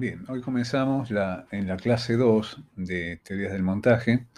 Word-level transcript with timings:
Bien, 0.00 0.24
hoy 0.28 0.40
comenzamos 0.40 1.10
en 1.10 1.68
la 1.68 1.76
clase 1.76 2.16
2 2.16 2.62
de 2.76 3.20
teorías 3.22 3.52
del 3.52 3.62
montaje 3.62 4.28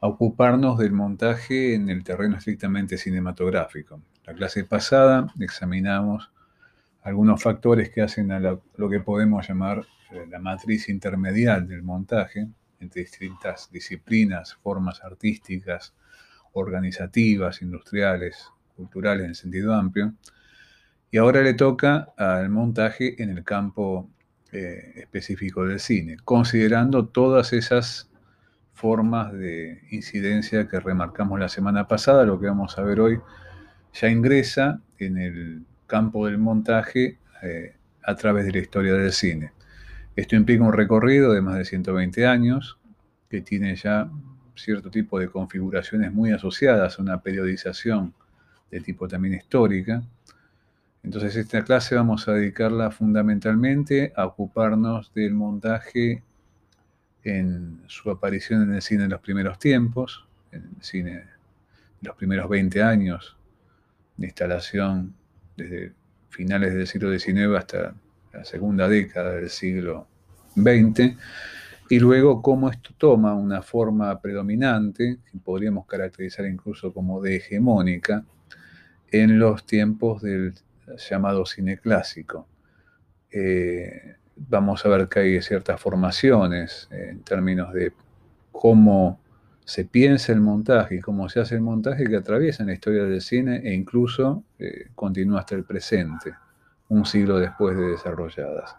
a 0.00 0.06
ocuparnos 0.06 0.78
del 0.78 0.92
montaje 0.92 1.74
en 1.74 1.90
el 1.90 2.02
terreno 2.02 2.38
estrictamente 2.38 2.96
cinematográfico. 2.96 4.00
La 4.24 4.32
clase 4.32 4.64
pasada 4.64 5.30
examinamos 5.40 6.32
algunos 7.02 7.42
factores 7.42 7.90
que 7.90 8.00
hacen 8.00 8.32
a 8.32 8.40
lo, 8.40 8.62
que 8.88 9.00
podemos 9.00 9.46
llamar 9.46 9.84
eh, 10.10 10.24
la 10.26 10.38
matriz 10.38 10.88
intermedial 10.88 11.68
del 11.68 11.82
montaje 11.82 12.48
entre 12.80 13.02
distintas 13.02 13.70
disciplinas, 13.70 14.54
formas 14.54 15.04
artísticas, 15.04 15.92
organizativas, 16.54 17.60
industriales, 17.60 18.42
culturales 18.74 19.26
en 19.26 19.34
sentido 19.34 19.74
amplio. 19.74 20.14
Y 21.10 21.18
ahora 21.18 21.42
le 21.42 21.52
toca 21.52 22.14
al 22.16 22.48
montaje 22.48 23.22
en 23.22 23.28
el 23.28 23.44
campo 23.44 24.08
eh, 24.52 24.92
específico 24.96 25.66
del 25.66 25.80
cine, 25.80 26.16
considerando 26.24 27.06
todas 27.06 27.52
esas 27.52 28.10
formas 28.72 29.32
de 29.32 29.82
incidencia 29.90 30.68
que 30.68 30.80
remarcamos 30.80 31.38
la 31.38 31.48
semana 31.48 31.88
pasada, 31.88 32.24
lo 32.24 32.40
que 32.40 32.46
vamos 32.46 32.78
a 32.78 32.82
ver 32.82 33.00
hoy 33.00 33.20
ya 33.92 34.08
ingresa 34.08 34.80
en 34.98 35.18
el 35.18 35.62
campo 35.86 36.26
del 36.26 36.38
montaje 36.38 37.18
eh, 37.42 37.74
a 38.04 38.14
través 38.14 38.46
de 38.46 38.52
la 38.52 38.58
historia 38.58 38.94
del 38.94 39.12
cine. 39.12 39.52
Esto 40.16 40.36
implica 40.36 40.64
un 40.64 40.72
recorrido 40.72 41.32
de 41.32 41.42
más 41.42 41.56
de 41.56 41.64
120 41.64 42.26
años, 42.26 42.78
que 43.28 43.40
tiene 43.40 43.76
ya 43.76 44.10
cierto 44.54 44.90
tipo 44.90 45.18
de 45.18 45.28
configuraciones 45.28 46.12
muy 46.12 46.32
asociadas 46.32 46.98
a 46.98 47.02
una 47.02 47.20
periodización 47.20 48.14
de 48.70 48.80
tipo 48.80 49.08
también 49.08 49.34
histórica, 49.34 50.02
entonces 51.02 51.36
esta 51.36 51.64
clase 51.64 51.94
vamos 51.94 52.28
a 52.28 52.32
dedicarla 52.32 52.90
fundamentalmente 52.90 54.12
a 54.16 54.26
ocuparnos 54.26 55.12
del 55.14 55.34
montaje 55.34 56.22
en 57.22 57.82
su 57.86 58.10
aparición 58.10 58.62
en 58.62 58.74
el 58.74 58.82
cine 58.82 59.04
en 59.04 59.10
los 59.10 59.20
primeros 59.20 59.58
tiempos, 59.58 60.26
en 60.52 60.64
el 60.76 60.82
cine 60.82 61.12
en 61.12 61.28
los 62.02 62.16
primeros 62.16 62.48
20 62.48 62.82
años 62.82 63.36
de 64.16 64.26
instalación 64.26 65.14
desde 65.56 65.92
finales 66.30 66.74
del 66.74 66.86
siglo 66.86 67.16
XIX 67.16 67.56
hasta 67.56 67.94
la 68.32 68.44
segunda 68.44 68.88
década 68.88 69.32
del 69.32 69.50
siglo 69.50 70.06
XX, 70.54 71.16
y 71.90 71.98
luego 71.98 72.42
cómo 72.42 72.68
esto 72.68 72.90
toma 72.98 73.34
una 73.34 73.62
forma 73.62 74.20
predominante, 74.20 75.18
que 75.30 75.38
podríamos 75.38 75.86
caracterizar 75.86 76.46
incluso 76.46 76.92
como 76.92 77.20
de 77.22 77.36
hegemónica, 77.36 78.24
en 79.10 79.38
los 79.38 79.64
tiempos 79.64 80.20
del 80.20 80.54
llamado 80.96 81.46
cine 81.46 81.78
clásico. 81.78 82.48
Eh, 83.30 84.16
vamos 84.36 84.84
a 84.84 84.88
ver 84.88 85.08
que 85.08 85.20
hay 85.20 85.42
ciertas 85.42 85.80
formaciones 85.80 86.88
en 86.90 87.22
términos 87.22 87.72
de 87.72 87.92
cómo 88.52 89.20
se 89.64 89.84
piensa 89.84 90.32
el 90.32 90.40
montaje 90.40 90.96
y 90.96 91.00
cómo 91.00 91.28
se 91.28 91.40
hace 91.40 91.56
el 91.56 91.60
montaje 91.60 92.04
que 92.04 92.16
atraviesan 92.16 92.68
la 92.68 92.72
historia 92.72 93.04
del 93.04 93.20
cine 93.20 93.60
e 93.62 93.74
incluso 93.74 94.44
eh, 94.58 94.86
continúa 94.94 95.40
hasta 95.40 95.56
el 95.56 95.64
presente, 95.64 96.34
un 96.88 97.04
siglo 97.04 97.38
después 97.38 97.76
de 97.76 97.88
desarrolladas. 97.88 98.74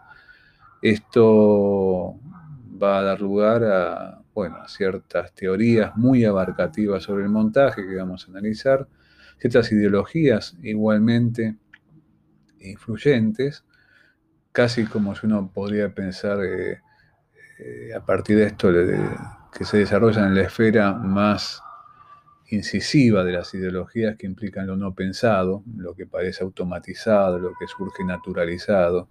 Esto 0.82 2.16
va 2.82 2.98
a 2.98 3.02
dar 3.02 3.20
lugar 3.20 3.62
a, 3.62 4.20
bueno, 4.34 4.56
a 4.56 4.68
ciertas 4.68 5.32
teorías 5.32 5.96
muy 5.96 6.24
abarcativas 6.24 7.04
sobre 7.04 7.24
el 7.24 7.30
montaje 7.30 7.86
que 7.86 7.94
vamos 7.94 8.26
a 8.26 8.30
analizar, 8.30 8.88
ciertas 9.38 9.70
ideologías 9.70 10.56
igualmente 10.62 11.56
influyentes, 12.60 13.64
casi 14.52 14.84
como 14.86 15.14
si 15.14 15.26
uno 15.26 15.50
podría 15.52 15.94
pensar 15.94 16.38
eh, 16.44 16.80
eh, 17.58 17.94
a 17.94 18.04
partir 18.04 18.36
de 18.36 18.46
esto 18.46 18.70
que 19.52 19.64
se 19.64 19.78
desarrollan 19.78 20.26
en 20.28 20.34
la 20.36 20.42
esfera 20.42 20.92
más 20.92 21.62
incisiva 22.48 23.22
de 23.24 23.32
las 23.32 23.54
ideologías 23.54 24.16
que 24.16 24.26
implican 24.26 24.66
lo 24.66 24.76
no 24.76 24.94
pensado, 24.94 25.62
lo 25.76 25.94
que 25.94 26.06
parece 26.06 26.42
automatizado, 26.42 27.38
lo 27.38 27.52
que 27.58 27.66
surge 27.66 28.04
naturalizado, 28.04 29.08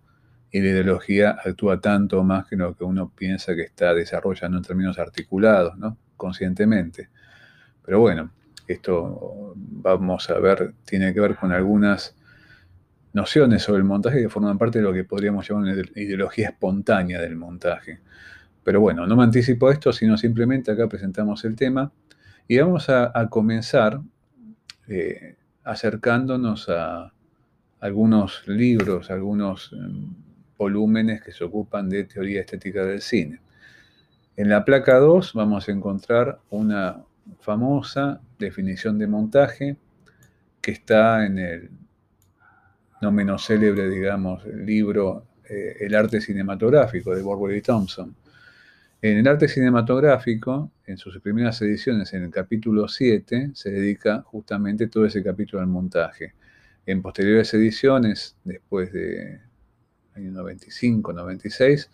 y 0.52 0.62
la 0.62 0.69
ideología 0.69 1.38
actúa 1.44 1.79
tanto 1.79 2.23
más 2.23 2.47
que 2.47 2.56
lo 2.56 2.75
que 2.75 2.84
uno 2.84 3.12
piensa 3.16 3.56
que 3.56 3.63
está 3.63 3.94
desarrollando 3.94 4.57
en 4.57 4.63
términos 4.63 4.97
articulados, 4.97 5.78
¿no? 5.78 5.97
conscientemente. 6.18 7.09
Pero 7.85 8.00
bueno, 8.00 8.31
esto 8.68 9.53
vamos 9.56 10.29
a 10.29 10.40
ver, 10.40 10.73
tiene 10.85 11.13
que 11.13 11.19
ver 11.19 11.35
con 11.35 11.52
algunas 11.52 12.16
nociones 13.14 13.64
sobre 13.64 13.80
el 13.80 13.86
montaje 13.86 14.22
que 14.22 14.30
forman 14.30 14.58
parte 14.58 14.80
de 14.80 14.84
lo 14.84 14.94
que 14.94 15.03
podríamos 15.03 15.47
llamar 15.47 15.64
una 15.64 15.81
ideología 15.96 16.50
espontánea 16.50 17.20
del 17.22 17.36
montaje. 17.36 18.00
Pero 18.64 18.81
bueno, 18.81 19.08
no 19.08 19.16
me 19.16 19.24
anticipo 19.24 19.72
esto, 19.72 19.92
sino 19.94 20.18
simplemente 20.18 20.72
acá 20.72 20.88
presentamos 20.88 21.44
el 21.46 21.56
tema 21.56 21.92
y 22.47 22.58
vamos 22.59 22.90
a, 22.90 23.12
comenzar 23.30 24.02
eh, 24.88 25.36
acercándonos 25.64 26.70
a 26.70 27.14
algunos 27.80 28.47
libros, 28.47 29.09
algunos 29.12 29.72
em, 29.74 30.14
volúmenes 30.58 31.22
que 31.22 31.31
se 31.31 31.44
ocupan 31.44 31.90
de 31.90 32.03
teoría 32.03 32.41
estética 32.41 32.86
del 32.86 33.02
cine. 33.02 33.40
En 34.36 34.50
la 34.50 34.66
placa 34.66 34.97
2 34.97 35.34
vamos 35.34 35.68
a 35.68 35.72
encontrar 35.72 36.40
una 36.50 37.03
famosa 37.40 38.22
definición 38.38 38.97
de 38.97 39.08
montaje 39.08 39.78
que 40.62 40.72
está 40.72 41.26
en 41.26 41.40
el 41.40 41.70
no 43.01 43.11
menos 43.11 43.45
célebre, 43.45 43.89
digamos, 43.89 44.45
libro 44.45 45.25
eh, 45.49 45.77
El 45.79 45.95
arte 45.95 46.21
cinematográfico 46.21 47.15
de 47.15 47.21
Borbury 47.21 47.61
Thompson. 47.61 48.15
En 49.01 49.17
el 49.17 49.27
arte 49.27 49.47
cinematográfico, 49.47 50.71
en 50.85 50.97
sus 50.97 51.19
primeras 51.21 51.61
ediciones, 51.61 52.13
en 52.13 52.23
el 52.23 52.31
capítulo 52.31 52.87
7, 52.87 53.51
se 53.53 53.71
dedica 53.71 54.21
justamente 54.23 54.87
todo 54.87 55.05
ese 55.05 55.23
capítulo 55.23 55.61
al 55.61 55.67
montaje. 55.69 56.33
En 56.85 57.01
posteriores 57.01 57.53
ediciones, 57.53 58.35
después 58.43 58.91
de 58.91 59.39
año 60.16 60.31
95, 60.31 61.13
96, 61.13 61.89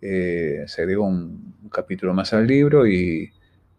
eh, 0.00 0.64
se 0.66 0.82
agregó 0.82 1.06
un, 1.06 1.54
un, 1.62 1.68
capítulo 1.68 2.14
más 2.14 2.32
al 2.32 2.46
libro 2.46 2.86
y 2.86 3.30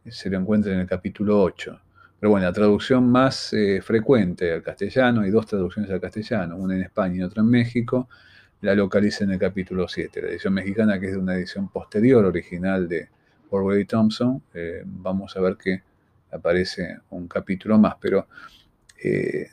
se 0.07 0.29
lo 0.29 0.37
encuentra 0.37 0.73
en 0.73 0.79
el 0.79 0.87
capítulo 0.87 1.41
8. 1.41 1.79
Pero 2.19 2.31
bueno, 2.31 2.47
la 2.47 2.53
traducción 2.53 3.09
más 3.11 3.53
eh, 3.53 3.81
frecuente 3.81 4.51
al 4.51 4.63
castellano, 4.63 5.21
hay 5.21 5.29
dos 5.29 5.45
traducciones 5.45 5.91
al 5.91 6.01
castellano, 6.01 6.57
una 6.57 6.75
en 6.75 6.81
España 6.81 7.17
y 7.17 7.21
otra 7.21 7.43
en 7.43 7.49
México, 7.49 8.09
la 8.61 8.73
localiza 8.73 9.23
en 9.23 9.31
el 9.31 9.39
capítulo 9.39 9.87
7. 9.87 10.21
La 10.21 10.29
edición 10.29 10.53
mexicana, 10.53 10.99
que 10.99 11.07
es 11.07 11.11
de 11.11 11.19
una 11.19 11.35
edición 11.35 11.69
posterior, 11.69 12.25
original 12.25 12.87
de 12.87 13.09
Orwell 13.51 13.85
Thompson, 13.85 14.41
eh, 14.53 14.81
vamos 14.83 15.37
a 15.37 15.41
ver 15.41 15.57
que 15.57 15.83
aparece 16.31 16.97
un 17.11 17.27
capítulo 17.27 17.77
más, 17.77 17.95
pero 18.01 18.27
eh, 19.03 19.47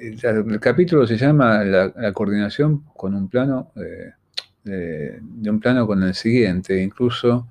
el, 0.00 0.58
capítulo 0.58 1.06
se 1.06 1.18
llama 1.18 1.62
la, 1.64 2.12
coordinación 2.14 2.84
con 2.96 3.14
un 3.14 3.28
plano, 3.28 3.72
de 4.64 5.50
un 5.50 5.60
plano 5.60 5.86
con 5.86 6.02
el 6.02 6.14
siguiente, 6.14 6.82
incluso 6.82 7.46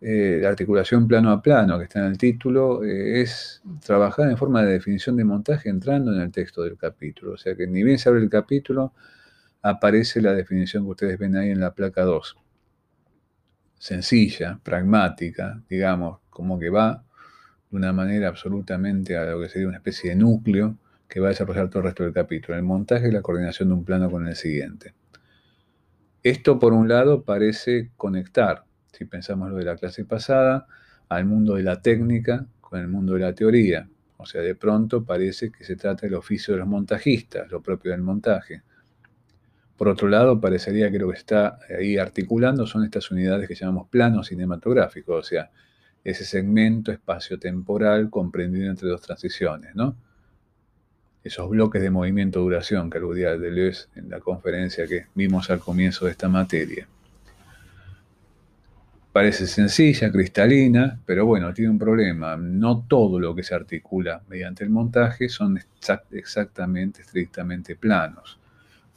eh, 0.00 0.38
la 0.40 0.50
articulación 0.50 1.08
plano 1.08 1.32
a 1.32 1.42
plano 1.42 1.76
que 1.76 1.84
está 1.84 1.98
en 1.98 2.06
el 2.06 2.18
título, 2.18 2.84
eh, 2.84 3.20
es 3.20 3.62
trabajar 3.84 4.30
en 4.30 4.36
forma 4.36 4.62
de 4.62 4.72
definición 4.72 5.16
de 5.16 5.24
montaje 5.24 5.68
entrando 5.68 6.14
en 6.14 6.20
el 6.20 6.30
texto 6.30 6.62
del 6.62 6.76
capítulo. 6.76 7.32
O 7.32 7.36
sea 7.36 7.56
que 7.56 7.66
ni 7.66 7.82
bien 7.82 7.98
se 7.98 8.08
abre 8.08 8.20
el 8.22 8.30
capítulo, 8.30 8.92
aparece 9.62 10.22
la 10.22 10.34
definición 10.34 10.84
que 10.84 10.90
ustedes 10.90 11.18
ven 11.18 11.36
ahí 11.36 11.50
en 11.50 11.60
la 11.60 11.74
placa 11.74 12.02
2. 12.02 12.36
Sencilla, 13.78 14.60
pragmática, 14.62 15.62
digamos, 15.68 16.20
como 16.30 16.58
que 16.58 16.70
va 16.70 17.04
de 17.70 17.76
una 17.76 17.92
manera 17.92 18.28
absolutamente 18.28 19.16
a 19.16 19.24
lo 19.24 19.40
que 19.40 19.48
sería 19.48 19.68
una 19.68 19.78
especie 19.78 20.10
de 20.10 20.16
núcleo 20.16 20.76
que 21.08 21.20
va 21.20 21.28
a 21.28 21.30
desarrollar 21.30 21.68
todo 21.68 21.80
el 21.80 21.84
resto 21.86 22.04
del 22.04 22.12
capítulo. 22.12 22.56
El 22.56 22.64
montaje 22.64 23.08
y 23.08 23.10
la 23.10 23.22
coordinación 23.22 23.68
de 23.68 23.74
un 23.74 23.84
plano 23.84 24.10
con 24.10 24.28
el 24.28 24.36
siguiente. 24.36 24.94
Esto, 26.22 26.58
por 26.58 26.72
un 26.72 26.88
lado, 26.88 27.24
parece 27.24 27.90
conectar 27.96 28.64
si 28.92 29.04
pensamos 29.04 29.50
lo 29.50 29.56
de 29.56 29.64
la 29.64 29.76
clase 29.76 30.04
pasada, 30.04 30.66
al 31.08 31.24
mundo 31.24 31.54
de 31.54 31.62
la 31.62 31.80
técnica 31.80 32.46
con 32.60 32.80
el 32.80 32.88
mundo 32.88 33.14
de 33.14 33.20
la 33.20 33.34
teoría. 33.34 33.88
O 34.18 34.26
sea, 34.26 34.42
de 34.42 34.54
pronto 34.54 35.04
parece 35.04 35.50
que 35.50 35.64
se 35.64 35.76
trata 35.76 36.06
del 36.06 36.14
oficio 36.14 36.54
de 36.54 36.60
los 36.60 36.68
montajistas, 36.68 37.50
lo 37.50 37.62
propio 37.62 37.92
del 37.92 38.02
montaje. 38.02 38.62
Por 39.76 39.88
otro 39.88 40.08
lado, 40.08 40.40
parecería 40.40 40.90
que 40.90 40.98
lo 40.98 41.08
que 41.10 41.16
está 41.16 41.60
ahí 41.78 41.96
articulando 41.98 42.66
son 42.66 42.84
estas 42.84 43.10
unidades 43.12 43.46
que 43.46 43.54
llamamos 43.54 43.88
planos 43.88 44.26
cinematográficos, 44.26 45.18
o 45.20 45.22
sea, 45.22 45.50
ese 46.02 46.24
segmento 46.24 46.90
espacio-temporal 46.90 48.10
comprendido 48.10 48.70
entre 48.70 48.88
dos 48.88 49.00
transiciones, 49.02 49.74
¿no? 49.74 49.96
Esos 51.22 51.48
bloques 51.48 51.82
de 51.82 51.90
movimiento-duración 51.90 52.90
que 52.90 52.98
aludía 52.98 53.36
Deleuze 53.36 53.86
en 53.94 54.08
la 54.10 54.18
conferencia 54.18 54.86
que 54.86 55.06
vimos 55.14 55.48
al 55.50 55.60
comienzo 55.60 56.06
de 56.06 56.12
esta 56.12 56.28
materia. 56.28 56.88
Parece 59.12 59.46
sencilla, 59.46 60.12
cristalina, 60.12 61.00
pero 61.06 61.24
bueno, 61.26 61.52
tiene 61.52 61.70
un 61.70 61.78
problema. 61.78 62.36
No 62.36 62.84
todo 62.86 63.18
lo 63.18 63.34
que 63.34 63.42
se 63.42 63.54
articula 63.54 64.22
mediante 64.28 64.64
el 64.64 64.70
montaje 64.70 65.28
son 65.28 65.58
exactamente, 66.12 67.00
estrictamente 67.02 67.74
planos. 67.74 68.38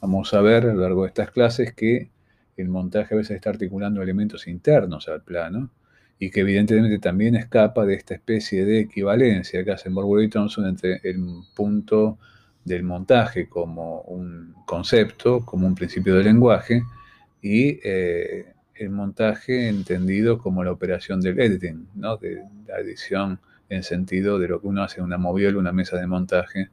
Vamos 0.00 0.34
a 0.34 0.40
ver 0.40 0.64
a 0.64 0.74
lo 0.74 0.80
largo 0.80 1.02
de 1.02 1.08
estas 1.08 1.30
clases 1.30 1.72
que 1.72 2.10
el 2.56 2.68
montaje 2.68 3.14
a 3.14 3.16
veces 3.18 3.36
está 3.36 3.50
articulando 3.50 4.02
elementos 4.02 4.46
internos 4.46 5.08
al 5.08 5.22
plano 5.22 5.70
y 6.18 6.30
que 6.30 6.40
evidentemente 6.40 6.98
también 6.98 7.34
escapa 7.34 7.84
de 7.84 7.94
esta 7.94 8.14
especie 8.14 8.64
de 8.64 8.80
equivalencia 8.80 9.64
que 9.64 9.72
hacen 9.72 9.94
Borwell 9.94 10.26
y 10.26 10.28
Thompson 10.28 10.66
entre 10.66 11.00
el 11.02 11.20
punto 11.54 12.18
del 12.64 12.84
montaje 12.84 13.48
como 13.48 14.02
un 14.02 14.54
concepto, 14.66 15.44
como 15.44 15.66
un 15.66 15.74
principio 15.74 16.14
del 16.14 16.24
lenguaje, 16.24 16.82
y 17.40 17.80
eh, 17.82 18.52
el 18.74 18.90
montaje 18.90 19.68
entendido 19.68 20.38
como 20.38 20.64
la 20.64 20.72
operación 20.72 21.20
del 21.20 21.40
editing, 21.40 21.88
¿no? 21.94 22.16
de 22.16 22.42
la 22.66 22.78
edición 22.78 23.40
en 23.68 23.82
sentido 23.82 24.38
de 24.38 24.48
lo 24.48 24.60
que 24.60 24.66
uno 24.66 24.82
hace 24.82 25.00
en 25.00 25.06
una 25.06 25.18
moviola, 25.18 25.58
una 25.58 25.72
mesa 25.72 25.98
de 25.98 26.06
montaje 26.06 26.70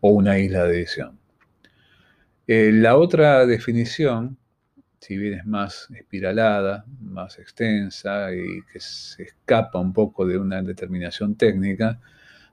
o 0.00 0.10
una 0.10 0.38
isla 0.38 0.64
de 0.64 0.78
edición. 0.78 1.18
Eh, 2.46 2.72
la 2.72 2.96
otra 2.96 3.46
definición, 3.46 4.36
si 4.98 5.16
bien 5.16 5.34
es 5.34 5.46
más 5.46 5.88
espiralada, 5.94 6.84
más 7.00 7.38
extensa 7.38 8.34
y 8.34 8.62
que 8.72 8.80
se 8.80 9.22
escapa 9.22 9.78
un 9.78 9.92
poco 9.92 10.26
de 10.26 10.38
una 10.38 10.60
determinación 10.62 11.36
técnica, 11.36 12.00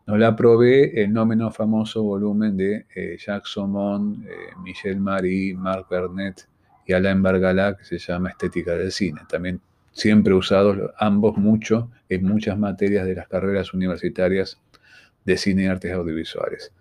nos 0.05 0.19
la 0.19 0.35
provee 0.35 0.91
el 0.93 1.11
no 1.11 1.25
menos 1.25 1.55
famoso 1.55 2.03
volumen 2.03 2.55
de 2.55 2.85
eh, 2.95 3.17
Jacques 3.19 3.51
Saumon, 3.51 4.23
eh, 4.25 4.55
Michel 4.63 4.99
Marie, 4.99 5.53
Marc 5.53 5.89
Bernet 5.89 6.47
y 6.87 6.93
Alain 6.93 7.21
Bargala, 7.21 7.75
que 7.75 7.83
se 7.83 7.99
llama 7.99 8.29
Estética 8.29 8.73
del 8.73 8.91
Cine. 8.91 9.21
También 9.29 9.61
siempre 9.91 10.33
usados 10.33 10.77
ambos 10.97 11.37
mucho 11.37 11.91
en 12.07 12.23
muchas 12.23 12.57
materias 12.57 13.05
de 13.05 13.15
las 13.15 13.27
carreras 13.27 13.73
universitarias 13.73 14.57
de 15.25 15.37
cine 15.37 15.63
y 15.63 15.65
artes 15.65 15.91
audiovisuales. 15.91 16.71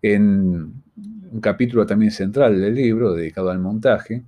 En 0.00 0.82
un 1.30 1.40
capítulo 1.40 1.84
también 1.86 2.10
central 2.10 2.60
del 2.60 2.74
libro 2.74 3.12
dedicado 3.12 3.50
al 3.50 3.58
montaje, 3.58 4.22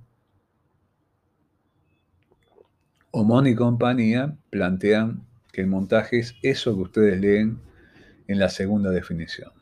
Omon 3.11 3.47
y 3.47 3.55
compañía 3.55 4.35
plantean 4.49 5.25
que 5.53 5.61
el 5.61 5.67
montaje 5.67 6.19
es 6.19 6.35
eso 6.43 6.75
que 6.75 6.81
ustedes 6.81 7.19
leen 7.19 7.59
en 8.27 8.39
la 8.39 8.49
segunda 8.49 8.91
definición. 8.91 9.54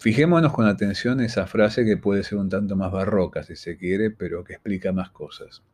Fijémonos 0.00 0.52
con 0.52 0.64
atención 0.66 1.20
esa 1.20 1.48
frase 1.48 1.84
que 1.84 1.96
puede 1.96 2.22
ser 2.22 2.38
un 2.38 2.48
tanto 2.48 2.76
más 2.76 2.92
barroca, 2.92 3.42
si 3.42 3.56
se 3.56 3.76
quiere, 3.76 4.12
pero 4.12 4.44
que 4.44 4.52
explica 4.52 4.92
más 4.92 5.10
cosas. 5.10 5.64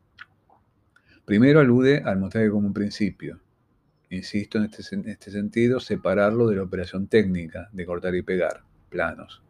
Primero 1.25 1.59
alude 1.59 2.01
al 2.03 2.17
montaje 2.17 2.49
como 2.49 2.65
un 2.65 2.73
principio. 2.73 3.39
Insisto 4.09 4.57
en 4.57 4.63
este, 4.65 4.95
en 4.95 5.09
este 5.09 5.29
sentido, 5.29 5.79
separarlo 5.79 6.47
de 6.47 6.55
la 6.55 6.63
operación 6.63 7.05
técnica 7.07 7.69
de 7.71 7.85
cortar 7.85 8.15
y 8.15 8.23
pegar, 8.23 8.63
planos. 8.89 9.43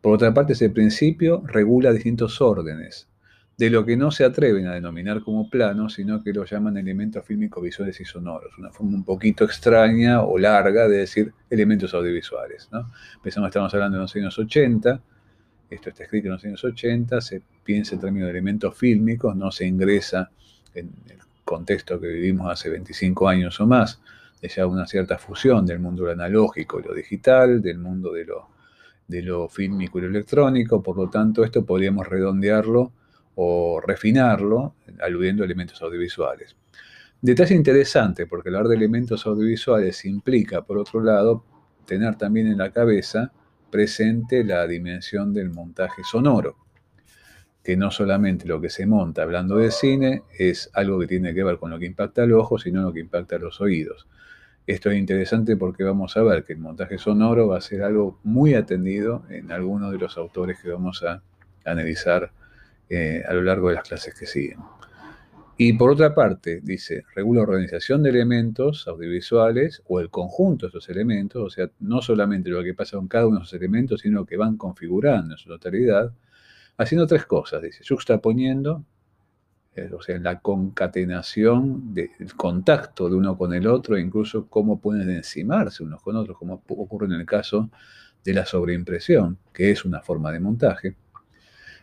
Por 0.00 0.14
otra 0.14 0.34
parte, 0.34 0.54
ese 0.54 0.70
principio 0.70 1.44
regula 1.46 1.92
distintos 1.92 2.40
órdenes, 2.40 3.08
de 3.56 3.70
lo 3.70 3.86
que 3.86 3.96
no 3.96 4.10
se 4.10 4.24
atreven 4.24 4.66
a 4.66 4.74
denominar 4.74 5.22
como 5.22 5.48
plano, 5.48 5.88
sino 5.88 6.22
que 6.22 6.32
lo 6.32 6.44
llaman 6.44 6.76
elementos 6.76 7.24
fílmicos 7.24 7.62
visuales 7.62 7.98
y 8.00 8.04
sonoros, 8.04 8.56
una 8.58 8.70
forma 8.70 8.96
un 8.96 9.04
poquito 9.04 9.44
extraña 9.44 10.22
o 10.22 10.36
larga 10.36 10.88
de 10.88 10.98
decir 10.98 11.32
elementos 11.48 11.94
audiovisuales. 11.94 12.68
¿no? 12.70 12.90
Pensamos, 13.22 13.48
estamos 13.48 13.72
hablando 13.72 13.96
de 13.96 14.02
los 14.02 14.14
años 14.14 14.38
80, 14.38 15.00
esto 15.70 15.88
está 15.88 16.02
escrito 16.04 16.26
en 16.26 16.32
los 16.34 16.44
años 16.44 16.62
80, 16.62 17.20
se 17.22 17.42
piensa 17.64 17.94
en 17.94 18.00
términos 18.02 18.26
de 18.26 18.32
elementos 18.32 18.76
fílmicos, 18.76 19.34
no 19.34 19.50
se 19.50 19.66
ingresa 19.66 20.30
en 20.74 20.90
el 21.08 21.18
contexto 21.42 21.98
que 21.98 22.08
vivimos 22.08 22.52
hace 22.52 22.68
25 22.68 23.26
años 23.26 23.58
o 23.60 23.66
más, 23.66 24.00
de 24.42 24.48
ya 24.48 24.66
una 24.66 24.86
cierta 24.86 25.16
fusión 25.16 25.64
del 25.64 25.78
mundo 25.78 26.04
lo 26.04 26.10
analógico 26.10 26.78
y 26.78 26.82
lo 26.82 26.92
digital, 26.92 27.62
del 27.62 27.78
mundo 27.78 28.12
de 28.12 28.26
lo, 28.26 28.48
de 29.08 29.22
lo 29.22 29.48
fílmico 29.48 29.98
y 29.98 30.02
lo 30.02 30.08
electrónico, 30.08 30.82
por 30.82 30.98
lo 30.98 31.08
tanto 31.08 31.42
esto 31.42 31.64
podríamos 31.64 32.06
redondearlo 32.06 32.92
o 33.36 33.80
refinarlo 33.80 34.74
aludiendo 35.00 35.42
a 35.42 35.46
elementos 35.46 35.80
audiovisuales. 35.82 36.56
Detalle 37.20 37.54
interesante, 37.54 38.26
porque 38.26 38.48
hablar 38.48 38.68
de 38.68 38.76
elementos 38.76 39.26
audiovisuales 39.26 40.04
implica, 40.04 40.62
por 40.62 40.78
otro 40.78 41.00
lado, 41.02 41.44
tener 41.86 42.16
también 42.16 42.46
en 42.48 42.58
la 42.58 42.70
cabeza 42.70 43.32
presente 43.70 44.44
la 44.44 44.66
dimensión 44.66 45.32
del 45.32 45.50
montaje 45.50 46.02
sonoro, 46.02 46.56
que 47.62 47.76
no 47.76 47.90
solamente 47.90 48.46
lo 48.46 48.60
que 48.60 48.70
se 48.70 48.86
monta 48.86 49.22
hablando 49.22 49.56
de 49.56 49.70
cine 49.70 50.22
es 50.38 50.70
algo 50.72 50.98
que 51.00 51.06
tiene 51.06 51.34
que 51.34 51.44
ver 51.44 51.58
con 51.58 51.70
lo 51.70 51.78
que 51.78 51.86
impacta 51.86 52.22
al 52.22 52.32
ojo, 52.32 52.58
sino 52.58 52.82
lo 52.82 52.92
que 52.92 53.00
impacta 53.00 53.36
a 53.36 53.38
los 53.38 53.60
oídos. 53.60 54.06
Esto 54.66 54.90
es 54.90 54.98
interesante 54.98 55.56
porque 55.56 55.84
vamos 55.84 56.16
a 56.16 56.22
ver 56.22 56.42
que 56.42 56.54
el 56.54 56.58
montaje 56.58 56.98
sonoro 56.98 57.48
va 57.48 57.58
a 57.58 57.60
ser 57.60 57.82
algo 57.82 58.18
muy 58.24 58.54
atendido 58.54 59.24
en 59.28 59.52
algunos 59.52 59.92
de 59.92 59.98
los 59.98 60.16
autores 60.16 60.58
que 60.60 60.70
vamos 60.70 61.02
a 61.02 61.22
analizar 61.64 62.32
eh, 62.88 63.22
a 63.26 63.34
lo 63.34 63.42
largo 63.42 63.68
de 63.68 63.74
las 63.74 63.88
clases 63.88 64.14
que 64.14 64.26
siguen. 64.26 64.58
Y 65.58 65.72
por 65.72 65.90
otra 65.90 66.14
parte, 66.14 66.60
dice, 66.62 67.04
regula 67.14 67.40
la 67.40 67.48
organización 67.48 68.02
de 68.02 68.10
elementos 68.10 68.86
audiovisuales 68.86 69.82
o 69.86 70.00
el 70.00 70.10
conjunto 70.10 70.66
de 70.66 70.68
esos 70.68 70.88
elementos, 70.90 71.42
o 71.42 71.48
sea, 71.48 71.70
no 71.80 72.02
solamente 72.02 72.50
lo 72.50 72.62
que 72.62 72.74
pasa 72.74 72.98
con 72.98 73.08
cada 73.08 73.26
uno 73.26 73.38
de 73.38 73.44
esos 73.44 73.54
elementos, 73.54 74.02
sino 74.02 74.26
que 74.26 74.36
van 74.36 74.58
configurando 74.58 75.34
en 75.34 75.38
su 75.38 75.48
totalidad, 75.48 76.12
haciendo 76.76 77.06
tres 77.06 77.24
cosas, 77.24 77.62
dice, 77.62 77.82
juxtaponiendo, 77.88 78.84
eh, 79.76 79.90
o 79.92 80.02
sea, 80.02 80.18
la 80.18 80.40
concatenación 80.40 81.94
del 81.94 82.10
contacto 82.36 83.08
de 83.08 83.16
uno 83.16 83.36
con 83.38 83.54
el 83.54 83.66
otro, 83.66 83.98
incluso 83.98 84.48
cómo 84.48 84.78
pueden 84.78 85.08
encimarse 85.10 85.82
unos 85.82 86.02
con 86.02 86.16
otros, 86.16 86.36
como 86.38 86.62
ocurre 86.68 87.06
en 87.06 87.12
el 87.12 87.26
caso 87.26 87.70
de 88.22 88.34
la 88.34 88.44
sobreimpresión, 88.44 89.38
que 89.54 89.70
es 89.70 89.86
una 89.86 90.02
forma 90.02 90.32
de 90.32 90.40
montaje 90.40 90.96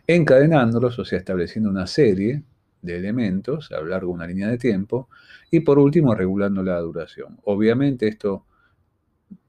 encadenándolos, 0.06 0.98
o 0.98 1.04
sea, 1.04 1.18
estableciendo 1.18 1.70
una 1.70 1.86
serie 1.86 2.42
de 2.82 2.96
elementos 2.96 3.72
a 3.72 3.80
lo 3.80 3.86
largo 3.86 4.08
de 4.08 4.14
una 4.14 4.26
línea 4.26 4.48
de 4.48 4.58
tiempo, 4.58 5.08
y 5.50 5.60
por 5.60 5.78
último, 5.78 6.14
regulando 6.14 6.62
la 6.62 6.78
duración. 6.80 7.38
Obviamente 7.44 8.08
esto 8.08 8.44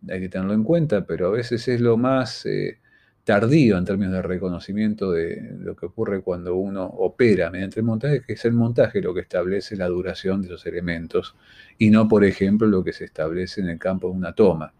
hay 0.07 0.21
que 0.21 0.29
tenerlo 0.29 0.53
en 0.53 0.63
cuenta, 0.63 1.05
pero 1.05 1.27
a 1.27 1.31
veces 1.31 1.67
es 1.67 1.81
lo 1.81 1.97
más 1.97 2.45
eh, 2.45 2.79
tardío 3.23 3.77
en 3.77 3.85
términos 3.85 4.13
de 4.13 4.21
reconocimiento 4.21 5.11
de 5.11 5.55
lo 5.59 5.75
que 5.75 5.87
ocurre 5.87 6.21
cuando 6.21 6.55
uno 6.55 6.85
opera 6.85 7.49
mediante 7.49 7.79
el 7.79 7.85
montaje, 7.85 8.21
que 8.21 8.33
es 8.33 8.45
el 8.45 8.53
montaje 8.53 9.01
lo 9.01 9.13
que 9.13 9.21
establece 9.21 9.75
la 9.75 9.87
duración 9.87 10.41
de 10.41 10.47
esos 10.47 10.65
elementos, 10.65 11.35
y 11.77 11.89
no, 11.89 12.07
por 12.07 12.23
ejemplo, 12.23 12.67
lo 12.67 12.83
que 12.83 12.93
se 12.93 13.05
establece 13.05 13.61
en 13.61 13.69
el 13.69 13.79
campo 13.79 14.09
de 14.09 14.13
una 14.13 14.33
toma. 14.33 14.73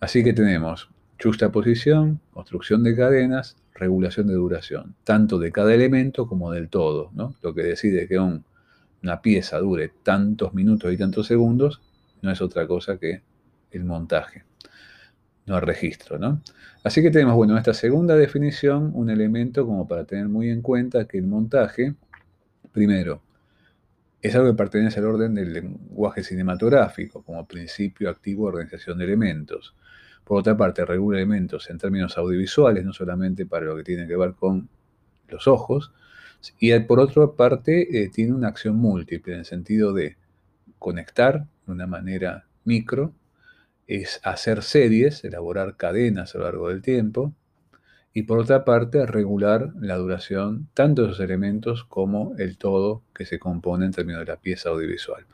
Así 0.00 0.22
que 0.22 0.32
tenemos 0.32 0.90
juxtaposición, 1.20 2.20
construcción 2.32 2.82
de 2.84 2.94
cadenas, 2.94 3.56
regulación 3.76 4.26
de 4.26 4.34
duración, 4.34 4.94
tanto 5.04 5.38
de 5.38 5.52
cada 5.52 5.74
elemento 5.74 6.26
como 6.26 6.50
del 6.52 6.68
todo. 6.68 7.10
¿no? 7.14 7.34
Lo 7.42 7.54
que 7.54 7.62
decide 7.62 8.08
que 8.08 8.18
una 8.18 9.22
pieza 9.22 9.58
dure 9.58 9.92
tantos 10.02 10.54
minutos 10.54 10.92
y 10.92 10.96
tantos 10.96 11.26
segundos 11.26 11.80
no 12.22 12.30
es 12.30 12.40
otra 12.40 12.66
cosa 12.66 12.98
que 12.98 13.22
el 13.70 13.84
montaje, 13.84 14.44
no 15.46 15.56
el 15.56 15.62
registro. 15.62 16.18
¿no? 16.18 16.40
Así 16.82 17.02
que 17.02 17.10
tenemos, 17.10 17.34
bueno, 17.34 17.54
en 17.54 17.58
esta 17.58 17.74
segunda 17.74 18.16
definición, 18.16 18.90
un 18.94 19.10
elemento 19.10 19.66
como 19.66 19.86
para 19.86 20.04
tener 20.04 20.28
muy 20.28 20.50
en 20.50 20.62
cuenta 20.62 21.06
que 21.06 21.18
el 21.18 21.26
montaje, 21.26 21.94
primero, 22.72 23.22
es 24.22 24.34
algo 24.34 24.48
que 24.50 24.56
pertenece 24.56 24.98
al 24.98 25.06
orden 25.06 25.34
del 25.34 25.52
lenguaje 25.52 26.24
cinematográfico, 26.24 27.22
como 27.22 27.46
principio 27.46 28.10
activo 28.10 28.44
de 28.44 28.54
organización 28.56 28.98
de 28.98 29.04
elementos. 29.04 29.74
Por 30.26 30.40
otra 30.40 30.56
parte, 30.56 30.84
regula 30.84 31.18
elementos 31.18 31.70
en 31.70 31.78
términos 31.78 32.18
audiovisuales, 32.18 32.84
no 32.84 32.92
solamente 32.92 33.46
para 33.46 33.66
lo 33.66 33.76
que 33.76 33.84
tiene 33.84 34.08
que 34.08 34.16
ver 34.16 34.32
con 34.32 34.68
los 35.28 35.46
ojos, 35.46 35.92
y 36.58 36.76
por 36.80 36.98
otra 36.98 37.28
parte 37.28 38.02
eh, 38.02 38.08
tiene 38.08 38.32
una 38.32 38.48
acción 38.48 38.74
múltiple 38.74 39.34
en 39.34 39.38
el 39.38 39.44
sentido 39.44 39.92
de 39.92 40.16
conectar 40.80 41.46
de 41.64 41.72
una 41.72 41.86
manera 41.86 42.44
micro, 42.64 43.12
es 43.86 44.20
hacer 44.24 44.64
series, 44.64 45.22
elaborar 45.22 45.76
cadenas 45.76 46.34
a 46.34 46.38
lo 46.38 46.44
largo 46.44 46.70
del 46.70 46.82
tiempo, 46.82 47.32
y 48.12 48.24
por 48.24 48.40
otra 48.40 48.64
parte 48.64 49.06
regular 49.06 49.74
la 49.78 49.94
duración 49.94 50.66
tanto 50.74 51.02
de 51.02 51.12
esos 51.12 51.20
elementos 51.20 51.84
como 51.84 52.34
el 52.38 52.58
todo 52.58 53.02
que 53.14 53.26
se 53.26 53.38
compone 53.38 53.86
en 53.86 53.92
términos 53.92 54.22
de 54.26 54.32
la 54.32 54.40
pieza 54.40 54.70
audiovisual. 54.70 55.24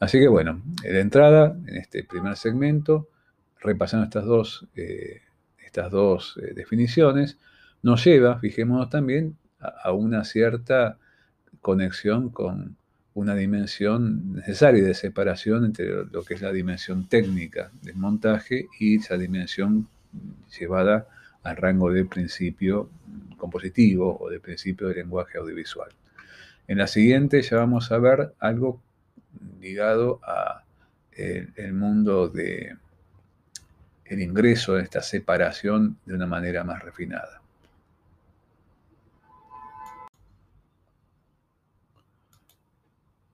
Así 0.00 0.18
que 0.18 0.26
bueno, 0.26 0.62
de 0.82 0.98
entrada, 0.98 1.56
en 1.64 1.76
este 1.76 2.02
primer 2.02 2.36
segmento, 2.36 3.06
repasando 3.62 4.04
estas 4.04 4.24
dos, 4.24 4.66
eh, 4.76 5.22
estas 5.64 5.90
dos 5.90 6.38
eh, 6.42 6.52
definiciones, 6.54 7.38
nos 7.82 8.04
lleva, 8.04 8.38
fijémonos 8.38 8.90
también, 8.90 9.36
a, 9.60 9.92
una 9.92 10.24
cierta 10.24 10.98
conexión 11.60 12.30
con 12.30 12.76
una 13.14 13.34
dimensión 13.34 14.34
necesaria 14.34 14.82
de 14.82 14.94
separación 14.94 15.64
entre 15.64 16.04
lo 16.06 16.24
que 16.24 16.34
es 16.34 16.42
la 16.42 16.52
dimensión 16.52 17.08
técnica 17.08 17.70
del 17.82 17.96
montaje 17.96 18.66
y 18.80 18.96
esa 18.96 19.16
dimensión 19.16 19.88
llevada 20.58 21.06
al 21.44 21.56
rango 21.56 21.92
de 21.92 22.04
principio 22.04 22.90
compositivo 23.36 24.18
o 24.20 24.30
de 24.30 24.40
principio 24.40 24.88
de 24.88 24.94
lenguaje 24.94 25.38
audiovisual. 25.38 25.90
En 26.66 26.78
la 26.78 26.86
siguiente 26.86 27.42
ya 27.42 27.58
vamos 27.58 27.92
a 27.92 27.98
ver 27.98 28.32
algo 28.38 28.80
ligado 29.60 30.20
a 30.24 30.64
el 31.14 31.74
mundo 31.74 32.28
de, 32.28 32.74
el 34.12 34.20
ingreso 34.20 34.74
de 34.74 34.82
esta 34.82 35.02
separación 35.02 35.96
de 36.04 36.14
una 36.14 36.26
manera 36.26 36.64
más 36.64 36.82
refinada. 36.82 37.40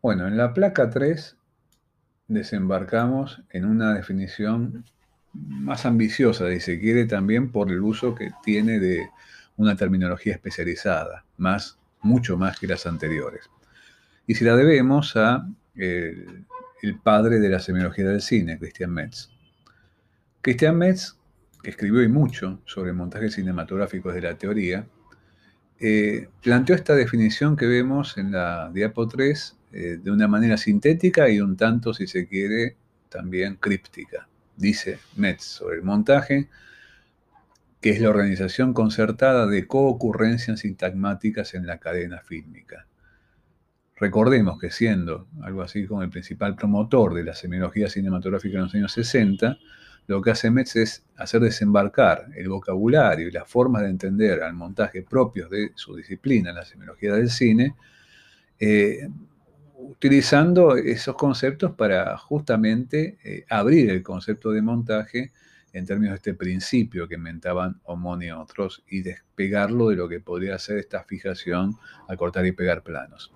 Bueno, 0.00 0.28
en 0.28 0.36
la 0.36 0.54
placa 0.54 0.88
3 0.88 1.36
desembarcamos 2.28 3.42
en 3.50 3.64
una 3.64 3.94
definición 3.94 4.84
más 5.32 5.84
ambiciosa, 5.84 6.48
si 6.50 6.60
se 6.60 6.80
quiere, 6.80 7.06
también 7.06 7.50
por 7.50 7.70
el 7.70 7.80
uso 7.80 8.14
que 8.14 8.30
tiene 8.42 8.78
de 8.78 9.10
una 9.56 9.76
terminología 9.76 10.34
especializada, 10.34 11.24
más, 11.36 11.78
mucho 12.00 12.36
más 12.36 12.58
que 12.58 12.68
las 12.68 12.86
anteriores. 12.86 13.50
Y 14.26 14.34
si 14.34 14.44
la 14.44 14.54
debemos 14.54 15.16
a 15.16 15.48
eh, 15.74 16.24
el 16.82 16.98
padre 17.00 17.40
de 17.40 17.48
la 17.48 17.58
semiología 17.58 18.06
del 18.06 18.22
cine, 18.22 18.58
Christian 18.58 18.92
Metz. 18.92 19.30
Christian 20.40 20.76
Metz, 20.78 21.16
que 21.62 21.70
escribió 21.70 22.02
y 22.02 22.08
mucho 22.08 22.60
sobre 22.64 22.92
montajes 22.92 23.34
cinematográficos 23.34 24.14
de 24.14 24.22
la 24.22 24.38
teoría, 24.38 24.86
eh, 25.80 26.28
planteó 26.42 26.74
esta 26.74 26.94
definición 26.94 27.56
que 27.56 27.66
vemos 27.66 28.18
en 28.18 28.32
la 28.32 28.70
diapo 28.72 29.06
3 29.06 29.56
eh, 29.72 29.98
de 30.02 30.10
una 30.10 30.26
manera 30.26 30.56
sintética 30.56 31.28
y 31.28 31.40
un 31.40 31.56
tanto, 31.56 31.94
si 31.94 32.06
se 32.06 32.26
quiere, 32.26 32.76
también 33.08 33.56
críptica. 33.56 34.28
Dice 34.56 34.98
Metz 35.16 35.44
sobre 35.44 35.76
el 35.76 35.82
montaje, 35.82 36.48
que 37.80 37.90
es 37.90 38.00
la 38.00 38.10
organización 38.10 38.74
concertada 38.74 39.46
de 39.46 39.66
coocurrencias 39.66 40.60
sintagmáticas 40.60 41.54
en 41.54 41.66
la 41.66 41.78
cadena 41.78 42.20
fílmica. 42.20 42.86
Recordemos 43.96 44.58
que 44.58 44.70
siendo 44.70 45.28
algo 45.42 45.62
así 45.62 45.86
como 45.86 46.02
el 46.02 46.10
principal 46.10 46.56
promotor 46.56 47.14
de 47.14 47.24
la 47.24 47.34
semiología 47.34 47.88
cinematográfica 47.88 48.58
en 48.58 48.64
los 48.64 48.74
años 48.74 48.92
60, 48.92 49.58
lo 50.08 50.22
que 50.22 50.30
hace 50.30 50.50
Metz 50.50 50.74
es 50.76 51.04
hacer 51.16 51.42
desembarcar 51.42 52.28
el 52.34 52.48
vocabulario 52.48 53.28
y 53.28 53.30
las 53.30 53.46
formas 53.46 53.82
de 53.82 53.90
entender 53.90 54.42
al 54.42 54.54
montaje 54.54 55.02
propios 55.02 55.50
de 55.50 55.72
su 55.74 55.94
disciplina, 55.94 56.50
la 56.50 56.64
semiología 56.64 57.12
del 57.12 57.28
cine, 57.28 57.76
eh, 58.58 59.06
utilizando 59.76 60.76
esos 60.76 61.14
conceptos 61.14 61.72
para 61.72 62.16
justamente 62.16 63.18
eh, 63.22 63.44
abrir 63.50 63.90
el 63.90 64.02
concepto 64.02 64.50
de 64.50 64.62
montaje 64.62 65.32
en 65.74 65.84
términos 65.84 66.12
de 66.12 66.16
este 66.16 66.34
principio 66.34 67.06
que 67.06 67.16
inventaban 67.16 67.78
Omón 67.84 68.22
y 68.22 68.30
otros 68.30 68.82
y 68.88 69.02
despegarlo 69.02 69.90
de 69.90 69.96
lo 69.96 70.08
que 70.08 70.20
podría 70.20 70.58
ser 70.58 70.78
esta 70.78 71.04
fijación 71.04 71.76
a 72.08 72.16
cortar 72.16 72.46
y 72.46 72.52
pegar 72.52 72.82
planos. 72.82 73.30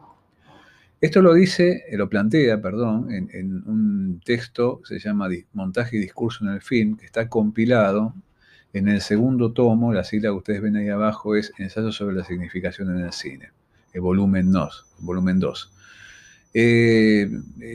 Esto 1.02 1.20
lo 1.20 1.34
dice, 1.34 1.82
eh, 1.88 1.96
lo 1.96 2.08
plantea, 2.08 2.62
perdón, 2.62 3.10
en, 3.10 3.68
un 3.68 4.20
texto 4.24 4.80
que 4.80 5.00
se 5.00 5.00
llama 5.00 5.28
Montaje 5.52 5.96
y 5.96 6.00
Discurso 6.00 6.44
en 6.44 6.52
el 6.52 6.62
Film, 6.62 6.96
que 6.96 7.06
está 7.06 7.28
compilado 7.28 8.14
en 8.72 8.86
el 8.86 9.00
segundo 9.00 9.52
tomo, 9.52 9.92
la 9.92 10.04
sigla 10.04 10.28
que 10.28 10.36
ustedes 10.36 10.62
ven 10.62 10.76
ahí 10.76 10.88
abajo 10.90 11.34
es 11.34 11.52
Ensayo 11.58 11.90
sobre 11.90 12.14
la 12.14 12.24
significación 12.24 12.96
en 12.96 13.04
el 13.04 13.12
cine, 13.12 13.50
el 13.92 14.00
volumen 14.00 14.52
2. 14.52 14.86
Volumen 15.00 15.40
2. 15.40 15.72
Eh, 16.54 17.28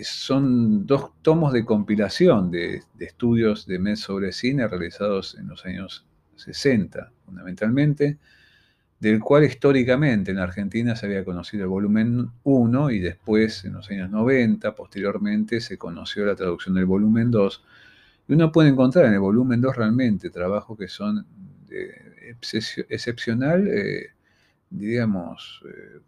son 0.04 0.88
dos 0.88 1.12
tomos 1.22 1.52
de 1.52 1.66
compilación 1.66 2.50
de, 2.50 2.84
de 2.94 3.06
estudios 3.06 3.68
de 3.68 3.78
MES 3.78 4.00
sobre 4.00 4.32
cine 4.32 4.70
realizados 4.70 5.36
en 5.38 5.50
los 5.50 5.66
años 5.66 6.06
60, 6.38 7.12
fundamentalmente, 7.26 8.20
del 9.00 9.20
cual 9.20 9.44
históricamente 9.44 10.32
en 10.32 10.40
Argentina 10.40 10.96
se 10.96 11.06
había 11.06 11.24
conocido 11.24 11.64
el 11.64 11.70
volumen 11.70 12.32
1 12.44 12.90
y 12.92 13.00
después, 13.00 13.64
en 13.66 13.74
los 13.74 13.90
años 13.92 14.10
90, 14.10 14.74
posteriormente, 14.76 15.62
se 15.62 15.78
conoció 15.78 16.26
la 16.26 16.36
traducción 16.36 16.76
del 16.76 16.86
volumen 16.86 17.30
2. 17.30 17.64
Y 18.28 18.34
uno 18.34 18.52
puede 18.52 18.70
encontrar 18.70 19.06
en 19.06 19.14
el 19.14 19.20
volumen 19.20 19.62
2 19.62 19.76
realmente 19.76 20.30
trabajos 20.30 20.78
que 20.78 20.88
son 20.88 21.26
de 21.68 22.08
excepcional, 22.90 23.68
eh, 23.68 24.08
digamos, 24.70 25.64
eh, 25.70 26.00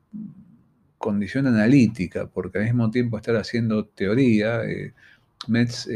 condición 0.98 1.48
analítica, 1.48 2.28
porque 2.28 2.58
al 2.58 2.66
mismo 2.66 2.92
tiempo 2.92 3.18
estar 3.18 3.36
haciendo 3.36 3.86
teoría, 3.86 4.66
eh, 4.66 4.94
Metz 5.48 5.88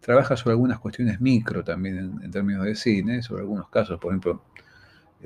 trabaja 0.00 0.36
sobre 0.36 0.52
algunas 0.52 0.78
cuestiones 0.78 1.20
micro 1.20 1.62
también 1.64 1.98
en, 1.98 2.22
en 2.22 2.30
términos 2.30 2.64
de 2.64 2.74
cine, 2.76 3.22
sobre 3.22 3.42
algunos 3.42 3.68
casos, 3.68 3.98
por 4.00 4.12
ejemplo, 4.12 4.42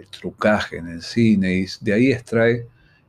el 0.01 0.09
trucaje 0.09 0.79
en 0.79 0.89
el 0.89 1.03
cine, 1.03 1.55
y 1.55 1.67
de 1.81 1.93
ahí 1.93 2.13
extrae 2.13 2.67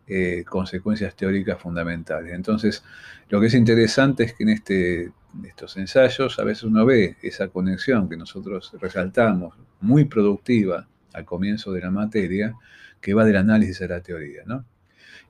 eh, 0.07 0.43
consecuencias 0.47 1.15
teóricas 1.15 1.59
fundamentales. 1.59 2.33
Entonces, 2.33 2.83
lo 3.29 3.39
que 3.39 3.47
es 3.47 3.53
interesante 3.53 4.23
es 4.23 4.33
que 4.33 4.43
en 4.43 4.49
este, 4.49 5.11
estos 5.45 5.77
ensayos 5.77 6.37
a 6.39 6.43
veces 6.43 6.63
uno 6.63 6.85
ve 6.85 7.17
esa 7.21 7.47
conexión 7.47 8.09
que 8.09 8.17
nosotros 8.17 8.73
resaltamos, 8.79 9.55
muy 9.79 10.05
productiva 10.05 10.87
al 11.13 11.25
comienzo 11.25 11.71
de 11.71 11.81
la 11.81 11.91
materia, 11.91 12.55
que 12.99 13.13
va 13.13 13.25
del 13.25 13.37
análisis 13.37 13.81
a 13.81 13.87
la 13.87 14.01
teoría. 14.01 14.43
¿no? 14.45 14.65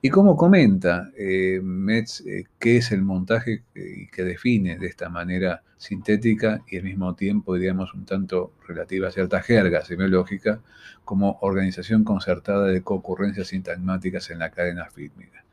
Y 0.04 0.10
cómo 0.10 0.36
comenta 0.36 1.12
eh, 1.16 1.60
Metz 1.62 2.22
eh, 2.26 2.46
qué 2.58 2.78
es 2.78 2.90
el 2.90 3.02
montaje 3.02 3.62
y 3.72 4.08
que 4.08 4.24
define 4.24 4.76
de 4.76 4.88
esta 4.88 5.08
manera 5.08 5.62
sintética 5.76 6.60
y 6.68 6.78
al 6.78 6.82
mismo 6.82 7.14
tiempo, 7.14 7.54
diríamos, 7.54 7.94
un 7.94 8.04
tanto 8.04 8.52
relativa 8.66 9.06
a 9.06 9.12
cierta 9.12 9.40
jerga 9.42 9.84
semiológica, 9.84 10.60
como 11.04 11.38
organización 11.42 12.02
concertada 12.02 12.66
de 12.66 12.82
concurrencias 12.82 13.46
sintagmáticas 13.48 14.28
en 14.30 14.40
la 14.40 14.50
cadena 14.50 14.90
fílmica. 14.90 15.44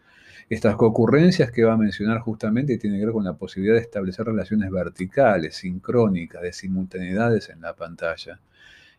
Estas 0.50 0.76
concurrencias 0.78 1.52
que 1.52 1.64
va 1.64 1.74
a 1.74 1.78
mencionar 1.78 2.20
justamente 2.22 2.80
tienen 2.80 3.00
que 3.00 3.06
ver 3.06 3.14
con 3.14 3.26
la 3.26 3.34
posibilidad 3.34 3.76
de 3.76 3.82
establecer 3.82 4.26
relaciones 4.26 4.72
verticales, 4.72 5.58
sincrónicas, 5.58 6.42
de 6.42 6.54
simultaneidades 6.54 7.50
en 7.50 7.62
la 7.62 7.76
pantalla. 7.76 8.40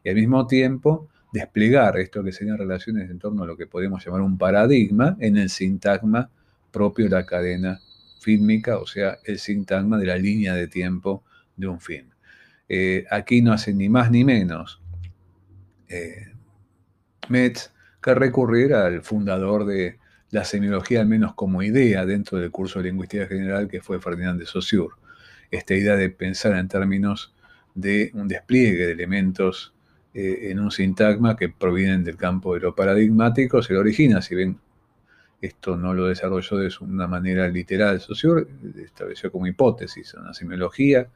Y 0.04 0.10
al 0.10 0.14
mismo 0.14 0.46
tiempo, 0.46 1.08
desplegar 1.32 1.98
esto 1.98 2.22
que 2.22 2.32
serían 2.32 2.58
relaciones 2.58 3.10
en 3.10 3.18
torno 3.18 3.44
a 3.44 3.46
lo 3.46 3.56
que 3.56 3.66
podemos 3.66 4.04
llamar 4.04 4.20
un 4.20 4.36
paradigma 4.36 5.16
en 5.20 5.36
el 5.36 5.50
sintagma 5.50 6.30
propio 6.70 7.04
de 7.04 7.10
la 7.10 7.26
cadena 7.26 7.80
fílmica, 8.20 8.78
o 8.78 8.86
sea, 8.86 9.18
el 9.24 9.38
sintagma 9.38 9.98
de 9.98 10.06
la 10.06 10.16
línea 10.16 10.54
de 10.54 10.68
tiempo 10.68 11.24
de 11.56 11.68
un 11.68 11.80
film. 11.80 12.08
Eh, 12.68 13.04
aquí 13.10 13.42
no 13.42 13.52
hace 13.52 13.72
ni 13.74 13.88
más 13.88 14.10
ni 14.10 14.24
menos 14.24 14.80
eh, 15.88 16.28
Metz 17.28 17.72
que 18.00 18.14
recurrir 18.14 18.74
al 18.74 19.02
fundador 19.02 19.66
de 19.66 19.98
la 20.30 20.44
semiología, 20.44 21.00
al 21.00 21.08
menos 21.08 21.34
como 21.34 21.62
idea 21.62 22.06
dentro 22.06 22.38
del 22.38 22.50
curso 22.50 22.78
de 22.78 22.86
lingüística 22.86 23.26
general, 23.26 23.68
que 23.68 23.80
fue 23.80 24.00
Ferdinand 24.00 24.38
de 24.38 24.46
Saussure. 24.46 24.94
Esta 25.50 25.74
idea 25.74 25.96
de 25.96 26.10
pensar 26.10 26.56
en 26.56 26.68
términos 26.68 27.34
de 27.74 28.10
un 28.14 28.28
despliegue 28.28 28.86
de 28.86 28.92
elementos 28.92 29.74
eh, 30.14 30.50
en 30.50 30.60
un 30.60 30.70
sintagma 30.70 31.36
que 31.36 31.48
provienen 31.48 32.04
del 32.04 32.16
campo 32.16 32.54
de 32.54 32.60
lo 32.60 32.74
paradigmático, 32.74 33.62
se 33.62 33.74
lo 33.74 33.80
origina, 33.80 34.22
si 34.22 34.34
bien 34.34 34.58
esto 35.40 35.76
no 35.76 35.94
lo 35.94 36.06
desarrolló 36.06 36.58
de 36.58 36.70
una 36.80 37.06
manera 37.06 37.48
literal, 37.48 38.00
Saussure 38.00 38.46
estableció 38.84 39.32
como 39.32 39.46
hipótesis 39.46 40.14
una 40.14 40.34
semiología, 40.34 41.08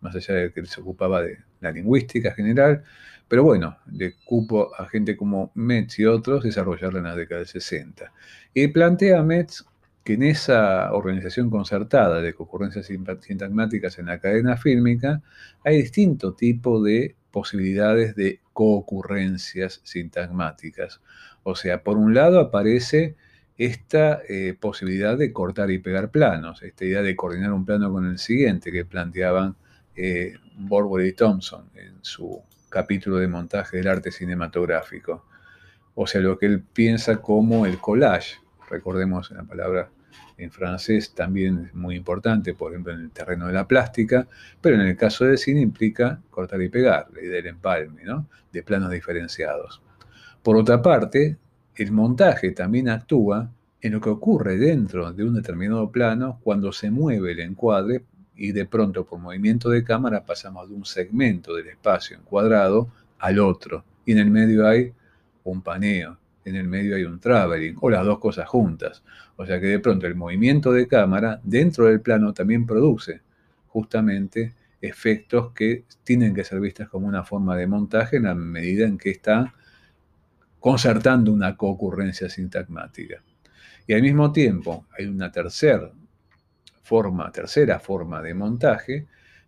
más 0.00 0.14
allá 0.14 0.34
de 0.34 0.52
que 0.52 0.66
se 0.66 0.80
ocupaba 0.80 1.22
de 1.22 1.38
la 1.60 1.72
lingüística 1.72 2.32
general, 2.32 2.84
pero 3.28 3.44
bueno, 3.44 3.78
le 3.90 4.14
cupo 4.24 4.70
a 4.76 4.86
gente 4.88 5.16
como 5.16 5.52
Metz 5.54 5.98
y 5.98 6.04
otros 6.04 6.44
desarrollarla 6.44 6.98
en 6.98 7.04
la 7.06 7.16
década 7.16 7.38
del 7.38 7.48
60. 7.48 8.12
Y 8.52 8.68
plantea 8.68 9.22
Metz 9.22 9.64
que 10.04 10.14
en 10.14 10.24
esa 10.24 10.92
organización 10.92 11.48
concertada 11.48 12.20
de 12.20 12.34
concurrencias 12.34 12.86
sintagmáticas 13.20 13.98
en 13.98 14.06
la 14.06 14.18
cadena 14.18 14.56
fílmica 14.56 15.22
hay 15.64 15.78
distinto 15.80 16.34
tipo 16.34 16.82
de 16.82 17.16
posibilidades 17.32 18.14
de 18.14 18.40
coocurrencias 18.52 19.80
sintagmáticas. 19.82 21.00
O 21.42 21.56
sea, 21.56 21.82
por 21.82 21.96
un 21.96 22.14
lado 22.14 22.38
aparece 22.38 23.16
esta 23.58 24.20
eh, 24.28 24.56
posibilidad 24.58 25.16
de 25.16 25.32
cortar 25.32 25.70
y 25.70 25.78
pegar 25.78 26.10
planos, 26.10 26.62
esta 26.62 26.84
idea 26.84 27.02
de 27.02 27.16
coordinar 27.16 27.52
un 27.52 27.64
plano 27.64 27.92
con 27.92 28.06
el 28.06 28.18
siguiente 28.18 28.70
que 28.70 28.84
planteaban 28.84 29.56
eh, 29.96 30.34
y 31.04 31.12
Thompson 31.12 31.68
en 31.74 31.98
su 32.02 32.42
capítulo 32.68 33.16
de 33.16 33.28
montaje 33.28 33.78
del 33.78 33.88
arte 33.88 34.10
cinematográfico. 34.10 35.24
O 35.94 36.06
sea, 36.06 36.20
lo 36.20 36.38
que 36.38 36.46
él 36.46 36.62
piensa 36.62 37.16
como 37.16 37.66
el 37.66 37.78
collage. 37.78 38.36
Recordemos 38.70 39.30
la 39.32 39.42
palabra 39.42 39.90
en 40.38 40.50
francés 40.50 41.14
también 41.14 41.66
es 41.66 41.74
muy 41.74 41.96
importante, 41.96 42.54
por 42.54 42.72
ejemplo, 42.72 42.92
en 42.92 43.00
el 43.00 43.10
terreno 43.10 43.46
de 43.46 43.52
la 43.52 43.66
plástica, 43.66 44.26
pero 44.60 44.76
en 44.76 44.82
el 44.82 44.96
caso 44.96 45.24
del 45.24 45.38
cine 45.38 45.60
implica 45.60 46.20
cortar 46.30 46.60
y 46.62 46.68
pegar, 46.68 47.08
la 47.14 47.20
idea 47.20 47.36
del 47.36 47.46
empalme, 47.48 48.04
¿no? 48.04 48.26
de 48.52 48.62
planos 48.62 48.90
diferenciados. 48.90 49.80
Por 50.42 50.56
otra 50.56 50.82
parte, 50.82 51.36
el 51.76 51.92
montaje 51.92 52.50
también 52.52 52.88
actúa 52.88 53.50
en 53.80 53.92
lo 53.92 54.00
que 54.00 54.10
ocurre 54.10 54.56
dentro 54.56 55.12
de 55.12 55.24
un 55.24 55.34
determinado 55.34 55.90
plano 55.90 56.40
cuando 56.42 56.72
se 56.72 56.90
mueve 56.90 57.32
el 57.32 57.40
encuadre 57.40 58.04
y 58.36 58.52
de 58.52 58.66
pronto 58.66 59.04
por 59.04 59.18
movimiento 59.18 59.70
de 59.70 59.84
cámara 59.84 60.24
pasamos 60.24 60.68
de 60.68 60.74
un 60.74 60.84
segmento 60.84 61.54
del 61.54 61.68
espacio 61.68 62.16
encuadrado 62.16 62.88
al 63.18 63.38
otro 63.38 63.84
y 64.04 64.12
en 64.12 64.18
el 64.18 64.30
medio 64.30 64.66
hay 64.66 64.92
un 65.44 65.62
paneo 65.62 66.18
en 66.44 66.56
el 66.56 66.68
medio 66.68 66.96
hay 66.96 67.04
un 67.04 67.20
traveling, 67.20 67.76
o 67.80 67.90
las 67.90 68.04
dos 68.04 68.18
cosas 68.18 68.48
juntas. 68.48 69.02
O 69.36 69.46
sea 69.46 69.60
que 69.60 69.66
de 69.66 69.78
pronto 69.78 70.06
el 70.06 70.14
movimiento 70.14 70.72
de 70.72 70.86
cámara 70.86 71.40
dentro 71.42 71.86
del 71.86 72.00
plano 72.00 72.32
también 72.32 72.66
produce 72.66 73.20
justamente 73.68 74.54
efectos 74.80 75.52
que 75.52 75.84
tienen 76.04 76.34
que 76.34 76.44
ser 76.44 76.60
vistas 76.60 76.88
como 76.88 77.06
una 77.06 77.24
forma 77.24 77.56
de 77.56 77.66
montaje 77.66 78.16
en 78.16 78.24
la 78.24 78.34
medida 78.34 78.86
en 78.86 78.98
que 78.98 79.10
está 79.10 79.54
concertando 80.60 81.32
una 81.32 81.56
concurrencia 81.56 82.28
sintagmática. 82.28 83.22
Y 83.86 83.94
al 83.94 84.02
mismo 84.02 84.32
tiempo 84.32 84.86
hay 84.96 85.06
una 85.06 85.30
tercera 85.30 85.90
forma, 86.82 87.30
tercera 87.32 87.78
forma 87.78 88.20
de 88.22 88.34
montaje, 88.34 89.06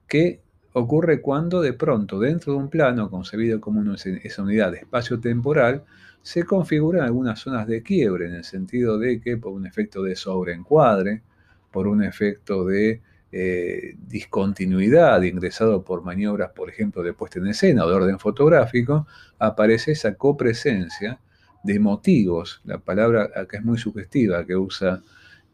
que 0.08 0.40
ocurre 0.72 1.20
cuando 1.20 1.60
de 1.60 1.72
pronto 1.72 2.18
dentro 2.18 2.52
de 2.52 2.58
un 2.58 2.68
plano 2.68 3.10
concebido 3.10 3.60
como 3.60 3.94
esa 3.94 4.42
unidad 4.42 4.72
de 4.72 4.78
espacio 4.78 5.20
temporal, 5.20 5.84
se 6.25 6.45
configuran 6.45 7.04
algunas 7.04 7.38
zonas 7.38 7.66
de 7.66 7.83
quiebre, 7.83 8.26
en 8.26 8.37
el 8.37 8.45
sentido 8.45 8.99
de 8.99 9.21
que 9.21 9.37
por 9.37 9.52
un 9.52 9.66
efecto 9.66 10.02
de 10.02 10.16
sobreencuadre, 10.16 11.23
por 11.71 11.87
un 11.87 12.02
efecto 12.02 12.64
de 12.64 13.02
eh, 13.31 13.95
discontinuidad 14.09 15.21
ingresado 15.21 15.85
por 15.85 16.02
maniobras, 16.02 16.52
por 16.52 16.71
ejemplo, 16.71 17.02
de 17.02 17.12
puesta 17.12 17.40
en 17.40 17.49
escena 17.49 17.85
o 17.85 17.88
de 17.90 17.95
orden 17.95 18.19
fotográfico, 18.19 19.07
aparece 19.38 19.93
esa 19.93 20.14
copresencia 20.14 21.21
de 21.62 21.78
motivos. 21.78 22.62
La 22.64 22.78
palabra 22.78 23.28
acá 23.37 23.59
es 23.59 23.64
muy 23.64 23.76
sugestiva 23.76 24.47
que 24.47 24.57
usa 24.57 25.02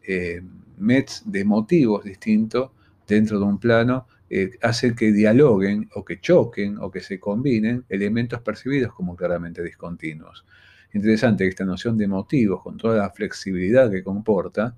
eh, 0.07 0.41
Metz 0.77 1.23
de 1.25 1.43
motivos 1.43 2.05
distintos 2.05 2.71
dentro 3.05 3.39
de 3.39 3.45
un 3.45 3.59
plano 3.59 4.07
eh, 4.33 4.51
hace 4.61 4.95
que 4.95 5.11
dialoguen 5.11 5.89
o 5.93 6.05
que 6.05 6.21
choquen 6.21 6.77
o 6.79 6.89
que 6.89 7.01
se 7.01 7.19
combinen 7.19 7.83
elementos 7.89 8.39
percibidos 8.41 8.93
como 8.93 9.13
claramente 9.13 9.61
discontinuos. 9.61 10.45
Interesante 10.93 11.43
que 11.43 11.49
esta 11.49 11.65
noción 11.65 11.97
de 11.97 12.07
motivos, 12.07 12.63
con 12.63 12.77
toda 12.77 12.95
la 12.95 13.09
flexibilidad 13.09 13.91
que 13.91 14.05
comporta, 14.05 14.77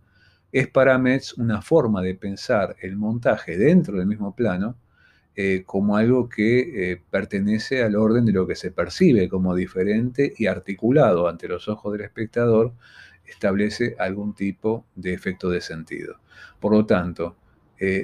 es 0.51 0.67
para 0.69 0.97
Metz 0.97 1.37
una 1.37 1.61
forma 1.61 2.01
de 2.01 2.15
pensar 2.15 2.75
el 2.81 2.95
montaje 2.95 3.55
dentro 3.55 3.99
del 3.99 4.07
mismo 4.07 4.35
plano 4.35 4.75
eh, 5.35 5.61
como 5.67 5.97
algo 5.97 6.27
que 6.29 6.91
eh, 6.91 7.01
pertenece 7.11 7.83
al 7.83 7.95
orden 7.95 8.25
de 8.25 8.31
lo 8.33 8.47
que 8.47 8.55
se 8.55 8.71
percibe 8.71 9.29
como 9.29 9.53
diferente 9.53 10.33
y 10.35 10.47
articulado 10.47 11.27
ante 11.27 11.47
los 11.47 11.67
ojos 11.67 11.93
del 11.93 12.01
espectador, 12.01 12.73
establece 13.27 13.95
algún 13.99 14.33
tipo 14.33 14.87
de 14.95 15.13
efecto 15.13 15.51
de 15.51 15.61
sentido. 15.61 16.15
Por 16.59 16.71
lo 16.71 16.87
tanto, 16.87 17.35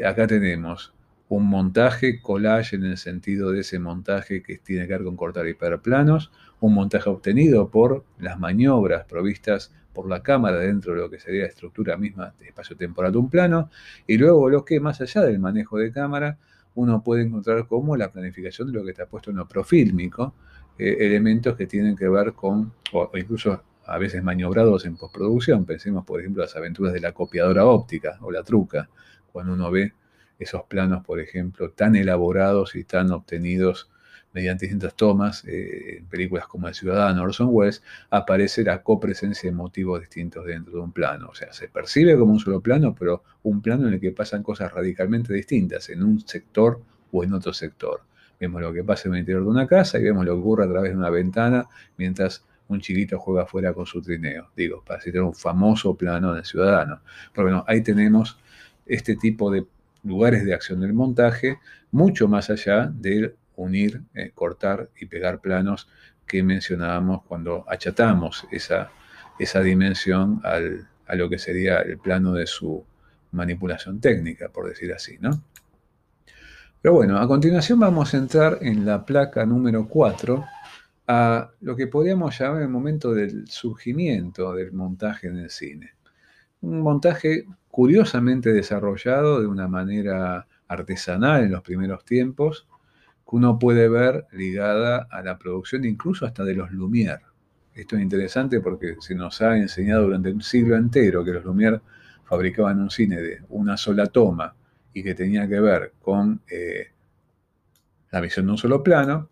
acá 0.06 0.28
tenemos 0.28 0.94
un 1.30 1.46
montaje, 1.46 2.22
collage 2.22 2.76
en 2.76 2.84
el 2.84 2.98
sentido 2.98 3.52
de 3.52 3.62
ese 3.62 3.78
montaje 3.80 4.42
que 4.42 4.58
tiene 4.58 4.88
que 4.88 4.94
ver 4.94 5.04
con 5.04 5.16
cortar 5.16 5.48
hiperplanos, 5.48 6.32
un 6.60 6.74
montaje 6.74 7.10
obtenido 7.10 7.70
por 7.70 8.04
las 8.20 8.40
maniobras 8.40 9.06
provistas 9.06 9.72
por 9.94 10.10
la 10.10 10.24
cámara 10.24 10.58
dentro 10.58 10.94
de 10.94 11.02
lo 11.02 11.10
que 11.10 11.20
sería 11.20 11.44
la 11.44 11.48
estructura 11.48 11.98
misma 11.98 12.34
de 12.40 12.48
espacio 12.48 12.76
temporal 12.76 13.12
de 13.12 13.18
un 13.20 13.30
plano, 13.30 13.70
y 14.08 14.18
luego 14.18 14.50
lo 14.50 14.66
que 14.66 14.80
más 14.80 15.02
allá 15.02 15.22
del 15.22 15.40
manejo 15.40 15.78
de 15.78 15.92
cámara, 15.92 16.38
uno 16.74 17.04
puede 17.04 17.24
encontrar 17.24 17.68
como 17.68 17.96
la 17.96 18.12
planificación 18.12 18.72
de 18.72 18.80
lo 18.80 18.84
que 18.84 18.92
está 18.92 19.06
puesto 19.06 19.30
en 19.30 19.38
lo 19.38 19.48
profílmico, 19.48 20.34
eh, 20.80 20.98
elementos 21.00 21.56
que 21.56 21.68
tienen 21.68 21.96
que 21.96 22.10
ver 22.10 22.34
con, 22.34 22.74
o 22.92 23.12
incluso 23.16 23.64
a 23.86 23.98
veces 23.98 24.24
maniobrados 24.24 24.86
en 24.86 24.96
postproducción, 24.96 25.66
pensemos 25.66 26.06
por 26.06 26.22
ejemplo 26.22 26.42
las 26.42 26.56
aventuras 26.56 26.94
de 26.94 27.02
la 27.02 27.12
copiadora 27.12 27.66
óptica 27.66 28.18
o 28.22 28.32
la 28.32 28.44
truca, 28.44 28.90
cuando 29.32 29.54
uno 29.54 29.70
ve 29.70 29.94
esos 30.40 30.64
planos, 30.64 31.06
por 31.06 31.20
ejemplo, 31.20 31.72
tan 31.72 31.96
elaborados 31.96 32.76
y 32.76 32.84
tan 32.84 33.12
obtenidos 33.12 33.90
mediante 34.34 34.66
distintas 34.66 34.96
tomas, 34.96 35.44
eh, 35.46 35.98
en 35.98 36.06
películas 36.06 36.48
como 36.48 36.68
El 36.68 36.76
Ciudadano, 36.76 37.24
Orson 37.24 37.50
Welles, 37.52 37.84
aparece 38.10 38.64
la 38.64 38.84
copresencia 38.84 39.50
de 39.50 39.56
motivos 39.56 40.00
distintos 40.00 40.46
dentro 40.46 40.74
de 40.74 40.80
un 40.80 40.92
plano. 40.92 41.30
O 41.30 41.36
sea, 41.36 41.52
se 41.52 41.68
percibe 41.68 42.18
como 42.18 42.34
un 42.34 42.40
solo 42.40 42.62
plano, 42.62 42.96
pero 42.98 43.24
un 43.44 43.62
plano 43.62 43.88
en 43.88 43.96
el 43.96 44.00
que 44.00 44.12
pasan 44.12 44.44
cosas 44.44 44.72
radicalmente 44.72 45.34
distintas 45.34 45.90
en 45.90 46.04
un 46.04 46.20
sector 46.28 46.80
o 47.12 47.24
en 47.24 47.34
otro 47.34 47.54
sector. 47.54 48.02
Vemos 48.40 48.62
lo 48.62 48.72
que 48.72 48.84
pasa 48.84 49.10
en 49.10 49.16
el 49.16 49.22
interior 49.22 49.44
de 49.44 49.50
una 49.50 49.68
casa 49.68 50.00
y 50.00 50.04
vemos 50.04 50.26
lo 50.26 50.36
que 50.36 50.40
ocurre 50.40 50.64
a 50.66 50.70
través 50.70 50.92
de 50.92 50.98
una 50.98 51.10
ventana 51.10 51.68
mientras 51.98 52.46
un 52.70 52.80
chiquito 52.80 53.20
juega 53.20 53.44
afuera 53.44 53.74
con 53.74 53.86
su 53.86 54.02
trineo. 54.02 54.50
Digo, 54.56 54.84
para 54.86 55.02
citar 55.02 55.24
un 55.24 55.34
famoso 55.34 55.96
plano 55.96 56.34
del 56.34 56.46
Ciudadano. 56.46 57.02
Pero 57.34 57.48
bueno, 57.48 57.66
ahí 57.68 57.82
tenemos 57.82 58.40
este 58.86 59.16
tipo 59.16 59.52
de 59.52 59.66
lugares 60.04 60.46
de 60.46 60.54
acción 60.54 60.80
del 60.80 60.94
montaje, 60.94 61.60
mucho 61.92 62.28
más 62.28 62.50
allá 62.50 62.92
de 62.94 63.36
unir, 63.56 64.02
eh, 64.14 64.32
cortar 64.34 64.90
y 65.00 65.06
pegar 65.06 65.40
planos 65.40 65.88
que 66.26 66.44
mencionábamos 66.44 67.24
cuando 67.24 67.66
achatamos 67.68 68.48
esa, 68.52 68.92
esa 69.40 69.62
dimensión 69.62 70.42
a 70.44 71.16
lo 71.16 71.30
que 71.30 71.40
sería 71.40 71.80
el 71.80 71.98
plano 71.98 72.34
de 72.34 72.46
su 72.46 72.86
manipulación 73.32 74.00
técnica, 74.00 74.50
por 74.50 74.68
decir 74.68 74.94
así, 74.94 75.18
¿no? 75.20 75.42
Pero 76.82 76.94
bueno, 76.94 77.18
a 77.18 77.28
continuación 77.28 77.80
vamos 77.80 78.14
a 78.14 78.18
entrar 78.18 78.60
en 78.62 78.86
la 78.86 79.06
placa 79.06 79.46
número 79.46 79.88
4 79.88 80.46
a 81.08 81.50
lo 81.62 81.76
que 81.76 81.88
podríamos 81.88 82.40
llamar 82.40 82.62
el 82.62 82.70
momento 82.70 83.14
del 83.14 83.48
surgimiento 83.48 84.54
del 84.54 84.72
montaje 84.72 85.28
en 85.28 85.38
el 85.38 85.50
cine. 85.50 85.96
Un 86.62 86.82
montaje 86.82 87.48
curiosamente 87.80 88.52
desarrollado 88.52 89.40
de 89.40 89.48
una 89.48 89.70
manera 89.70 90.48
artesanal 90.68 91.46
en 91.46 91.52
los 91.52 91.62
primeros 91.62 92.04
tiempos, 92.04 92.68
que 93.24 93.38
uno 93.38 93.58
puede 93.58 93.88
ver 93.88 94.26
ligada 94.34 95.08
a 95.10 95.22
la 95.22 95.38
producción 95.38 95.86
incluso 95.86 96.26
hasta 96.26 96.44
de 96.44 96.56
los 96.56 96.72
Lumière. 96.72 97.22
Esto 97.74 97.96
es 97.96 98.02
interesante 98.02 98.60
porque 98.60 98.98
se 99.00 99.16
nos 99.16 99.42
ha 99.42 99.56
enseñado 99.56 100.04
durante 100.04 100.30
un 100.30 100.42
siglo 100.42 100.76
entero 100.76 101.24
que 101.24 101.32
los 101.32 101.46
Lumière 101.46 101.80
fabricaban 102.26 102.82
un 102.82 102.90
cine 102.90 103.22
de 103.22 103.44
una 103.48 103.78
sola 103.78 104.08
toma 104.08 104.54
y 104.94 105.02
que 105.02 105.16
tenía 105.16 105.48
que 105.48 105.62
ver 105.62 105.94
con 106.02 106.42
eh, 106.52 106.88
la 108.12 108.20
visión 108.20 108.48
de 108.48 108.52
un 108.52 108.58
solo 108.58 108.84
plano. 108.84 109.30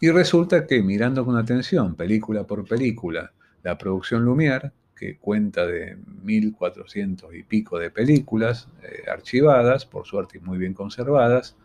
Y 0.00 0.10
resulta 0.10 0.66
que 0.66 0.82
mirando 0.82 1.24
con 1.24 1.36
atención, 1.36 1.94
película 1.94 2.42
por 2.44 2.66
película, 2.66 3.32
la 3.62 3.78
producción 3.78 4.24
Lumière, 4.24 4.72
que 5.02 5.16
cuenta 5.16 5.66
de 5.66 5.96
1400 6.22 7.34
y 7.34 7.42
pico 7.42 7.76
de 7.80 7.90
películas 7.90 8.68
eh, 8.84 9.10
archivadas, 9.10 9.84
por 9.84 10.06
suerte 10.06 10.38
muy 10.38 10.58
bien 10.58 10.74
conservadas, 10.74 11.56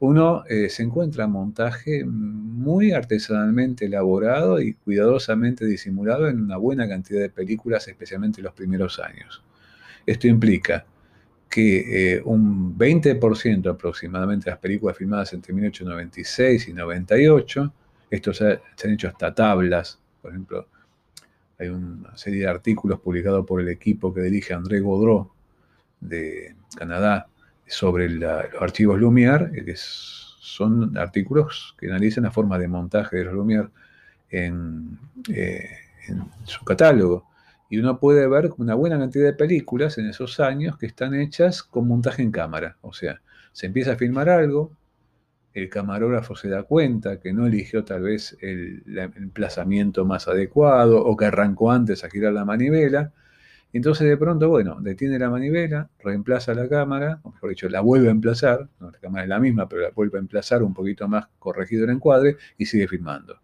uno 0.00 0.44
eh, 0.46 0.68
se 0.68 0.82
encuentra 0.82 1.26
montaje 1.26 2.04
muy 2.04 2.92
artesanalmente 2.92 3.86
elaborado 3.86 4.60
y 4.60 4.74
cuidadosamente 4.74 5.64
disimulado 5.64 6.28
en 6.28 6.38
una 6.42 6.58
buena 6.58 6.86
cantidad 6.86 7.20
de 7.20 7.30
películas, 7.30 7.88
especialmente 7.88 8.40
en 8.40 8.44
los 8.44 8.52
primeros 8.52 8.98
años. 8.98 9.42
Esto 10.04 10.28
implica 10.28 10.84
que 11.48 12.16
eh, 12.16 12.22
un 12.22 12.76
20% 12.76 13.70
aproximadamente 13.70 14.44
de 14.44 14.50
las 14.50 14.60
películas 14.60 14.98
filmadas 14.98 15.32
entre 15.32 15.54
1896 15.54 16.68
y 16.68 16.72
98, 16.74 17.72
estos 18.10 18.36
se 18.36 18.60
han 18.84 18.92
hecho 18.92 19.08
hasta 19.08 19.34
tablas, 19.34 19.98
por 20.20 20.32
ejemplo, 20.32 20.68
hay 21.60 21.68
una 21.68 22.16
serie 22.16 22.40
de 22.40 22.48
artículos 22.48 23.00
publicados 23.00 23.46
por 23.46 23.60
el 23.60 23.68
equipo 23.68 24.14
que 24.14 24.22
dirige 24.22 24.54
André 24.54 24.80
Gaudreau 24.80 25.30
de 26.00 26.54
Canadá 26.74 27.28
sobre 27.66 28.08
los 28.08 28.44
archivos 28.58 28.98
Lumière, 28.98 29.50
que 29.64 29.74
son 29.76 30.96
artículos 30.96 31.76
que 31.78 31.88
analizan 31.88 32.24
la 32.24 32.30
forma 32.30 32.58
de 32.58 32.66
montaje 32.66 33.18
de 33.18 33.24
los 33.24 33.34
Lumière 33.34 33.68
en, 34.30 34.98
eh, 35.28 35.68
en 36.08 36.24
su 36.44 36.64
catálogo. 36.64 37.26
Y 37.68 37.78
uno 37.78 38.00
puede 38.00 38.26
ver 38.26 38.50
una 38.56 38.74
buena 38.74 38.98
cantidad 38.98 39.26
de 39.26 39.34
películas 39.34 39.98
en 39.98 40.06
esos 40.06 40.40
años 40.40 40.78
que 40.78 40.86
están 40.86 41.14
hechas 41.14 41.62
con 41.62 41.86
montaje 41.86 42.22
en 42.22 42.32
cámara. 42.32 42.78
O 42.80 42.92
sea, 42.92 43.20
se 43.52 43.66
empieza 43.66 43.92
a 43.92 43.96
filmar 43.96 44.28
algo, 44.30 44.72
el 45.54 45.68
camarógrafo 45.68 46.36
se 46.36 46.48
da 46.48 46.62
cuenta 46.62 47.18
que 47.18 47.32
no 47.32 47.46
eligió 47.46 47.84
tal 47.84 48.02
vez 48.02 48.36
el, 48.40 48.82
emplazamiento 49.16 50.04
más 50.04 50.28
adecuado 50.28 51.04
o 51.04 51.16
que 51.16 51.26
arrancó 51.26 51.72
antes 51.72 52.04
a 52.04 52.10
girar 52.10 52.32
la 52.32 52.44
manivela. 52.44 53.12
Entonces 53.72 54.08
de 54.08 54.16
pronto, 54.16 54.48
bueno, 54.48 54.78
detiene 54.80 55.18
la 55.18 55.30
manivela, 55.30 55.88
reemplaza 56.00 56.54
la 56.54 56.68
cámara, 56.68 57.20
o 57.22 57.32
mejor 57.32 57.50
dicho, 57.50 57.68
la 57.68 57.80
vuelve 57.80 58.08
a 58.08 58.10
emplazar, 58.10 58.68
la 58.80 58.92
cámara 59.00 59.24
es 59.24 59.28
la 59.28 59.38
misma, 59.38 59.68
pero 59.68 59.82
la 59.82 59.90
vuelve 59.90 60.18
a 60.18 60.20
emplazar 60.20 60.62
un 60.62 60.74
poquito 60.74 61.06
más 61.08 61.28
corregido 61.38 61.84
el 61.84 61.90
encuadre 61.90 62.36
y 62.58 62.66
sigue 62.66 62.88
filmando. 62.88 63.40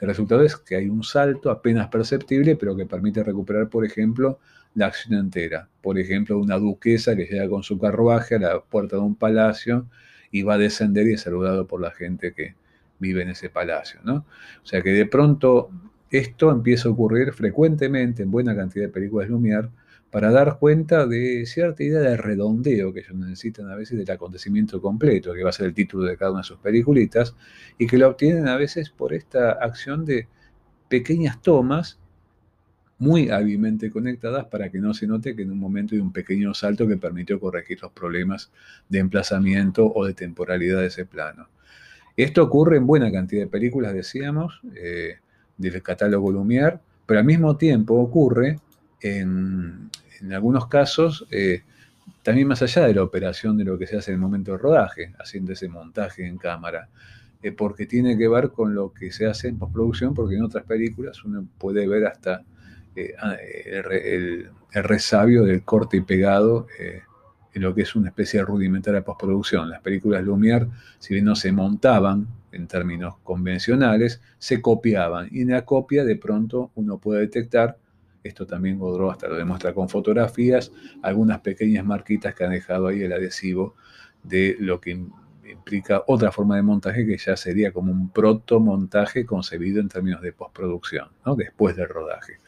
El 0.00 0.08
resultado 0.08 0.42
es 0.42 0.56
que 0.56 0.76
hay 0.76 0.88
un 0.88 1.02
salto 1.02 1.50
apenas 1.50 1.88
perceptible, 1.88 2.56
pero 2.56 2.76
que 2.76 2.86
permite 2.86 3.22
recuperar, 3.22 3.68
por 3.68 3.84
ejemplo, 3.84 4.38
la 4.74 4.86
acción 4.86 5.14
entera. 5.14 5.68
Por 5.80 5.98
ejemplo, 5.98 6.38
una 6.38 6.56
duquesa 6.56 7.16
que 7.16 7.26
llega 7.26 7.48
con 7.48 7.62
su 7.64 7.78
carruaje 7.78 8.36
a 8.36 8.38
la 8.38 8.60
puerta 8.60 8.96
de 8.96 9.02
un 9.02 9.16
palacio 9.16 9.86
y 10.30 10.42
va 10.42 10.54
a 10.54 10.58
descender 10.58 11.06
y 11.08 11.14
es 11.14 11.22
saludado 11.22 11.66
por 11.66 11.80
la 11.80 11.90
gente 11.90 12.32
que 12.32 12.54
vive 12.98 13.22
en 13.22 13.30
ese 13.30 13.50
palacio. 13.50 14.00
¿no? 14.04 14.24
O 14.62 14.66
sea 14.66 14.82
que 14.82 14.90
de 14.90 15.06
pronto 15.06 15.70
esto 16.10 16.50
empieza 16.50 16.88
a 16.88 16.92
ocurrir 16.92 17.32
frecuentemente 17.32 18.22
en 18.22 18.30
buena 18.30 18.56
cantidad 18.56 18.86
de 18.86 18.92
películas 18.92 19.28
Lumière 19.28 19.70
para 20.10 20.30
dar 20.30 20.58
cuenta 20.58 21.06
de 21.06 21.44
cierta 21.44 21.82
idea 21.82 22.00
de 22.00 22.16
redondeo 22.16 22.92
que 22.94 23.00
ellos 23.00 23.14
necesitan 23.14 23.70
a 23.70 23.76
veces 23.76 23.98
del 23.98 24.10
acontecimiento 24.10 24.80
completo, 24.80 25.34
que 25.34 25.42
va 25.42 25.50
a 25.50 25.52
ser 25.52 25.66
el 25.66 25.74
título 25.74 26.04
de 26.04 26.16
cada 26.16 26.30
una 26.30 26.40
de 26.40 26.44
sus 26.44 26.58
peliculitas, 26.58 27.34
y 27.76 27.86
que 27.86 27.98
lo 27.98 28.08
obtienen 28.08 28.48
a 28.48 28.56
veces 28.56 28.88
por 28.88 29.12
esta 29.12 29.52
acción 29.52 30.06
de 30.06 30.26
pequeñas 30.88 31.42
tomas 31.42 31.98
muy 32.98 33.30
hábilmente 33.30 33.90
conectadas 33.90 34.46
para 34.46 34.70
que 34.70 34.78
no 34.78 34.92
se 34.92 35.06
note 35.06 35.36
que 35.36 35.42
en 35.42 35.52
un 35.52 35.58
momento 35.58 35.94
hay 35.94 36.00
un 36.00 36.12
pequeño 36.12 36.52
salto 36.52 36.86
que 36.88 36.96
permitió 36.96 37.38
corregir 37.38 37.80
los 37.80 37.92
problemas 37.92 38.50
de 38.88 38.98
emplazamiento 38.98 39.90
o 39.92 40.04
de 40.04 40.14
temporalidad 40.14 40.80
de 40.80 40.86
ese 40.86 41.06
plano. 41.06 41.48
Esto 42.16 42.42
ocurre 42.42 42.78
en 42.78 42.86
buena 42.86 43.12
cantidad 43.12 43.42
de 43.42 43.46
películas, 43.46 43.94
decíamos, 43.94 44.60
eh, 44.74 45.18
del 45.56 45.82
catálogo 45.82 46.32
Lumière, 46.32 46.80
pero 47.06 47.20
al 47.20 47.26
mismo 47.26 47.56
tiempo 47.56 47.94
ocurre 47.94 48.58
en, 49.00 49.88
algunos 50.32 50.66
casos 50.66 51.26
eh, 51.30 51.62
también 52.24 52.48
más 52.48 52.60
allá 52.62 52.86
de 52.86 52.94
la 52.94 53.04
operación 53.04 53.56
de 53.56 53.64
lo 53.64 53.78
que 53.78 53.86
se 53.86 53.96
hace 53.96 54.10
en 54.10 54.16
el 54.16 54.20
momento 54.20 54.50
del 54.50 54.60
rodaje, 54.60 55.14
haciendo 55.20 55.52
ese 55.52 55.68
montaje 55.68 56.26
en 56.26 56.38
cámara, 56.38 56.88
eh, 57.40 57.52
porque 57.52 57.86
tiene 57.86 58.18
que 58.18 58.26
ver 58.26 58.50
con 58.50 58.74
lo 58.74 58.92
que 58.92 59.12
se 59.12 59.26
hace 59.26 59.46
en 59.46 59.58
postproducción, 59.58 60.12
porque 60.12 60.34
en 60.34 60.42
otras 60.42 60.64
películas 60.64 61.24
uno 61.24 61.46
puede 61.58 61.86
ver 61.86 62.06
hasta 62.06 62.42
eh, 62.96 63.14
ah, 63.20 63.36
el, 63.64 64.50
resabio 64.72 65.44
del 65.44 65.64
corte 65.64 65.96
y 65.96 66.00
pegado 66.02 66.66
eh, 66.78 67.02
en 67.54 67.62
lo 67.62 67.74
que 67.74 67.82
es 67.82 67.96
una 67.96 68.08
especie 68.08 68.40
de 68.40 68.46
rudimentaria 68.46 69.02
postproducción. 69.02 69.70
Las 69.70 69.80
películas 69.80 70.24
Lumière, 70.24 70.68
si 70.98 71.14
bien 71.14 71.24
no 71.24 71.34
se 71.34 71.52
montaban 71.52 72.28
en 72.52 72.66
términos 72.66 73.16
convencionales, 73.22 74.20
se 74.38 74.60
copiaban 74.60 75.28
y 75.30 75.42
en 75.42 75.50
la 75.50 75.64
copia 75.64 76.04
de 76.04 76.16
pronto 76.16 76.70
uno 76.74 76.98
puede 76.98 77.20
detectar 77.20 77.78
esto 78.22 78.46
también 78.46 78.78
Godreau 78.78 79.10
hasta 79.10 79.28
lo 79.28 79.36
demuestra 79.36 79.72
con 79.72 79.88
fotografías, 79.88 80.72
algunas 81.02 81.40
pequeñas 81.40 81.84
marquitas 81.84 82.34
que 82.34 82.44
han 82.44 82.50
dejado 82.50 82.88
ahí 82.88 83.02
el 83.02 83.12
adhesivo 83.12 83.74
de 84.22 84.56
lo 84.58 84.80
que 84.80 85.00
implica 85.50 86.02
otra 86.06 86.30
forma 86.30 86.56
de 86.56 86.62
montaje 86.62 87.06
que 87.06 87.16
ya 87.16 87.36
sería 87.36 87.72
como 87.72 87.92
un 87.92 88.10
protomontaje 88.10 89.24
concebido 89.24 89.80
en 89.80 89.88
términos 89.88 90.20
de 90.20 90.32
postproducción, 90.32 91.08
¿no? 91.24 91.36
después 91.36 91.76
del 91.76 91.88
rodaje. 91.88 92.38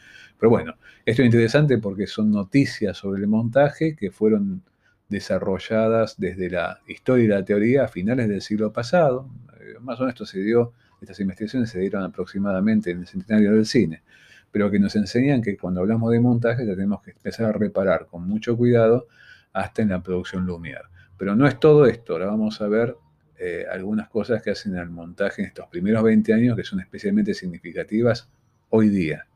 Pero 0.41 0.51
bueno, 0.51 0.75
esto 1.05 1.23
es 1.23 1.27
interesante 1.27 1.79
porque 1.79 2.07
son 2.07 2.31
noticias 2.31 2.97
sobre 2.97 3.21
el 3.21 3.29
montaje 3.29 3.95
que 3.95 4.11
fueron 4.11 4.63
desarrolladas 5.09 6.19
desde 6.19 6.51
la 6.51 6.81
historia 6.87 7.25
y 7.25 7.29
la 7.29 7.45
teoría 7.45 7.85
a 7.85 7.89
finales 7.89 8.29
del 8.29 8.41
siglo 8.41 8.73
pasado. 8.73 9.29
Eh, 9.61 9.75
más 9.81 10.01
o 10.01 10.05
menos 10.05 10.29
se 10.29 10.41
dio, 10.41 10.73
estas 11.01 11.21
investigaciones 11.21 11.71
se 11.71 11.79
dieron 11.79 12.03
aproximadamente 12.03 12.91
en 12.91 13.01
el 13.01 13.07
centenario 13.07 13.53
del 13.53 13.67
cine 13.67 14.03
pero 14.51 14.71
que 14.71 14.79
nos 14.79 14.97
enseñan 14.97 15.43
que 15.43 15.57
cuando 15.57 15.81
hablamos 15.81 16.11
de 16.11 16.21
montaje 16.21 16.67
tenemos 16.67 17.03
que 17.03 17.13
empezar 17.13 17.47
a 17.47 17.53
reparar 17.53 18.07
con 18.07 18.27
mucho 18.27 18.57
cuidado 18.57 19.07
hasta 19.53 19.83
en 19.83 19.91
la 19.91 20.03
producción 20.03 20.47
Lumière. 20.47 20.89
Pero 21.17 21.37
no 21.37 21.47
es 21.47 21.59
todo 21.61 21.87
esto, 21.87 22.15
ahora 22.15 22.27
vamos 22.27 22.61
a 22.61 22.69
ver 22.69 22.97
eh, 23.39 23.67
algunas 23.71 24.09
cosas 24.09 24.43
que 24.43 24.51
hacen 24.51 24.77
al 24.77 24.91
montaje 24.91 25.43
en 25.43 25.49
estos 25.49 25.67
primeros 25.69 26.03
20 26.03 26.33
años 26.33 26.57
que 26.57 26.65
son 26.65 26.81
especialmente 26.81 27.35
significativas 27.35 28.29
hoy 28.71 28.89
día. 28.89 29.27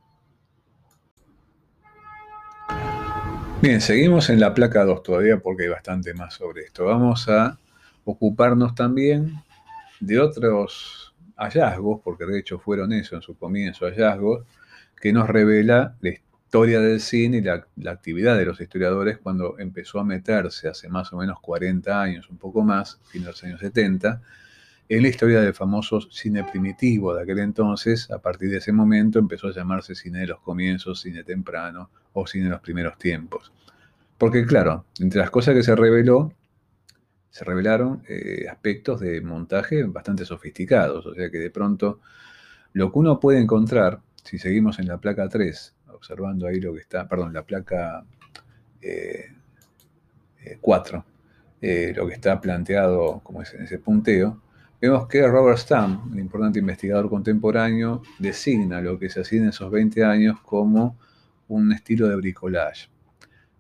Bien, 3.64 3.80
seguimos 3.80 4.28
en 4.28 4.40
la 4.40 4.52
placa 4.52 4.84
2 4.84 5.02
todavía 5.02 5.38
porque 5.38 5.62
hay 5.62 5.70
bastante 5.70 6.12
más 6.12 6.34
sobre 6.34 6.64
esto. 6.64 6.84
Vamos 6.84 7.30
a 7.30 7.58
ocuparnos 8.04 8.74
también 8.74 9.36
de 10.00 10.20
otros 10.20 11.14
hallazgos, 11.34 12.02
porque 12.04 12.26
de 12.26 12.40
hecho 12.40 12.58
fueron 12.58 12.92
eso 12.92 13.16
en 13.16 13.22
su 13.22 13.38
comienzo, 13.38 13.86
hallazgos, 13.86 14.44
que 15.00 15.14
nos 15.14 15.26
revela 15.30 15.96
la 16.02 16.10
historia 16.10 16.78
del 16.80 17.00
cine 17.00 17.38
y 17.38 17.40
la, 17.40 17.90
actividad 17.90 18.36
de 18.36 18.44
los 18.44 18.60
historiadores 18.60 19.16
cuando 19.16 19.58
empezó 19.58 19.98
a 19.98 20.04
meterse 20.04 20.68
hace 20.68 20.90
más 20.90 21.10
o 21.14 21.16
menos 21.16 21.40
40 21.40 22.02
años, 22.02 22.28
un 22.28 22.36
poco 22.36 22.62
más, 22.62 23.00
fin 23.06 23.22
de 23.22 23.28
los 23.28 23.42
años 23.44 23.60
70, 23.60 24.20
en 24.88 25.02
la 25.02 25.08
historia 25.08 25.40
del 25.40 25.54
famoso 25.54 26.00
cine 26.10 26.44
primitivo 26.44 27.14
de 27.14 27.22
aquel 27.22 27.38
entonces. 27.38 28.10
A 28.10 28.18
partir 28.18 28.50
de 28.50 28.58
ese 28.58 28.72
momento 28.72 29.18
empezó 29.18 29.48
a 29.48 29.52
llamarse 29.52 29.94
cine 29.94 30.20
de 30.20 30.26
los 30.28 30.40
comienzos, 30.40 31.00
cine 31.00 31.24
temprano 31.24 31.90
o 32.12 32.26
cine 32.26 32.44
de 32.44 32.50
los 32.50 32.60
primeros 32.60 32.98
tiempos. 32.98 33.52
Porque 34.18 34.44
claro, 34.46 34.84
entre 35.00 35.20
las 35.20 35.30
cosas 35.30 35.54
que 35.54 35.62
se 35.62 35.74
reveló, 35.74 36.32
se 37.30 37.44
revelaron 37.44 38.02
eh, 38.08 38.46
aspectos 38.48 39.00
de 39.00 39.20
montaje 39.20 39.82
bastante 39.84 40.24
sofisticados. 40.24 41.06
O 41.06 41.14
sea 41.14 41.30
que 41.30 41.38
de 41.38 41.50
pronto 41.50 42.00
lo 42.72 42.92
que 42.92 42.98
uno 42.98 43.18
puede 43.18 43.40
encontrar 43.40 44.00
si 44.22 44.38
seguimos 44.38 44.78
en 44.78 44.88
la 44.88 44.98
placa 44.98 45.28
3, 45.28 45.74
observando 45.92 46.46
ahí 46.46 46.60
lo 46.60 46.74
que 46.74 46.80
está, 46.80 47.08
perdón, 47.08 47.32
la 47.32 47.42
placa 47.42 48.04
4, 50.60 51.04
eh, 51.60 51.90
eh, 51.90 51.92
lo 51.94 52.06
que 52.06 52.14
está 52.14 52.40
planteado 52.40 53.20
como 53.22 53.42
es 53.42 53.52
en 53.54 53.62
ese 53.62 53.78
punteo, 53.78 54.40
vemos 54.80 55.06
que 55.08 55.26
Robert 55.26 55.58
Stam, 55.58 56.10
un 56.12 56.18
importante 56.18 56.58
investigador 56.58 57.08
contemporáneo, 57.08 58.02
designa 58.18 58.80
lo 58.80 58.98
que 58.98 59.10
se 59.10 59.20
hacía 59.20 59.40
en 59.40 59.48
esos 59.48 59.70
20 59.70 60.04
años 60.04 60.40
como 60.40 60.98
un 61.48 61.72
estilo 61.72 62.08
de 62.08 62.16
bricolage. 62.16 62.88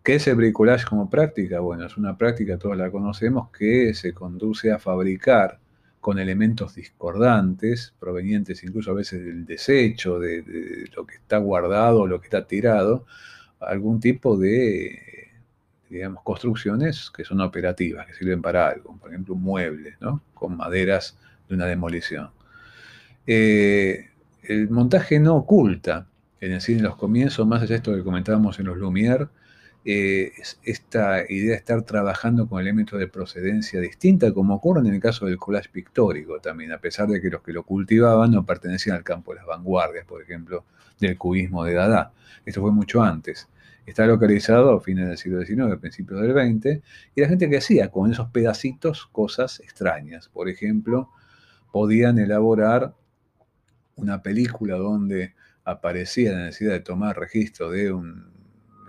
¿Qué 0.02 0.16
es 0.16 0.26
el 0.26 0.36
bricolage 0.36 0.84
como 0.84 1.08
práctica? 1.08 1.60
Bueno, 1.60 1.86
es 1.86 1.96
una 1.96 2.18
práctica, 2.18 2.58
todos 2.58 2.76
la 2.76 2.90
conocemos, 2.90 3.50
que 3.50 3.94
se 3.94 4.12
conduce 4.12 4.70
a 4.70 4.78
fabricar 4.78 5.60
con 6.04 6.18
elementos 6.18 6.74
discordantes, 6.74 7.94
provenientes 7.98 8.62
incluso 8.62 8.90
a 8.90 8.94
veces 8.94 9.24
del 9.24 9.46
desecho, 9.46 10.18
de, 10.18 10.44
lo 10.94 11.06
que 11.06 11.14
está 11.14 11.38
guardado, 11.38 12.06
lo 12.06 12.20
que 12.20 12.26
está 12.26 12.46
tirado, 12.46 13.06
algún 13.58 14.00
tipo 14.00 14.36
de, 14.36 15.00
digamos, 15.90 16.22
construcciones 16.22 17.10
que 17.10 17.24
son 17.24 17.40
operativas, 17.40 18.06
que 18.06 18.14
sirven 18.14 18.42
para 18.42 18.68
algo, 18.68 18.96
por 18.96 19.10
ejemplo, 19.10 19.34
un 19.34 19.42
mueble, 19.42 19.96
¿no? 20.00 20.22
con 20.34 20.56
maderas 20.56 21.16
de 21.48 21.54
una 21.54 21.66
demolición. 21.66 22.30
Eh, 23.26 24.10
el 24.42 24.70
montaje 24.70 25.18
no 25.20 25.36
oculta, 25.36 26.06
en 26.40 26.52
decir, 26.52 26.76
en 26.78 26.84
los 26.84 26.96
comienzos, 26.96 27.46
más 27.46 27.62
allá 27.62 27.70
de 27.70 27.76
esto 27.76 27.94
que 27.94 28.02
comentábamos 28.02 28.58
en 28.58 28.66
los 28.66 28.76
Lumière, 28.76 29.28
eh, 29.86 30.32
esta 30.62 31.24
idea 31.28 31.50
de 31.50 31.56
estar 31.56 31.82
trabajando 31.82 32.48
con 32.48 32.60
elementos 32.60 32.98
de 32.98 33.06
procedencia 33.06 33.80
distinta, 33.80 34.32
como 34.32 34.54
ocurre 34.54 34.80
en 34.80 34.86
el 34.86 35.00
caso 35.00 35.26
del 35.26 35.36
collage 35.36 35.68
pictórico 35.70 36.40
también, 36.40 36.72
a 36.72 36.78
pesar 36.78 37.08
de 37.08 37.20
que 37.20 37.28
los 37.28 37.42
que 37.42 37.52
lo 37.52 37.64
cultivaban 37.64 38.30
no 38.30 38.46
pertenecían 38.46 38.96
al 38.96 39.04
campo 39.04 39.32
de 39.32 39.38
las 39.40 39.46
vanguardias, 39.46 40.06
por 40.06 40.22
ejemplo, 40.22 40.64
del 41.00 41.18
cubismo 41.18 41.64
de 41.64 41.74
Dada. 41.74 42.12
Esto 42.46 42.62
fue 42.62 42.72
mucho 42.72 43.02
antes. 43.02 43.48
Está 43.86 44.06
localizado 44.06 44.72
a 44.72 44.80
fines 44.80 45.08
del 45.08 45.18
siglo 45.18 45.44
XIX, 45.44 45.78
principios 45.80 46.20
del 46.20 46.32
XX, 46.32 46.82
y 47.14 47.20
la 47.20 47.28
gente 47.28 47.50
que 47.50 47.58
hacía 47.58 47.90
con 47.90 48.10
esos 48.10 48.28
pedacitos 48.30 49.06
cosas 49.06 49.60
extrañas. 49.60 50.28
Por 50.28 50.48
ejemplo, 50.48 51.10
podían 51.72 52.18
elaborar 52.18 52.94
una 53.96 54.22
película 54.22 54.76
donde 54.76 55.34
aparecía 55.64 56.32
la 56.32 56.44
necesidad 56.46 56.72
de 56.72 56.80
tomar 56.80 57.18
registro 57.18 57.70
de 57.70 57.92
un 57.92 58.34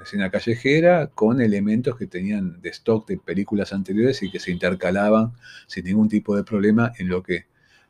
escena 0.06 0.30
callejera 0.30 1.08
con 1.08 1.42
elementos 1.42 1.98
que 1.98 2.08
tenían 2.08 2.62
de 2.62 2.70
stock 2.70 3.08
de 3.08 3.18
películas 3.18 3.74
anteriores 3.74 4.24
y 4.24 4.32
que 4.32 4.40
se 4.40 4.52
intercalaban 4.52 5.34
sin 5.68 5.86
ningún 5.86 6.10
tipo 6.10 6.36
de 6.36 6.44
problema 6.44 6.94
en 6.98 7.10
lo 7.10 7.22
que 7.24 7.46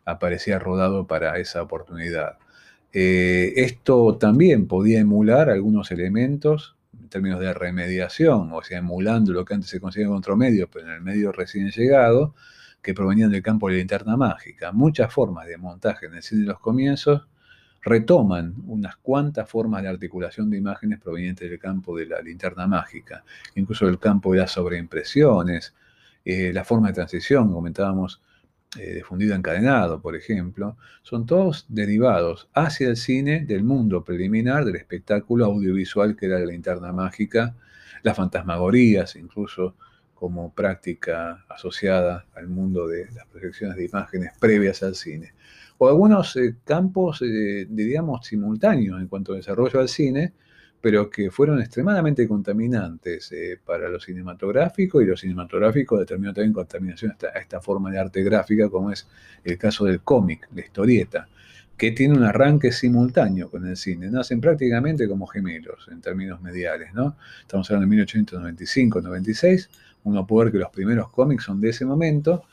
aparecía 0.06 0.60
rodado 0.60 1.08
para 1.08 1.38
esa 1.39 1.62
oportunidad. 1.62 2.38
Eh, 2.94 3.54
esto 3.58 4.18
también 4.18 4.68
podía 4.68 5.00
emular 5.00 5.50
algunos 5.50 5.91
elementos 5.91 6.75
en 6.75 6.75
términos 7.15 7.39
de 7.39 7.54
remediación, 7.54 8.51
o 8.51 8.62
sea, 8.62 8.80
emulando 8.80 9.32
lo 9.32 9.45
que 9.45 9.54
antes 9.54 9.69
se 9.69 9.80
conocía 9.80 10.06
con 10.06 10.17
otro 10.17 10.36
medio, 10.36 10.69
pero 10.69 10.86
en 10.88 10.95
el 10.95 11.01
medio 11.01 11.32
recién 11.32 11.71
llegado, 11.71 12.36
que 12.82 12.93
provenían 12.93 13.32
del 13.32 13.41
campo 13.41 13.69
de 13.69 13.75
la 13.75 13.78
linterna 13.78 14.17
mágica. 14.17 14.73
Muchas 14.73 15.13
formas 15.13 15.47
de 15.47 15.58
montaje 15.58 16.08
en 16.08 16.15
el 16.15 16.21
cine 16.21 16.41
de 16.41 16.47
los 16.47 16.60
comienzos 16.60 17.25
retoman 17.82 18.54
unas 18.67 18.97
cuantas 18.97 19.49
formas 19.49 19.82
de 19.82 19.88
articulación 19.88 20.49
de 20.49 20.58
imágenes 20.58 20.99
provenientes 20.99 21.49
del 21.49 21.58
campo 21.58 21.95
de 21.95 22.06
la 22.06 22.21
linterna 22.21 22.67
mágica, 22.67 23.23
incluso 23.56 23.86
del 23.86 23.97
campo 23.97 24.34
de 24.34 24.39
las 24.39 24.51
sobreimpresiones, 24.51 25.73
eh, 26.25 26.51
la 26.51 26.65
forma 26.65 26.89
de 26.89 26.95
transición, 26.95 27.54
comentábamos, 27.54 28.19
de 28.76 29.04
fundido 29.04 29.36
encadenado, 29.36 30.02
por 30.02 30.16
ejemplo, 30.16 30.78
son 31.02 31.26
todos 31.26 31.66
derivados 31.70 32.50
hacia 32.54 32.90
el 32.90 32.98
cine 32.98 33.46
del 33.46 33.64
mundo 33.64 34.04
preliminar 34.04 34.66
del 34.66 34.76
espectáculo 34.76 35.46
audiovisual 35.46 36.16
que 36.16 36.26
era 36.26 36.40
la 36.40 36.46
linterna 36.46 36.92
mágica, 36.92 37.56
las 38.04 38.16
fantasmagorías, 38.16 39.16
incluso 39.16 39.76
como 40.14 40.54
práctica 40.54 41.46
asociada 41.50 42.26
al 42.36 42.48
mundo 42.48 42.88
de 42.88 43.12
las 43.12 43.28
proyecciones 43.28 43.78
de 43.78 43.86
imágenes 43.86 44.32
previas 44.40 44.82
al 44.84 44.96
cine. 44.96 45.34
O 45.78 45.88
algunos 45.88 46.36
eh, 46.38 46.56
campos, 46.64 47.22
eh, 47.22 47.68
diríamos, 47.70 48.26
simultáneos 48.26 49.00
en 49.02 49.08
cuanto 49.08 49.34
a 49.34 49.36
desarrollo 49.36 49.80
al 49.80 49.90
cine, 49.90 50.34
pero 50.86 51.10
que 51.10 51.32
fueron 51.32 51.60
extremadamente 51.62 52.28
contaminantes 52.28 53.32
eh, 53.32 53.58
para 53.65 53.89
lo 53.89 54.00
cinematográfico 54.00 55.02
y 55.02 55.08
lo 55.08 55.17
cinematográfico 55.17 55.98
determinó 55.98 56.32
también 56.32 56.54
contaminación 56.54 57.17
a 57.34 57.39
esta, 57.39 57.60
forma 57.60 57.89
de 57.89 57.98
arte 57.98 58.21
gráfica, 58.21 58.69
como 58.69 58.91
es 58.91 59.08
el 59.43 59.58
caso 59.58 59.86
del 59.86 60.02
cómic, 60.02 60.48
la 60.54 60.62
historieta, 60.62 61.28
que 61.76 61.89
tiene 61.89 62.15
un 62.15 62.24
arranque 62.24 62.71
simultáneo 62.71 63.50
con 63.50 63.65
el 63.65 63.78
cine. 63.78 64.12
Nacen 64.12 64.39
prácticamente 64.39 65.08
como 65.08 65.26
gemelos 65.26 65.88
en 65.91 66.02
términos 66.02 66.39
mediales. 66.39 66.89
Estamos 67.41 67.71
hablando 67.71 67.95
de 67.95 68.06
1895-96. 68.06 69.69
Uno 70.04 70.28
puede 70.28 70.45
ver 70.45 70.52
que 70.54 70.60
los 70.60 70.69
primeros 70.69 71.10
cómics 71.10 71.45
son 71.45 71.60
de 71.62 71.69
ese 71.69 71.84
momento 71.84 72.43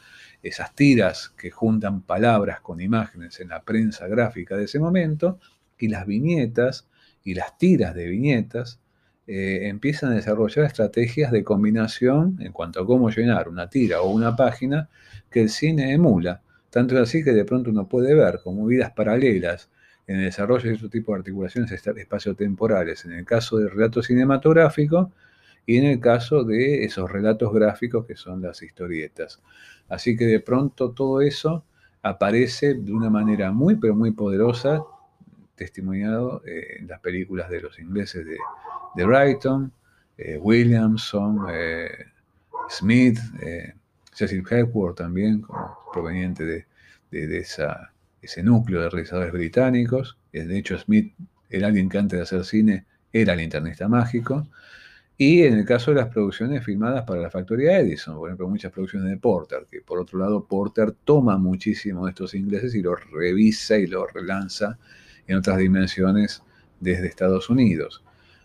esas 0.43 0.75
tiras 0.75 1.35
que 1.37 1.51
juntan 1.51 2.01
palabras 2.01 2.63
con 2.63 2.81
imágenes 2.81 3.41
en 3.41 3.49
la 3.49 3.63
prensa 3.63 4.09
gráfica 4.09 4.57
de 4.57 4.65
ese 4.65 4.79
momento, 4.79 5.39
y 5.79 5.89
las 5.89 6.07
viñetas 6.07 6.87
y 7.25 7.35
las 7.35 7.59
tiras 7.59 7.95
de 7.95 8.07
viñetas 8.07 8.81
eh, 9.27 9.69
empiezan 9.69 10.13
a 10.13 10.15
desarrollar 10.17 10.65
estrategias 10.65 11.31
de 11.31 11.45
combinación 11.45 12.39
en 12.41 12.53
cuanto 12.53 12.81
a 12.81 12.87
cómo 12.87 13.11
llenar 13.11 13.49
una 13.49 13.71
tira 13.71 14.03
o 14.03 14.11
una 14.11 14.35
página 14.37 14.89
que 15.31 15.43
el 15.43 15.49
cine 15.49 15.93
emula. 15.93 16.43
Tanto 16.71 16.97
es 16.97 17.03
así 17.03 17.23
que 17.23 17.33
de 17.33 17.45
pronto 17.45 17.71
uno 17.71 17.89
puede 17.89 18.15
ver 18.15 18.41
como 18.43 18.67
vidas 18.67 18.93
paralelas 18.93 19.71
en 20.07 20.17
el 20.17 20.25
desarrollo 20.25 20.69
de 20.69 20.77
este 20.77 20.89
tipo 20.89 21.13
de 21.13 21.19
articulaciones 21.19 21.71
espaciotemporales. 21.71 23.05
En 23.05 23.13
el 23.13 23.25
caso 23.25 23.59
del 23.59 23.71
relato 23.71 24.03
cinematográfico, 24.03 25.13
y 25.67 25.77
en 25.77 25.85
el 25.85 26.01
caso 26.01 26.45
de 26.45 26.85
esos 26.85 27.11
relatos 27.11 27.53
gráficos 27.53 28.07
que 28.07 28.17
son 28.17 28.43
las 28.43 28.63
historietas. 28.63 29.41
Así 29.89 30.17
que 30.17 30.27
de 30.27 30.41
pronto 30.41 30.91
todo 30.93 31.21
eso 31.21 31.65
aparece 32.03 32.75
de 32.75 32.93
una 32.93 33.11
manera 33.11 33.53
muy, 33.53 33.77
pero 33.77 33.95
muy 33.95 34.11
poderosa, 34.13 34.83
testimoniado 35.63 36.43
eh, 36.45 36.79
en 36.81 36.89
las 36.89 37.01
películas 37.01 37.49
de 37.49 37.61
los 37.61 37.79
ingleses 37.79 38.27
de, 38.27 38.37
de 38.97 39.05
Brighton, 39.05 39.73
eh, 40.19 40.37
Williamson, 40.39 41.47
eh, 41.51 42.07
Smith, 42.69 43.19
Cecil 44.13 44.45
Hepworth 44.49 44.97
también, 44.99 45.45
proveniente 45.93 46.45
de, 46.45 46.67
de, 47.11 47.39
esa, 47.39 47.93
ese 48.21 48.43
núcleo 48.43 48.83
de 48.83 48.91
realizadores 48.91 49.33
británicos. 49.33 50.17
De 50.33 50.59
hecho, 50.59 50.79
Smith 50.79 51.15
era 51.49 51.69
alguien 51.69 51.89
que 51.89 51.99
antes 51.99 52.19
de 52.19 52.23
hacer 52.23 52.45
cine 52.45 52.85
era 53.13 53.35
el 53.35 53.41
internista 53.41 53.89
mágico. 53.89 54.47
Y 55.19 55.43
en 55.43 55.55
el 55.55 55.65
caso 55.65 55.93
de 55.93 55.99
las 55.99 56.09
producciones 56.09 56.65
filmadas 56.65 57.05
para 57.05 57.21
la 57.21 57.31
factoría 57.31 57.79
Edison, 57.79 58.17
por 58.17 58.29
ejemplo, 58.29 58.49
muchas 58.49 58.73
producciones 58.73 59.11
de 59.11 59.19
Porter, 59.19 59.67
que 59.71 59.81
por 59.81 59.99
otro 60.01 60.19
lado 60.19 60.45
Porter 60.45 60.93
toma 61.05 61.37
muchísimo 61.37 62.07
de 62.07 62.11
estos 62.11 62.35
ingleses 62.35 62.75
y 62.75 62.83
los 62.83 62.99
revisa 63.11 63.77
y 63.77 63.87
los 63.87 64.13
relanza 64.13 64.79
en 65.27 65.37
otras 65.37 65.59
dimensiones 65.59 66.43
desde 66.81 67.07
Estados 67.07 67.51
Unidos. 67.51 68.03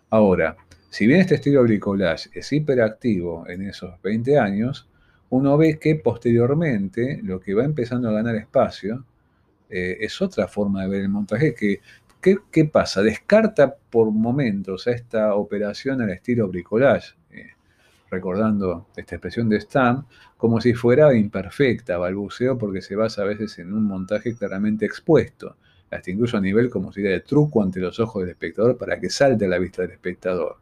Ahora, 0.09 0.57
si 0.89 1.05
bien 1.07 1.21
este 1.21 1.35
estilo 1.35 1.63
bricolage 1.63 2.29
es 2.33 2.51
hiperactivo 2.53 3.47
en 3.47 3.63
esos 3.63 4.01
20 4.01 4.39
años, 4.39 4.87
uno 5.29 5.57
ve 5.57 5.77
que 5.79 5.95
posteriormente 5.95 7.19
lo 7.23 7.39
que 7.39 7.53
va 7.53 7.65
empezando 7.65 8.09
a 8.09 8.13
ganar 8.13 8.35
espacio 8.35 9.05
eh, 9.69 9.97
es 9.99 10.21
otra 10.21 10.47
forma 10.47 10.83
de 10.83 10.89
ver 10.89 11.01
el 11.01 11.09
montaje 11.09 11.53
que 11.53 11.81
¿Qué, 12.51 12.65
pasa? 12.65 13.01
Descarta 13.01 13.75
por 13.89 14.11
momentos 14.11 14.87
esta 14.87 15.35
operación 15.35 16.01
al 16.01 16.09
estilo 16.09 16.47
bricolage, 16.47 17.13
eh, 17.31 17.51
recordando 18.09 18.87
esta 18.97 19.15
expresión 19.15 19.47
de 19.47 19.61
Stam, 19.61 20.05
como 20.35 20.59
si 20.59 20.73
fuera 20.73 21.13
imperfecta, 21.15 21.97
balbuceo, 21.97 22.57
porque 22.57 22.81
se 22.81 22.95
basa 22.95 23.21
a 23.21 23.25
veces 23.25 23.59
en 23.59 23.71
un 23.71 23.85
montaje 23.85 24.35
claramente 24.35 24.85
expuesto, 24.85 25.55
hasta 25.89 26.11
incluso 26.11 26.37
a 26.37 26.41
nivel 26.41 26.69
como 26.69 26.91
si 26.91 27.01
de 27.01 27.19
truco 27.21 27.63
ante 27.63 27.79
los 27.79 27.99
ojos 27.99 28.23
del 28.23 28.31
espectador 28.31 28.77
para 28.77 28.99
que 28.99 29.09
salte 29.09 29.45
a 29.45 29.47
la 29.47 29.59
vista 29.59 29.81
del 29.81 29.91
espectador. 29.91 30.57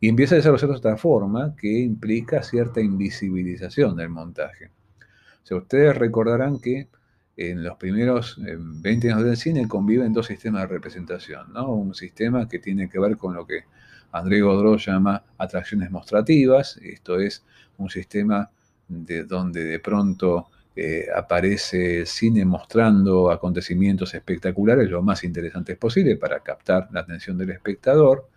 Y 0.00 0.08
empieza 0.08 0.34
a 0.34 0.36
desarrollarse 0.36 0.66
de 0.66 0.72
otra 0.72 0.96
forma 0.96 1.54
que 1.56 1.80
implica 1.80 2.42
cierta 2.42 2.80
invisibilización 2.80 3.96
del 3.96 4.08
montaje. 4.08 4.70
O 5.50 5.56
ustedes 5.56 5.96
recordarán 5.96 6.58
que 6.60 6.88
en 7.36 7.62
los 7.62 7.76
primeros 7.76 8.38
20 8.40 9.12
años 9.12 9.24
del 9.24 9.36
cine 9.36 9.68
conviven 9.68 10.12
dos 10.12 10.26
sistemas 10.26 10.62
de 10.62 10.68
representación, 10.68 11.52
¿no? 11.52 11.72
Un 11.72 11.94
sistema 11.94 12.48
que 12.48 12.58
tiene 12.58 12.88
que 12.88 12.98
ver 12.98 13.16
con 13.16 13.34
lo 13.34 13.46
que 13.46 13.64
André 14.12 14.42
Godreau 14.42 14.76
llama 14.76 15.24
atracciones 15.38 15.90
mostrativas, 15.90 16.76
esto 16.82 17.18
es 17.18 17.44
un 17.78 17.88
sistema 17.88 18.50
de 18.88 19.24
donde 19.24 19.64
de 19.64 19.80
pronto 19.80 20.50
eh, 20.74 21.06
aparece 21.14 22.06
cine 22.06 22.44
mostrando 22.44 23.30
acontecimientos 23.30 24.14
espectaculares 24.14 24.88
lo 24.90 25.02
más 25.02 25.22
interesantes 25.24 25.76
posible 25.76 26.16
para 26.16 26.40
captar 26.40 26.88
la 26.92 27.00
atención 27.00 27.36
del 27.36 27.50
espectador. 27.50 28.28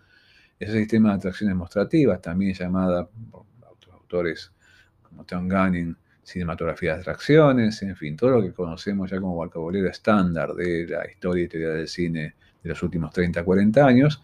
Ese 0.58 0.72
sistema 0.72 1.10
de 1.10 1.16
atracciones 1.16 1.56
mostrativas, 1.56 2.20
también 2.20 2.54
llamada 2.54 3.08
por 3.30 3.44
autores 3.92 4.52
como 5.02 5.24
Tom 5.24 5.48
Gunning, 5.48 5.96
cinematografía 6.22 6.94
de 6.94 7.00
atracciones, 7.00 7.82
en 7.82 7.96
fin, 7.96 8.16
todo 8.16 8.30
lo 8.30 8.42
que 8.42 8.52
conocemos 8.52 9.10
ya 9.10 9.20
como 9.20 9.34
vocabulario 9.34 9.88
estándar 9.88 10.54
de 10.54 10.86
la 10.88 11.08
historia 11.08 11.44
y 11.44 11.48
teoría 11.48 11.70
del 11.70 11.88
cine 11.88 12.34
de 12.62 12.68
los 12.68 12.82
últimos 12.82 13.12
30, 13.12 13.44
40 13.44 13.86
años, 13.86 14.22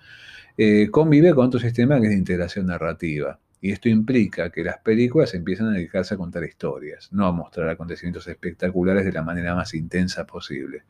eh, 0.57 0.89
convive 0.91 1.33
con 1.33 1.47
otro 1.47 1.61
sistema 1.61 2.01
que 2.01 2.07
es 2.07 2.11
de 2.11 2.19
integración 2.19 2.67
narrativa. 2.67 3.39
Y 3.63 3.71
esto 3.71 3.89
implica 3.89 4.51
que 4.51 4.65
las 4.65 4.79
películas 4.79 5.33
empiezan 5.35 5.69
a 5.69 5.71
dedicarse 5.71 6.15
a 6.15 6.17
contar 6.17 6.43
historias, 6.43 7.09
no 7.13 7.27
a 7.27 7.33
mostrar 7.33 7.69
acontecimientos 7.69 8.27
espectaculares 8.27 9.05
de 9.05 9.13
la 9.13 9.23
manera 9.23 9.55
más 9.55 9.73
intensa 9.73 10.27
posible. 10.27 10.83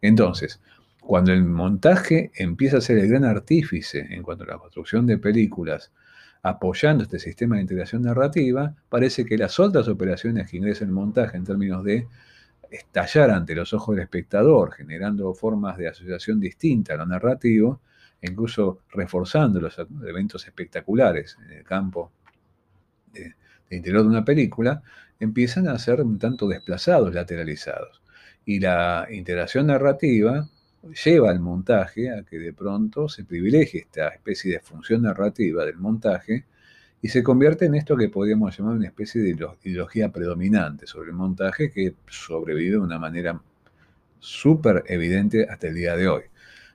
Entonces, 0.00 0.60
cuando 0.98 1.34
el 1.34 1.44
montaje 1.44 2.32
empieza 2.34 2.78
a 2.78 2.80
ser 2.80 2.96
el 2.96 3.08
gran 3.08 3.24
artífice 3.24 4.06
en 4.10 4.22
cuanto 4.22 4.44
a 4.44 4.46
la 4.46 4.58
construcción 4.58 5.06
de 5.06 5.18
películas, 5.18 5.92
apoyando 6.42 7.04
este 7.04 7.18
sistema 7.18 7.56
de 7.56 7.62
integración 7.62 8.00
narrativa, 8.00 8.74
parece 8.88 9.26
que 9.26 9.36
las 9.36 9.60
otras 9.60 9.86
operaciones 9.86 10.50
que 10.50 10.56
ingresa 10.56 10.84
el 10.84 10.92
montaje 10.92 11.36
en 11.36 11.44
términos 11.44 11.84
de 11.84 12.06
estallar 12.70 13.30
ante 13.30 13.54
los 13.54 13.74
ojos 13.74 13.94
del 13.94 14.04
espectador, 14.04 14.72
generando 14.72 15.34
formas 15.34 15.76
de 15.76 15.88
asociación 15.88 16.40
distinta 16.40 16.94
a 16.94 16.96
lo 16.96 17.04
narrativo, 17.04 17.82
incluso 18.22 18.80
reforzando 18.90 19.60
los 19.60 19.76
eventos 20.06 20.46
espectaculares 20.46 21.36
en 21.44 21.58
el 21.58 21.64
campo 21.64 22.12
de, 23.12 23.34
interior 23.70 24.02
de 24.02 24.08
una 24.08 24.24
película, 24.24 24.82
empiezan 25.18 25.68
a 25.68 25.78
ser 25.78 26.00
un 26.02 26.18
tanto 26.18 26.46
desplazados, 26.48 27.14
lateralizados. 27.14 28.02
Y 28.44 28.60
la 28.60 29.08
integración 29.10 29.66
narrativa 29.66 30.48
lleva 31.04 31.30
al 31.30 31.40
montaje 31.40 32.10
a 32.10 32.22
que 32.22 32.38
de 32.38 32.52
pronto 32.52 33.08
se 33.08 33.24
privilegie 33.24 33.80
esta 33.80 34.08
especie 34.08 34.52
de 34.52 34.60
función 34.60 35.02
narrativa 35.02 35.64
del 35.64 35.76
montaje 35.76 36.44
y 37.02 37.08
se 37.08 37.22
convierte 37.22 37.66
en 37.66 37.74
esto 37.74 37.96
que 37.96 38.08
podríamos 38.08 38.56
llamar 38.56 38.76
una 38.76 38.86
especie 38.86 39.20
de 39.20 39.36
ideología 39.64 40.10
predominante 40.10 40.86
sobre 40.86 41.10
el 41.10 41.16
montaje 41.16 41.70
que 41.70 41.94
sobrevive 42.08 42.72
de 42.72 42.78
una 42.78 42.98
manera 42.98 43.40
súper 44.18 44.84
evidente 44.86 45.46
hasta 45.48 45.68
el 45.68 45.74
día 45.74 45.96
de 45.96 46.08
hoy. 46.08 46.22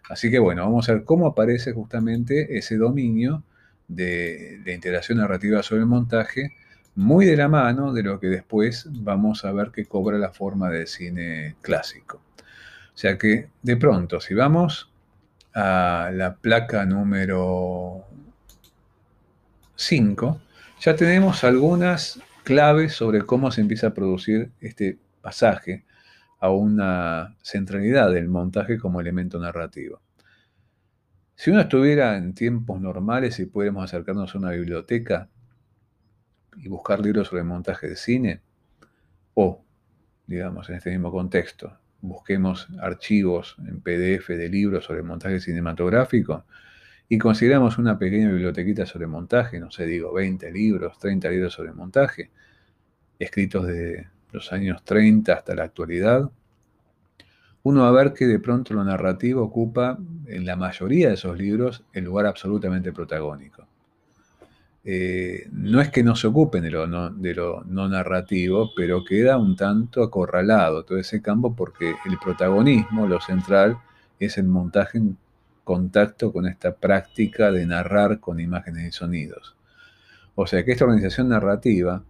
Así 0.09 0.29
que 0.29 0.39
bueno, 0.39 0.63
vamos 0.63 0.89
a 0.89 0.93
ver 0.93 1.03
cómo 1.03 1.27
aparece 1.27 1.73
justamente 1.73 2.57
ese 2.57 2.77
dominio 2.77 3.43
de, 3.87 4.59
de 4.63 4.73
integración 4.73 5.19
narrativa 5.19 5.63
sobre 5.63 5.81
el 5.81 5.87
montaje, 5.87 6.53
muy 6.95 7.25
de 7.25 7.37
la 7.37 7.47
mano 7.47 7.93
de 7.93 8.03
lo 8.03 8.19
que 8.19 8.27
después 8.27 8.87
vamos 8.89 9.45
a 9.45 9.51
ver 9.51 9.71
que 9.71 9.85
cobra 9.85 10.17
la 10.17 10.31
forma 10.31 10.69
del 10.69 10.87
cine 10.87 11.55
clásico. 11.61 12.21
O 12.93 12.97
sea 12.97 13.17
que 13.17 13.49
de 13.61 13.77
pronto, 13.77 14.19
si 14.19 14.33
vamos 14.33 14.91
a 15.53 16.11
la 16.13 16.35
placa 16.35 16.85
número 16.85 18.05
5, 19.75 20.41
ya 20.79 20.95
tenemos 20.95 21.43
algunas 21.43 22.19
claves 22.43 22.93
sobre 22.93 23.21
cómo 23.21 23.51
se 23.51 23.61
empieza 23.61 23.87
a 23.87 23.93
producir 23.93 24.51
este 24.59 24.97
pasaje 25.21 25.83
a 26.41 26.49
una 26.49 27.37
centralidad 27.43 28.11
del 28.11 28.27
montaje 28.27 28.79
como 28.79 28.99
elemento 28.99 29.39
narrativo. 29.39 30.01
Si 31.35 31.51
uno 31.51 31.61
estuviera 31.61 32.17
en 32.17 32.33
tiempos 32.33 32.81
normales 32.81 33.39
y 33.39 33.45
pudiéramos 33.45 33.85
acercarnos 33.85 34.33
a 34.33 34.37
una 34.39 34.49
biblioteca 34.51 35.29
y 36.57 36.67
buscar 36.67 36.99
libros 36.99 37.27
sobre 37.27 37.43
montaje 37.43 37.87
de 37.87 37.95
cine, 37.95 38.41
o, 39.35 39.63
digamos, 40.25 40.67
en 40.69 40.75
este 40.77 40.89
mismo 40.89 41.11
contexto, 41.11 41.77
busquemos 42.01 42.67
archivos 42.81 43.55
en 43.59 43.79
PDF 43.79 44.29
de 44.29 44.49
libros 44.49 44.85
sobre 44.85 45.03
montaje 45.03 45.39
cinematográfico 45.39 46.45
y 47.07 47.19
consideramos 47.19 47.77
una 47.77 47.99
pequeña 47.99 48.29
bibliotequita 48.29 48.87
sobre 48.87 49.05
montaje, 49.05 49.59
no 49.59 49.69
sé, 49.69 49.85
digo 49.85 50.11
20 50.11 50.51
libros, 50.51 50.97
30 50.97 51.29
libros 51.29 51.53
sobre 51.53 51.71
montaje, 51.71 52.31
escritos 53.19 53.67
de 53.67 54.07
los 54.31 54.51
años 54.51 54.83
30 54.83 55.33
hasta 55.33 55.55
la 55.55 55.63
actualidad, 55.63 56.29
uno 57.63 57.81
va 57.81 57.89
a 57.89 58.03
ver 58.03 58.13
que 58.13 58.25
de 58.25 58.39
pronto 58.39 58.73
lo 58.73 58.83
narrativo 58.83 59.43
ocupa 59.43 59.97
en 60.25 60.45
la 60.45 60.55
mayoría 60.55 61.09
de 61.09 61.13
esos 61.13 61.37
libros 61.37 61.83
el 61.93 62.05
lugar 62.05 62.25
absolutamente 62.25 62.91
protagónico. 62.91 63.67
Eh, 64.83 65.47
no 65.51 65.79
es 65.79 65.89
que 65.89 66.03
no 66.03 66.15
se 66.15 66.25
ocupen 66.25 66.63
de 66.63 66.71
lo 66.71 66.87
no, 66.87 67.87
narrativo, 67.87 68.71
pero 68.75 69.03
queda 69.03 69.37
un 69.37 69.55
tanto 69.55 70.01
acorralado 70.01 70.83
todo 70.85 70.97
ese 70.97 71.21
campo 71.21 71.55
porque 71.55 71.93
el 72.05 72.17
protagonismo, 72.17 73.07
lo 73.07 73.21
central, 73.21 73.77
es 74.19 74.39
el 74.39 74.47
montaje 74.47 74.97
en 74.97 75.17
contacto 75.63 76.33
con 76.33 76.47
esta 76.47 76.73
práctica 76.73 77.51
de 77.51 77.65
narrar 77.67 78.19
con 78.19 78.39
imágenes 78.39 78.87
y 78.87 78.91
sonidos. 78.91 79.55
O 80.33 80.47
sea 80.47 80.65
que 80.65 80.71
esta 80.71 80.85
organización 80.85 81.29
narrativa, 81.29 82.03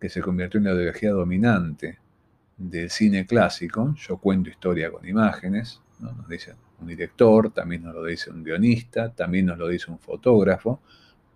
que 0.00 0.08
se 0.08 0.20
convirtió 0.20 0.58
en 0.58 0.64
la 0.64 0.74
ideología 0.74 1.10
dominante 1.10 1.98
del 2.56 2.90
cine 2.90 3.26
clásico, 3.26 3.94
yo 3.96 4.18
cuento 4.18 4.50
historia 4.50 4.90
con 4.90 5.06
imágenes, 5.06 5.80
nos 6.00 6.28
dice 6.28 6.54
un 6.80 6.86
director, 6.86 7.50
también 7.52 7.82
nos 7.82 7.94
lo 7.94 8.04
dice 8.04 8.30
un 8.30 8.44
guionista, 8.44 9.12
también 9.12 9.46
nos 9.46 9.58
lo 9.58 9.68
dice 9.68 9.90
un 9.90 9.98
fotógrafo, 9.98 10.80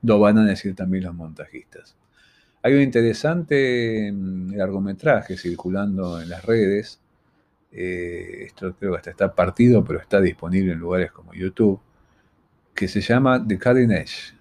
lo 0.02 0.18
van 0.18 0.38
a 0.38 0.44
decir 0.44 0.74
también 0.74 1.04
los 1.04 1.14
montajistas. 1.14 1.96
Hay 2.62 2.74
un 2.74 2.82
interesante 2.82 4.10
mm, 4.12 4.54
largometraje 4.54 5.36
circulando 5.36 6.20
en 6.20 6.28
las 6.28 6.44
redes. 6.44 7.00
Eh, 7.72 8.44
esto 8.46 8.76
creo 8.76 8.92
que 8.92 8.98
hasta 8.98 9.10
está 9.10 9.34
partido, 9.34 9.84
pero 9.84 10.00
está 10.00 10.20
disponible 10.20 10.72
en 10.72 10.78
lugares 10.78 11.10
como 11.10 11.34
YouTube, 11.34 11.80
que 12.74 12.88
se 12.88 13.00
llama 13.00 13.44
The 13.46 13.58
Cutting 13.58 13.90
Edge, 13.90 14.34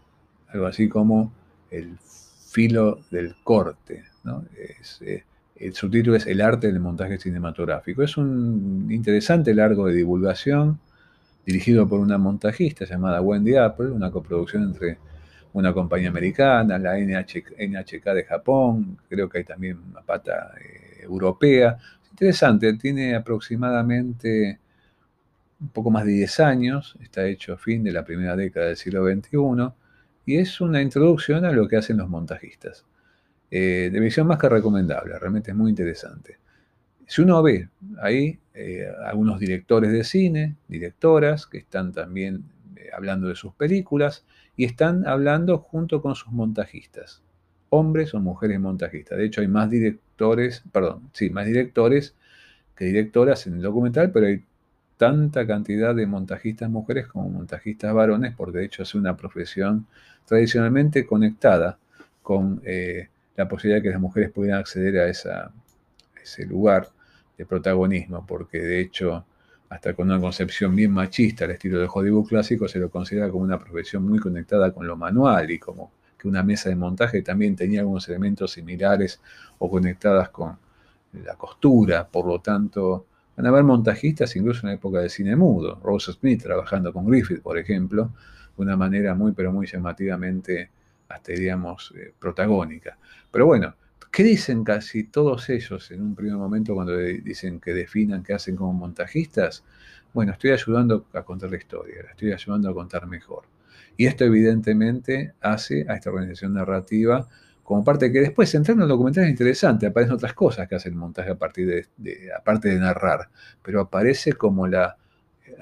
algo 0.50 0.68
así 0.68 0.88
como 0.88 1.34
el 1.72 1.98
filo 2.52 3.00
del 3.10 3.36
corte. 3.44 4.04
Eh, 4.26 5.24
el 5.56 5.74
subtítulo 5.74 6.16
es 6.16 6.26
El 6.28 6.42
arte 6.42 6.68
del 6.68 6.80
montaje 6.80 7.18
cinematográfico. 7.18 8.04
Es 8.04 8.18
un 8.18 8.88
interesante 8.90 9.54
largo 9.54 9.88
de 9.88 9.94
divulgación 9.94 10.80
dirigido 11.46 11.88
por 11.88 12.00
una 12.00 12.18
montajista 12.18 12.86
llamada 12.86 13.22
Wendy 13.22 13.56
Apple, 13.56 13.88
una 13.88 14.12
coproducción 14.12 14.64
entre 14.64 14.98
una 15.54 15.74
compañía 15.74 16.10
americana, 16.10 16.78
la 16.78 16.98
NHK 16.98 18.14
de 18.14 18.24
Japón, 18.24 18.98
creo 19.10 19.28
que 19.28 19.40
hay 19.40 19.44
también 19.44 19.78
una 19.92 20.02
pata 20.02 20.54
eh, 20.60 21.02
europea. 21.04 21.78
Interesante, 22.12 22.74
tiene 22.74 23.16
aproximadamente 23.16 24.60
un 25.60 25.70
poco 25.70 25.92
más 25.92 26.06
de 26.06 26.14
10 26.14 26.40
años, 26.40 26.98
está 27.02 27.26
hecho 27.26 27.54
a 27.54 27.58
fin 27.58 27.84
de 27.84 27.92
la 27.92 28.04
primera 28.04 28.36
década 28.36 28.68
del 28.68 28.78
siglo 28.78 29.06
XXI, 29.06 29.74
y 30.26 30.38
es 30.38 30.62
una 30.62 30.82
introducción 30.82 31.46
a 31.46 31.52
lo 31.52 31.68
que 31.68 31.78
hacen 31.78 31.98
los 31.98 32.10
montajistas. 32.10 32.86
Eh, 33.54 33.90
de 33.92 34.00
visión 34.00 34.28
más 34.28 34.40
que 34.40 34.48
recomendable, 34.48 35.20
realmente 35.20 35.52
es 35.52 35.58
muy 35.58 35.70
interesante. 35.70 36.38
Si 37.06 37.22
uno 37.22 37.44
ve 37.44 37.68
ahí 38.02 38.40
eh, 38.54 38.88
algunos 39.06 39.38
directores 39.40 39.92
de 39.92 40.06
cine, 40.06 40.56
directoras, 40.70 41.46
que 41.46 41.58
están 41.58 41.92
también 41.92 42.46
eh, 42.78 42.90
hablando 42.96 43.28
de 43.28 43.36
sus 43.36 43.54
películas 43.54 44.26
y 44.56 44.64
están 44.64 45.06
hablando 45.06 45.58
junto 45.58 46.02
con 46.02 46.16
sus 46.16 46.32
montajistas, 46.32 47.22
hombres 47.68 48.14
o 48.14 48.22
mujeres 48.22 48.60
montajistas. 48.62 49.18
De 49.18 49.26
hecho, 49.26 49.42
hay 49.42 49.50
más 49.50 49.70
directores, 49.70 50.64
perdón, 50.72 51.10
sí, 51.12 51.30
más 51.30 51.46
directores 51.46 52.16
que 52.76 52.86
directoras 52.86 53.46
en 53.48 53.56
el 53.56 53.62
documental, 53.62 54.12
pero 54.12 54.28
hay 54.28 54.46
tanta 54.96 55.46
cantidad 55.46 55.94
de 55.94 56.06
montajistas 56.06 56.70
mujeres 56.70 57.08
como 57.08 57.30
montajistas 57.30 57.94
varones, 57.94 58.34
porque 58.38 58.60
de 58.60 58.66
hecho 58.66 58.84
es 58.84 58.96
una 58.96 59.18
profesión 59.18 59.88
tradicionalmente 60.26 61.06
conectada 61.06 61.78
con 62.22 62.62
eh, 62.64 63.10
la 63.36 63.48
posibilidad 63.48 63.80
de 63.80 63.84
que 63.84 63.90
las 63.92 64.02
mujeres 64.02 64.32
pudieran 64.32 64.60
acceder 64.60 65.00
a, 65.00 65.10
ese 65.10 66.46
lugar 66.46 66.90
de 67.38 67.46
protagonismo, 67.46 68.26
porque 68.26 68.60
de 68.60 68.80
hecho, 68.80 69.26
hasta 69.70 69.94
con 69.94 70.10
una 70.10 70.20
concepción 70.20 70.76
bien 70.76 70.92
machista 70.92 71.46
al 71.46 71.52
estilo 71.52 71.80
del 71.80 71.90
Hollywood 71.92 72.28
clásico, 72.28 72.68
se 72.68 72.80
lo 72.80 72.90
considera 72.90 73.30
como 73.30 73.44
una 73.44 73.60
profesión 73.60 74.08
muy 74.08 74.20
conectada 74.20 74.72
con 74.72 74.86
lo 74.86 74.96
manual 74.96 75.50
y 75.50 75.60
como 75.60 75.92
que 76.18 76.28
una 76.28 76.44
mesa 76.44 76.70
de 76.70 76.76
montaje 76.76 77.22
también 77.24 77.56
tenía 77.56 77.80
algunos 77.80 78.08
elementos 78.10 78.52
similares 78.52 79.20
o 79.58 79.70
conectadas 79.70 80.30
con 80.30 80.58
la 81.14 81.36
costura, 81.36 82.08
por 82.08 82.28
lo 82.28 82.40
tanto, 82.40 83.08
Van 83.36 83.46
a 83.46 83.50
haber 83.50 83.64
montajistas 83.64 84.36
incluso 84.36 84.62
en 84.62 84.68
la 84.68 84.76
época 84.76 85.00
del 85.00 85.10
cine 85.10 85.36
mudo. 85.36 85.80
Rose 85.84 86.14
Smith 86.14 86.44
trabajando 86.44 86.92
con 86.94 87.06
Griffith, 87.06 87.42
por 87.42 87.58
ejemplo, 87.58 88.12
de 88.56 88.64
una 88.64 88.76
manera 88.76 89.16
muy, 89.16 89.32
pero 89.32 89.52
muy 89.52 89.66
llamativamente, 89.68 90.70
hasta 91.12 91.32
diríamos, 91.32 91.94
eh, 91.98 92.14
protagónica. 92.18 92.98
Pero 93.32 93.46
bueno, 93.46 93.76
¿qué 94.12 94.24
dicen 94.24 94.64
casi 94.64 95.06
todos 95.06 95.50
ellos 95.50 95.92
en 95.92 96.02
un 96.02 96.16
primer 96.16 96.36
momento 96.36 96.74
cuando 96.74 96.98
dicen 96.98 97.60
que 97.60 97.74
definan 97.74 98.24
qué 98.24 98.34
hacen 98.34 98.56
como 98.56 98.74
montajistas? 98.74 99.64
Bueno, 100.14 100.34
estoy 100.34 100.52
ayudando 100.52 101.06
a 101.14 101.24
contar 101.24 101.52
la 101.52 101.58
historia, 101.58 102.04
la 102.04 102.12
estoy 102.12 102.34
ayudando 102.34 102.70
a 102.70 102.74
contar 102.74 103.08
mejor. 103.08 103.44
Y 103.98 104.06
esto 104.06 104.26
evidentemente 104.26 105.34
hace 105.42 105.86
a 105.88 105.96
esta 105.96 106.10
organización 106.10 106.54
narrativa 106.54 107.28
como 107.64 107.86
parte 107.86 108.12
que 108.12 108.20
después 108.20 108.54
entrando 108.54 108.84
en 108.84 108.88
el 108.88 108.90
documental 108.90 109.24
es 109.24 109.30
interesante, 109.30 109.88
aparecen 109.88 110.16
otras 110.16 110.34
cosas 110.34 110.68
que 110.68 110.76
hace 110.76 110.90
el 110.90 110.96
montaje 110.96 111.32
a 111.32 111.36
partir 111.36 111.88
de, 111.96 112.30
aparte 112.38 112.68
de 112.68 112.80
narrar, 112.80 113.30
pero 113.64 113.80
aparece 113.80 114.34
como 114.34 114.68
la 114.68 114.98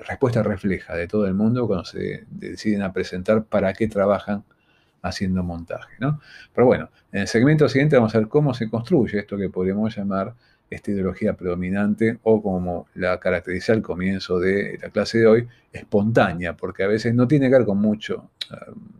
respuesta 0.07 0.41
refleja 0.41 0.95
de 0.95 1.07
todo 1.07 1.27
el 1.27 1.35
mundo 1.35 1.67
cuando 1.67 1.85
se 1.85 2.25
deciden 2.31 2.81
a 2.81 2.93
presentar 2.93 3.43
para 3.43 3.73
qué 3.73 3.87
trabajan 3.87 4.43
haciendo 5.01 5.43
montaje. 5.43 5.95
¿no? 5.99 6.19
Pero 6.53 6.67
bueno, 6.67 6.89
en 7.11 7.21
el 7.21 7.27
segmento 7.27 7.67
siguiente 7.69 7.95
vamos 7.95 8.15
a 8.15 8.19
ver 8.19 8.27
cómo 8.27 8.53
se 8.53 8.69
construye 8.69 9.19
esto 9.19 9.37
que 9.37 9.49
podríamos 9.49 9.95
llamar 9.95 10.33
esta 10.69 10.91
ideología 10.91 11.33
predominante 11.33 12.19
o 12.23 12.41
como 12.41 12.87
la 12.93 13.19
caracteriza 13.19 13.73
al 13.73 13.81
comienzo 13.81 14.39
de 14.39 14.77
la 14.81 14.89
clase 14.89 15.19
de 15.19 15.27
hoy, 15.27 15.47
espontánea, 15.73 16.55
porque 16.55 16.83
a 16.83 16.87
veces 16.87 17.13
no 17.15 17.27
tiene 17.27 17.49
que 17.49 17.57
ver 17.57 17.65
con 17.65 17.79
mucho 17.79 18.29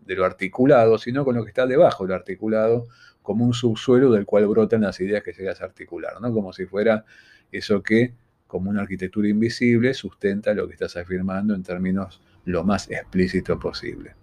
de 0.06 0.16
lo 0.16 0.26
articulado, 0.26 0.98
sino 0.98 1.26
con 1.26 1.36
lo 1.36 1.44
que 1.44 1.50
está 1.50 1.66
debajo 1.66 2.04
de 2.04 2.10
lo 2.10 2.16
articulado, 2.16 2.88
como 3.22 3.46
un 3.46 3.54
subsuelo 3.54 4.12
del 4.12 4.26
cual 4.26 4.48
brotan 4.48 4.82
las 4.82 5.00
ideas 5.00 5.24
que 5.24 5.34
llegas 5.34 5.62
a 5.62 5.66
articular, 5.66 6.14
¿no? 6.22 6.34
Como 6.34 6.54
si 6.54 6.66
fuera 6.66 7.06
eso 7.52 7.84
que, 7.84 8.14
como 8.48 8.70
una 8.70 8.82
arquitectura 8.82 9.28
invisible, 9.28 9.94
sustenta 9.94 10.54
lo 10.54 10.68
que 10.68 10.74
estás 10.74 10.98
afirmando 10.98 11.54
en 11.54 11.64
términos 11.64 12.22
lo 12.46 12.64
más 12.64 12.90
explícito 12.90 13.60
posible. 13.60 14.19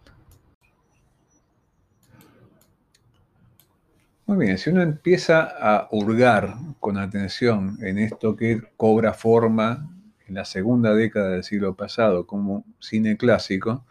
Muy 4.27 4.45
bien, 4.45 4.59
si 4.59 4.71
uno 4.71 4.83
empieza 4.83 5.43
a 5.43 5.89
hurgar 5.93 6.55
con 6.81 6.99
atención 6.99 7.79
en 7.81 7.99
esto 7.99 8.35
que 8.35 8.61
cobra 8.77 9.15
forma 9.15 9.89
en 10.27 10.35
la 10.35 10.45
segunda 10.45 10.95
década 10.95 11.31
del 11.31 11.45
siglo 11.45 11.77
pasado 11.77 12.27
como 12.27 12.65
cine 12.81 13.17
clásico, 13.17 13.85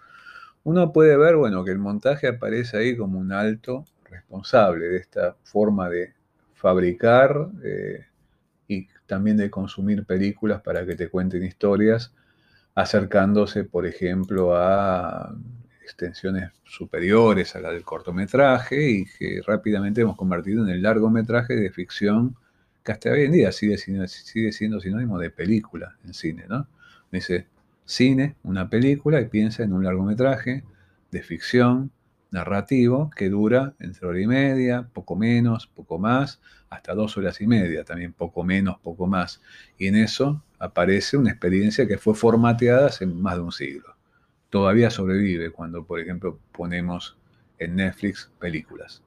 uno 0.64 0.94
puede 0.94 1.18
ver, 1.18 1.38
bueno, 1.38 1.64
que 1.66 1.72
el 1.72 1.80
montaje 1.80 2.28
aparece 2.28 2.78
ahí 2.78 2.98
como 2.98 3.20
un 3.20 3.32
alto 3.32 3.86
responsable 4.10 4.88
de 4.88 4.98
esta 4.98 5.36
forma 5.44 5.90
de 5.90 6.14
fabricar 6.54 7.50
eh, 7.64 8.06
y 8.68 8.88
también 9.08 9.38
de 9.38 9.50
consumir 9.52 10.06
películas 10.06 10.62
para 10.62 10.86
que 10.86 10.96
te 10.96 11.10
cuenten 11.10 11.44
historias, 11.44 12.14
acercándose, 12.76 13.64
por 13.66 13.86
ejemplo, 13.88 14.56
a 14.58 15.36
extensiones 15.86 16.52
superiores 16.64 17.56
a 17.56 17.62
la 17.62 17.72
del 17.72 17.84
cortometraje 17.84 18.90
y 18.90 19.06
que 19.06 19.42
rápidamente 19.46 20.02
hemos 20.02 20.18
convertido 20.18 20.64
en 20.64 20.70
el 20.70 20.82
largometraje 20.82 21.56
de 21.56 21.70
ficción 21.70 22.36
que 22.84 22.92
hasta 22.92 23.12
hoy 23.12 23.22
en 23.22 23.32
día 23.32 23.52
sigue 23.52 23.78
siendo, 23.78 24.08
sigue 24.08 24.52
siendo 24.52 24.80
sinónimo 24.80 25.18
de 25.20 25.30
película 25.30 25.96
en 26.04 26.14
cine, 26.14 26.46
¿no? 26.48 26.68
Dice, 27.12 27.48
cine, 27.86 28.36
una 28.44 28.70
película, 28.70 29.22
y 29.22 29.26
piensa 29.26 29.64
en 29.64 29.74
un 29.74 29.84
largometraje 29.84 30.64
de 31.12 31.22
ficción 31.22 31.92
narrativo 32.32 33.10
que 33.16 33.30
dura 33.30 33.74
entre 33.80 34.08
hora 34.08 34.20
y 34.20 34.28
media, 34.28 34.90
poco 34.92 35.16
menos, 35.16 35.68
poco 35.68 35.98
más, 35.98 36.42
hasta 36.70 36.94
dos 36.94 37.16
horas 37.18 37.40
y 37.42 37.48
media, 37.48 37.84
también 37.84 38.12
poco 38.12 38.44
menos, 38.44 38.78
poco 38.80 39.08
más. 39.08 39.42
Y 39.78 39.88
en 39.88 39.96
eso 39.96 40.44
aparece 40.60 41.16
una 41.18 41.32
experiencia 41.32 41.88
que 41.88 41.98
fue 41.98 42.14
formateada 42.16 42.88
hace 42.88 43.06
más 43.06 43.36
de 43.36 43.42
un 43.42 43.52
siglo. 43.52 43.95
Todavía 44.56 44.90
sobrevive 44.90 45.52
cuando, 45.52 45.84
por 45.84 46.00
ejemplo, 46.00 46.40
ponemos 46.54 47.18
en 47.60 47.76
Netflix 47.76 48.32
películas. 48.40 49.04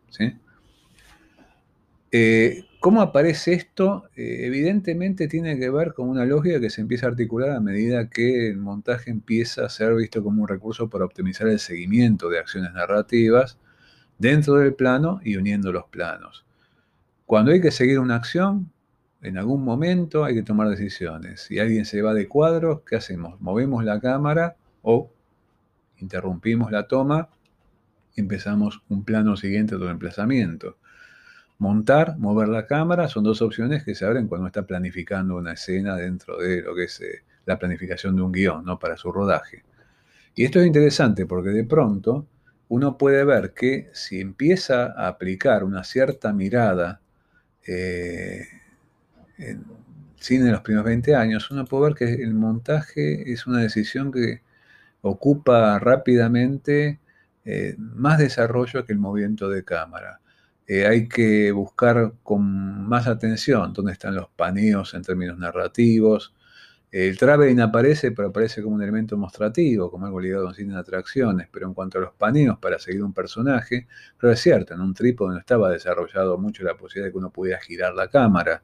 Eh, 2.12 2.66
¿Cómo 2.80 3.00
aparece 3.00 3.54
esto? 3.54 4.10
Eh, 4.14 4.40
evidentemente 4.42 5.26
tiene 5.26 5.58
que 5.58 5.70
ver 5.70 5.94
con 5.94 6.10
una 6.10 6.26
lógica 6.26 6.60
que 6.60 6.68
se 6.68 6.82
empieza 6.82 7.06
a 7.06 7.08
articular 7.08 7.52
a 7.52 7.60
medida 7.60 8.10
que 8.10 8.48
el 8.48 8.58
montaje 8.58 9.10
empieza 9.10 9.64
a 9.64 9.70
ser 9.70 9.94
visto 9.94 10.22
como 10.22 10.42
un 10.42 10.48
recurso 10.48 10.90
para 10.90 11.06
optimizar 11.06 11.48
el 11.48 11.60
seguimiento 11.60 12.28
de 12.28 12.40
acciones 12.40 12.74
narrativas 12.74 13.56
dentro 14.18 14.56
del 14.56 14.74
plano 14.74 15.22
y 15.24 15.38
uniendo 15.38 15.72
los 15.72 15.86
planos. 15.86 16.44
Cuando 17.24 17.52
hay 17.52 17.62
que 17.62 17.70
seguir 17.70 18.00
una 18.00 18.16
acción, 18.16 18.70
en 19.22 19.38
algún 19.38 19.64
momento 19.64 20.24
hay 20.24 20.34
que 20.34 20.42
tomar 20.42 20.68
decisiones. 20.68 21.40
Si 21.40 21.58
alguien 21.58 21.86
se 21.86 22.02
va 22.02 22.12
de 22.12 22.28
cuadro, 22.28 22.84
¿qué 22.84 22.96
hacemos? 22.96 23.40
Movemos 23.40 23.82
la 23.82 23.98
cámara 23.98 24.54
o 24.82 25.10
interrumpimos 26.00 26.70
la 26.70 26.86
toma 26.86 27.28
empezamos 28.20 28.82
un 28.88 29.04
plano 29.04 29.36
siguiente 29.36 29.76
de 29.76 29.88
emplazamiento. 29.88 30.78
Montar, 31.58 32.18
mover 32.18 32.48
la 32.48 32.66
cámara 32.66 33.08
son 33.08 33.24
dos 33.24 33.42
opciones 33.42 33.84
que 33.84 33.94
se 33.94 34.04
abren 34.04 34.28
cuando 34.28 34.46
está 34.46 34.66
planificando 34.66 35.36
una 35.36 35.52
escena 35.52 35.96
dentro 35.96 36.38
de 36.38 36.62
lo 36.62 36.74
que 36.74 36.84
es 36.84 37.00
eh, 37.00 37.22
la 37.46 37.58
planificación 37.58 38.14
de 38.16 38.22
un 38.22 38.32
guion, 38.32 38.64
¿no? 38.64 38.78
Para 38.78 38.96
su 38.96 39.10
rodaje. 39.10 39.64
Y 40.34 40.44
esto 40.44 40.60
es 40.60 40.66
interesante 40.66 41.26
porque 41.26 41.50
de 41.50 41.64
pronto 41.64 42.26
uno 42.68 42.96
puede 42.96 43.24
ver 43.24 43.54
que 43.54 43.90
si 43.92 44.20
empieza 44.20 44.92
a 44.92 45.08
aplicar 45.08 45.64
una 45.64 45.82
cierta 45.82 46.32
mirada 46.32 47.00
eh, 47.66 48.46
en 49.38 49.64
cine 50.16 50.44
de 50.44 50.52
los 50.52 50.60
primeros 50.60 50.86
20 50.86 51.14
años, 51.14 51.50
uno 51.50 51.64
puede 51.64 51.84
ver 51.86 51.94
que 51.94 52.22
el 52.22 52.34
montaje 52.34 53.32
es 53.32 53.46
una 53.46 53.60
decisión 53.60 54.12
que 54.12 54.42
ocupa 55.02 55.78
rápidamente 55.78 57.00
eh, 57.44 57.74
más 57.78 58.18
desarrollo 58.18 58.84
que 58.84 58.92
el 58.92 58.98
movimiento 58.98 59.48
de 59.48 59.64
cámara. 59.64 60.20
Eh, 60.66 60.86
hay 60.86 61.08
que 61.08 61.50
buscar 61.52 62.12
con 62.22 62.86
más 62.86 63.06
atención 63.06 63.72
dónde 63.72 63.92
están 63.92 64.14
los 64.14 64.28
paneos 64.28 64.92
en 64.94 65.02
términos 65.02 65.38
narrativos. 65.38 66.34
El 66.90 67.18
traveling 67.18 67.60
aparece, 67.60 68.12
pero 68.12 68.28
aparece 68.28 68.62
como 68.62 68.76
un 68.76 68.82
elemento 68.82 69.16
mostrativo, 69.16 69.90
como 69.90 70.06
algo 70.06 70.20
ligado 70.20 70.46
a 70.46 70.48
un 70.48 70.54
cine 70.54 70.74
de 70.74 70.80
atracciones, 70.80 71.48
pero 71.50 71.66
en 71.66 71.74
cuanto 71.74 71.98
a 71.98 72.02
los 72.02 72.14
paneos 72.14 72.58
para 72.58 72.78
seguir 72.78 73.02
un 73.02 73.12
personaje, 73.14 73.86
pero 74.18 74.32
es 74.32 74.40
cierto, 74.40 74.74
en 74.74 74.80
un 74.80 74.94
trípode 74.94 75.32
no 75.34 75.38
estaba 75.38 75.70
desarrollado 75.70 76.38
mucho 76.38 76.64
la 76.64 76.76
posibilidad 76.76 77.06
de 77.08 77.12
que 77.12 77.18
uno 77.18 77.30
pudiera 77.30 77.60
girar 77.60 77.94
la 77.94 78.08
cámara. 78.08 78.62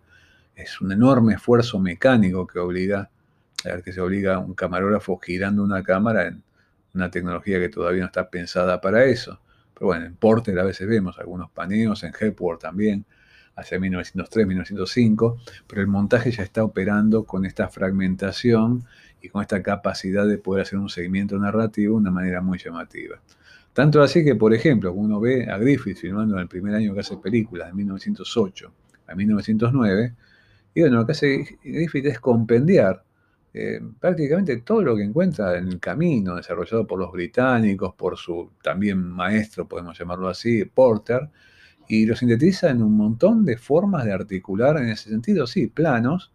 Es 0.55 0.81
un 0.81 0.93
enorme 0.93 1.35
esfuerzo 1.35 1.79
mecánico 1.81 2.47
que 2.47 2.59
obliga, 2.59 3.11
a 3.67 3.81
que 3.83 3.93
se 3.93 4.01
obliga 4.01 4.39
un 4.39 4.55
camarógrafo 4.55 5.19
girando 5.19 5.63
una 5.63 5.83
cámara 5.83 6.27
en 6.29 6.43
una 6.95 7.11
tecnología 7.11 7.59
que 7.59 7.69
todavía 7.69 8.01
no 8.01 8.07
está 8.07 8.31
pensada 8.31 8.81
para 8.81 9.05
eso. 9.05 9.41
Pero 9.75 9.87
bueno, 9.87 10.07
en 10.07 10.15
Porter 10.15 10.59
a 10.59 10.65
veces 10.65 10.89
vemos 10.89 11.19
algunos 11.19 11.51
paneos, 11.51 12.05
en 12.05 12.13
Hepworth 12.19 12.61
también, 12.61 13.05
hacia 13.57 13.79
1903, 13.79 14.47
1905, 14.47 15.39
pero 15.67 15.81
el 15.81 15.87
montaje 15.87 16.31
ya 16.31 16.43
está 16.43 16.65
operando 16.65 17.25
con 17.25 17.45
esta 17.45 17.69
fragmentación 17.69 18.85
y 19.21 19.29
con 19.29 19.43
esta 19.43 19.63
capacidad 19.63 20.27
de 20.27 20.39
poder 20.39 20.63
hacer 20.63 20.79
un 20.79 20.89
seguimiento 20.89 21.39
narrativo 21.39 21.95
de 21.95 22.01
una 22.01 22.11
manera 22.11 22.41
muy 22.41 22.59
llamativa. 22.59 23.21
Tanto 23.73 24.03
así 24.03 24.25
que, 24.25 24.37
por 24.37 24.55
ejemplo, 24.55 24.93
uno 24.93 25.21
ve 25.21 25.51
a 25.51 25.59
Griffith 25.59 25.99
filmando 25.99 26.35
en 26.35 26.43
el 26.43 26.49
primer 26.49 26.75
año 26.75 26.95
que 26.95 27.01
hace 27.01 27.17
películas, 27.17 27.69
de 27.69 27.75
1908 27.75 28.73
a 29.07 29.15
1909, 29.15 30.15
y 30.75 30.81
bueno, 30.81 30.97
lo 30.99 31.07
que 31.07 31.13
hace 31.13 31.59
Griffith 31.63 32.07
es 32.07 32.21
compendiar 32.21 33.03
eh, 33.57 33.81
prácticamente 34.01 34.57
todo 34.59 34.83
lo 34.83 34.97
que 34.97 35.05
encuentra 35.05 35.57
en 35.57 35.69
el 35.69 35.79
camino, 35.79 36.35
desarrollado 36.35 36.89
por 36.89 36.99
los 36.99 37.13
británicos, 37.13 37.95
por 37.95 38.17
su 38.17 38.51
también 38.61 38.99
maestro, 38.99 39.69
podemos 39.69 39.97
llamarlo 39.97 40.29
así, 40.29 40.65
Porter, 40.65 41.31
y 41.87 42.05
lo 42.05 42.17
sintetiza 42.17 42.71
en 42.71 42.83
un 42.83 42.97
montón 42.97 43.45
de 43.45 43.57
formas 43.57 44.05
de 44.05 44.13
articular 44.13 44.79
en 44.79 44.89
ese 44.89 45.11
sentido, 45.11 45.47
sí, 45.47 45.69
planos, 45.69 46.33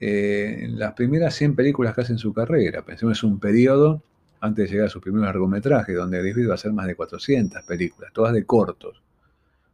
eh, 0.00 0.60
en 0.62 0.78
las 0.78 0.94
primeras 0.94 1.34
100 1.34 1.56
películas 1.56 1.94
que 1.94 2.00
hace 2.00 2.12
en 2.12 2.18
su 2.18 2.32
carrera. 2.32 2.82
Pensemos, 2.82 3.22
un 3.22 3.38
periodo 3.38 4.02
antes 4.40 4.66
de 4.66 4.72
llegar 4.72 4.86
a 4.86 4.90
sus 4.90 5.02
primeros 5.02 5.26
largometrajes, 5.26 5.94
donde 5.94 6.20
Griffith 6.20 6.48
va 6.48 6.52
a 6.52 6.54
hacer 6.54 6.72
más 6.72 6.86
de 6.86 6.94
400 6.94 7.64
películas, 7.64 8.12
todas 8.14 8.32
de 8.32 8.46
cortos, 8.46 9.02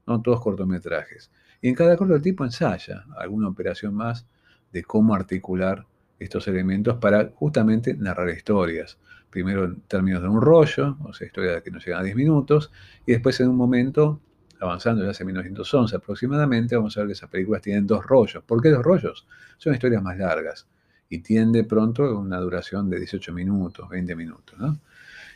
no 0.07 0.21
todos 0.21 0.41
cortometrajes. 0.41 1.31
Y 1.61 1.69
en 1.69 1.77
cada 1.77 1.97
corto 1.97 2.17
el 2.17 2.23
tipo 2.23 2.45
ensaya 2.45 3.05
alguna 3.17 3.49
operación 3.49 3.95
más 3.95 4.27
de 4.73 4.83
cómo 4.83 5.15
articular 5.15 5.87
estos 6.25 6.49
elementos 6.49 6.97
para 6.99 7.31
justamente 7.35 7.95
narrar 7.95 8.29
historias. 8.31 8.99
Primero 9.31 9.65
en 9.65 9.81
términos 9.83 10.23
de 10.23 10.29
un 10.29 10.41
rollo, 10.41 10.97
o 11.05 11.13
sea, 11.13 11.27
historias 11.27 11.63
que 11.63 11.71
nos 11.71 11.85
llegan 11.85 12.01
a 12.01 12.05
10 12.05 12.17
minutos, 12.17 12.71
y 13.07 13.13
después 13.13 13.41
en 13.41 13.49
un 13.49 13.57
momento, 13.57 14.21
avanzando 14.61 15.05
ya 15.05 15.11
hacia 15.11 15.25
1911 15.25 15.97
aproximadamente, 15.97 16.77
vamos 16.77 16.97
a 16.97 17.01
ver 17.01 17.09
que 17.09 17.13
esas 17.15 17.31
películas 17.31 17.63
tienen 17.63 17.87
dos 17.87 18.05
rollos. 18.05 18.43
¿Por 18.45 18.61
qué 18.63 18.69
dos 18.69 18.83
rollos? 18.83 19.27
Son 19.59 19.73
historias 19.73 20.03
más 20.03 20.19
largas 20.19 20.67
y 21.09 21.19
tiende 21.19 21.65
pronto 21.65 22.19
una 22.19 22.39
duración 22.39 22.89
de 22.89 22.99
18 22.99 23.33
minutos, 23.33 23.89
20 23.89 24.17
minutos. 24.17 24.59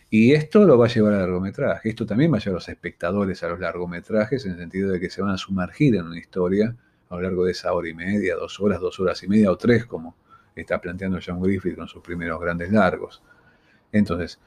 Y 0.09 0.33
esto 0.33 0.65
lo 0.65 0.79
va 0.79 0.87
a 0.87 0.89
llevar 0.89 1.13
al 1.13 1.21
largometraje. 1.21 1.91
Esto 1.91 2.07
también 2.07 2.33
va 2.33 2.37
a 2.37 2.41
llevar 2.41 2.55
a 2.55 2.61
los 2.61 2.69
espectadores 2.71 3.43
a 3.43 3.49
los 3.49 3.61
largometrajes 3.61 4.47
en 4.47 4.53
el 4.53 4.59
sentido 4.59 4.91
de 4.91 5.01
que 5.01 5.11
se 5.11 5.21
van 5.21 5.33
a 5.33 5.37
sumergir 5.37 5.97
en 5.97 6.07
una 6.07 6.19
historia 6.19 6.75
a 7.11 7.17
lo 7.17 7.23
largo 7.23 7.45
de 7.45 7.53
esa 7.53 7.73
hora 7.73 7.89
y 7.89 7.95
media, 7.95 8.37
dos 8.37 8.59
horas, 8.61 8.81
dos 8.81 8.99
horas 9.01 9.23
y 9.23 9.29
media 9.29 9.51
o 9.51 9.57
tres, 9.57 9.85
como 9.85 10.17
está 10.63 10.81
planteando 10.81 11.19
John 11.25 11.41
Griffith 11.41 11.77
con 11.77 11.89
sus 11.89 12.03
primeros 12.03 12.41
grandes 12.41 12.73
largos. 12.73 13.23
Entonces, 13.93 14.39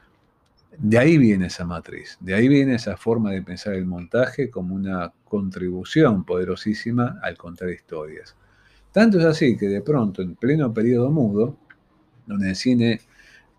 de 0.78 0.98
ahí 0.98 1.18
viene 1.18 1.48
esa 1.48 1.66
matriz, 1.66 2.18
de 2.20 2.36
ahí 2.36 2.48
viene 2.48 2.76
esa 2.76 2.96
forma 2.96 3.32
de 3.32 3.42
pensar 3.42 3.74
el 3.74 3.86
montaje 3.86 4.50
como 4.50 4.76
una 4.76 5.12
contribución 5.24 6.24
poderosísima 6.24 7.20
al 7.22 7.38
contar 7.38 7.70
historias. 7.70 8.36
Tanto 8.92 9.20
es 9.20 9.26
así 9.26 9.58
que 9.58 9.68
de 9.68 9.82
pronto, 9.82 10.22
en 10.22 10.36
pleno 10.36 10.74
periodo 10.74 11.12
mudo, 11.12 11.58
donde 12.26 12.50
el 12.50 12.56
cine 12.56 13.02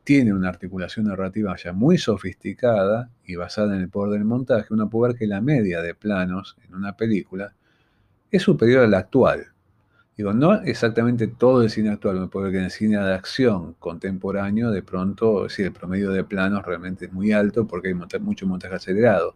tiene 0.04 0.32
una 0.32 0.48
articulación 0.48 1.06
narrativa 1.06 1.54
ya 1.56 1.72
muy 1.72 1.98
sofisticada 1.98 3.10
y 3.24 3.36
basada 3.36 3.76
en 3.76 3.82
el 3.82 3.88
poder 3.88 4.14
del 4.14 4.24
montaje, 4.24 4.72
uno 4.72 4.88
puede 4.88 5.12
ver 5.12 5.18
que 5.18 5.26
la 5.26 5.40
media 5.40 5.82
de 5.82 5.94
planos 5.94 6.56
en 6.66 6.74
una 6.74 6.96
película 6.96 7.54
es 8.30 8.42
superior 8.42 8.84
a 8.84 8.88
la 8.88 8.98
actual. 8.98 9.52
Digo, 10.20 10.34
no 10.34 10.52
exactamente 10.52 11.28
todo 11.28 11.62
el 11.62 11.70
cine 11.70 11.88
actual, 11.88 12.20
me 12.20 12.28
puede 12.28 12.44
ver 12.44 12.52
que 12.52 12.58
en 12.58 12.64
el 12.64 12.70
cine 12.70 12.98
de 12.98 13.14
acción 13.14 13.72
contemporáneo, 13.78 14.70
de 14.70 14.82
pronto, 14.82 15.48
sí, 15.48 15.62
el 15.62 15.72
promedio 15.72 16.10
de 16.10 16.24
planos 16.24 16.62
realmente 16.66 17.06
es 17.06 17.12
muy 17.14 17.32
alto 17.32 17.66
porque 17.66 17.88
hay 17.88 17.94
mucho 17.94 18.46
montaje 18.46 18.74
acelerado. 18.74 19.34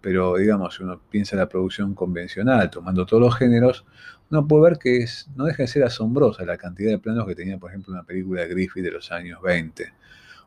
Pero, 0.00 0.36
digamos, 0.36 0.76
si 0.76 0.84
uno 0.84 1.00
piensa 1.10 1.34
en 1.34 1.40
la 1.40 1.48
producción 1.48 1.96
convencional, 1.96 2.70
tomando 2.70 3.04
todos 3.06 3.24
los 3.24 3.36
géneros, 3.36 3.84
uno 4.30 4.46
puede 4.46 4.70
ver 4.70 4.78
que 4.78 4.98
es, 4.98 5.28
no 5.34 5.46
deja 5.46 5.64
de 5.64 5.66
ser 5.66 5.82
asombrosa 5.82 6.44
la 6.44 6.58
cantidad 6.58 6.92
de 6.92 7.00
planos 7.00 7.26
que 7.26 7.34
tenía, 7.34 7.58
por 7.58 7.70
ejemplo, 7.70 7.92
una 7.92 8.04
película 8.04 8.42
de 8.42 8.48
Griffith 8.50 8.84
de 8.84 8.92
los 8.92 9.10
años 9.10 9.42
20, 9.42 9.92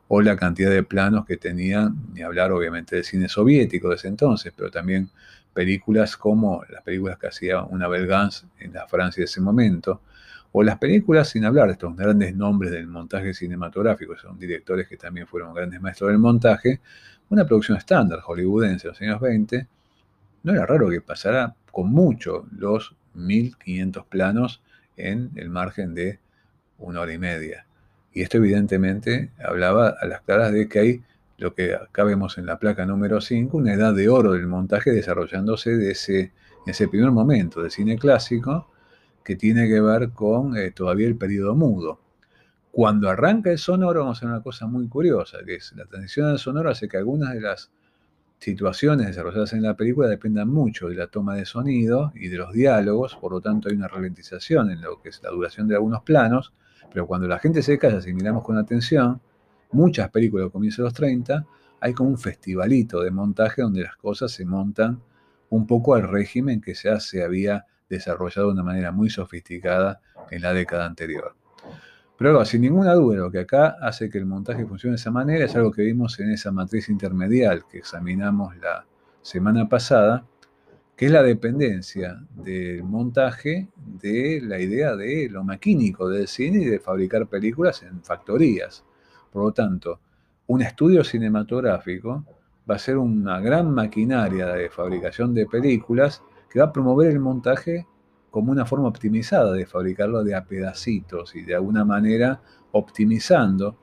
o 0.08 0.22
la 0.22 0.34
cantidad 0.36 0.70
de 0.70 0.82
planos 0.82 1.26
que 1.26 1.36
tenía, 1.36 1.92
ni 2.14 2.22
hablar 2.22 2.52
obviamente 2.52 2.96
del 2.96 3.04
cine 3.04 3.28
soviético 3.28 3.90
de 3.90 3.96
ese 3.96 4.08
entonces, 4.08 4.50
pero 4.56 4.70
también 4.70 5.10
películas 5.58 6.16
como 6.16 6.62
las 6.68 6.84
películas 6.84 7.18
que 7.18 7.26
hacía 7.26 7.64
una 7.64 7.88
Gans 7.88 8.46
en 8.60 8.72
la 8.72 8.86
Francia 8.86 9.22
de 9.22 9.24
ese 9.24 9.40
momento, 9.40 10.02
o 10.52 10.62
las 10.62 10.78
películas, 10.78 11.30
sin 11.30 11.44
hablar 11.44 11.66
de 11.66 11.72
estos 11.72 11.96
grandes 11.96 12.36
nombres 12.36 12.70
del 12.70 12.86
montaje 12.86 13.34
cinematográfico, 13.34 14.16
son 14.16 14.38
directores 14.38 14.86
que 14.86 14.96
también 14.96 15.26
fueron 15.26 15.52
grandes 15.52 15.80
maestros 15.80 16.10
del 16.10 16.20
montaje, 16.20 16.80
una 17.28 17.44
producción 17.44 17.76
estándar 17.76 18.20
hollywoodense 18.20 18.86
en 18.86 18.92
los 18.92 19.02
años 19.02 19.20
20, 19.20 19.66
no 20.44 20.52
era 20.52 20.64
raro 20.64 20.90
que 20.90 21.00
pasara 21.00 21.56
con 21.72 21.90
mucho 21.90 22.46
los 22.56 22.94
1500 23.14 24.06
planos 24.06 24.62
en 24.96 25.32
el 25.34 25.50
margen 25.50 25.92
de 25.92 26.20
una 26.78 27.00
hora 27.00 27.12
y 27.14 27.18
media. 27.18 27.66
Y 28.12 28.22
esto 28.22 28.36
evidentemente 28.36 29.32
hablaba 29.44 29.88
a 29.88 30.06
las 30.06 30.20
claras 30.20 30.52
de 30.52 30.68
que 30.68 30.78
hay 30.78 31.02
lo 31.38 31.54
que 31.54 31.74
acá 31.74 32.04
vemos 32.04 32.36
en 32.36 32.46
la 32.46 32.58
placa 32.58 32.84
número 32.84 33.20
5, 33.20 33.56
una 33.56 33.72
edad 33.72 33.94
de 33.94 34.08
oro 34.08 34.32
del 34.32 34.48
montaje 34.48 34.90
desarrollándose 34.90 35.76
de 35.76 35.92
ese, 35.92 36.32
ese 36.66 36.88
primer 36.88 37.12
momento 37.12 37.62
del 37.62 37.70
cine 37.70 37.96
clásico, 37.96 38.68
que 39.24 39.36
tiene 39.36 39.68
que 39.68 39.80
ver 39.80 40.10
con 40.10 40.56
eh, 40.56 40.72
todavía 40.72 41.06
el 41.06 41.16
periodo 41.16 41.54
mudo. 41.54 42.00
Cuando 42.72 43.08
arranca 43.08 43.50
el 43.50 43.58
sonoro, 43.58 44.00
vamos 44.00 44.16
a 44.16 44.18
hacer 44.18 44.28
una 44.28 44.42
cosa 44.42 44.66
muy 44.66 44.88
curiosa, 44.88 45.38
que 45.46 45.54
es 45.56 45.72
la 45.76 45.84
transición 45.86 46.26
al 46.26 46.38
sonoro 46.38 46.70
hace 46.70 46.88
que 46.88 46.96
algunas 46.96 47.32
de 47.32 47.40
las 47.40 47.70
situaciones 48.40 49.06
desarrolladas 49.06 49.52
en 49.52 49.62
la 49.62 49.74
película 49.74 50.08
dependan 50.08 50.48
mucho 50.48 50.88
de 50.88 50.94
la 50.96 51.06
toma 51.06 51.36
de 51.36 51.44
sonido 51.44 52.12
y 52.14 52.28
de 52.28 52.36
los 52.36 52.52
diálogos, 52.52 53.16
por 53.16 53.32
lo 53.32 53.40
tanto 53.40 53.68
hay 53.68 53.76
una 53.76 53.88
ralentización 53.88 54.70
en 54.70 54.80
lo 54.80 55.00
que 55.00 55.10
es 55.10 55.22
la 55.22 55.30
duración 55.30 55.68
de 55.68 55.74
algunos 55.76 56.02
planos, 56.02 56.52
pero 56.92 57.06
cuando 57.06 57.28
la 57.28 57.38
gente 57.38 57.62
se 57.62 57.78
calla, 57.78 58.00
si 58.00 58.12
miramos 58.12 58.44
con 58.44 58.56
atención, 58.56 59.20
muchas 59.70 60.10
películas 60.10 60.46
de 60.46 60.50
comienzo 60.50 60.82
de 60.82 60.86
los 60.86 60.94
30, 60.94 61.46
hay 61.80 61.92
como 61.92 62.10
un 62.10 62.18
festivalito 62.18 63.02
de 63.02 63.10
montaje 63.10 63.62
donde 63.62 63.82
las 63.82 63.96
cosas 63.96 64.32
se 64.32 64.44
montan 64.44 65.00
un 65.50 65.66
poco 65.66 65.94
al 65.94 66.08
régimen 66.08 66.60
que 66.60 66.74
ya 66.74 67.00
se 67.00 67.22
había 67.22 67.66
desarrollado 67.88 68.48
de 68.48 68.54
una 68.54 68.62
manera 68.62 68.92
muy 68.92 69.10
sofisticada 69.10 70.00
en 70.30 70.42
la 70.42 70.52
década 70.52 70.86
anterior. 70.86 71.34
Pero 72.18 72.44
sin 72.44 72.62
ninguna 72.62 72.94
duda, 72.94 73.18
lo 73.18 73.30
que 73.30 73.38
acá 73.38 73.76
hace 73.80 74.10
que 74.10 74.18
el 74.18 74.26
montaje 74.26 74.66
funcione 74.66 74.92
de 74.92 74.96
esa 74.96 75.12
manera 75.12 75.44
es 75.44 75.54
algo 75.54 75.70
que 75.70 75.82
vimos 75.82 76.18
en 76.18 76.32
esa 76.32 76.50
matriz 76.50 76.88
intermedial 76.88 77.64
que 77.70 77.78
examinamos 77.78 78.56
la 78.56 78.84
semana 79.22 79.68
pasada, 79.68 80.26
que 80.96 81.06
es 81.06 81.12
la 81.12 81.22
dependencia 81.22 82.20
del 82.34 82.82
montaje 82.82 83.68
de 83.76 84.40
la 84.42 84.58
idea 84.58 84.96
de 84.96 85.28
lo 85.30 85.44
maquínico 85.44 86.08
del 86.08 86.26
cine 86.26 86.62
y 86.62 86.64
de 86.64 86.80
fabricar 86.80 87.28
películas 87.28 87.84
en 87.84 88.02
factorías. 88.02 88.84
Por 89.32 89.42
lo 89.44 89.52
tanto, 89.52 90.00
un 90.46 90.62
estudio 90.62 91.04
cinematográfico 91.04 92.24
va 92.68 92.74
a 92.74 92.78
ser 92.78 92.96
una 92.98 93.40
gran 93.40 93.70
maquinaria 93.72 94.46
de 94.46 94.68
fabricación 94.70 95.34
de 95.34 95.46
películas 95.46 96.22
que 96.50 96.60
va 96.60 96.66
a 96.66 96.72
promover 96.72 97.10
el 97.10 97.20
montaje 97.20 97.86
como 98.30 98.52
una 98.52 98.66
forma 98.66 98.88
optimizada 98.88 99.52
de 99.52 99.66
fabricarlo 99.66 100.22
de 100.22 100.34
a 100.34 100.44
pedacitos 100.44 101.34
y 101.34 101.42
de 101.42 101.54
alguna 101.54 101.84
manera 101.84 102.40
optimizando 102.72 103.76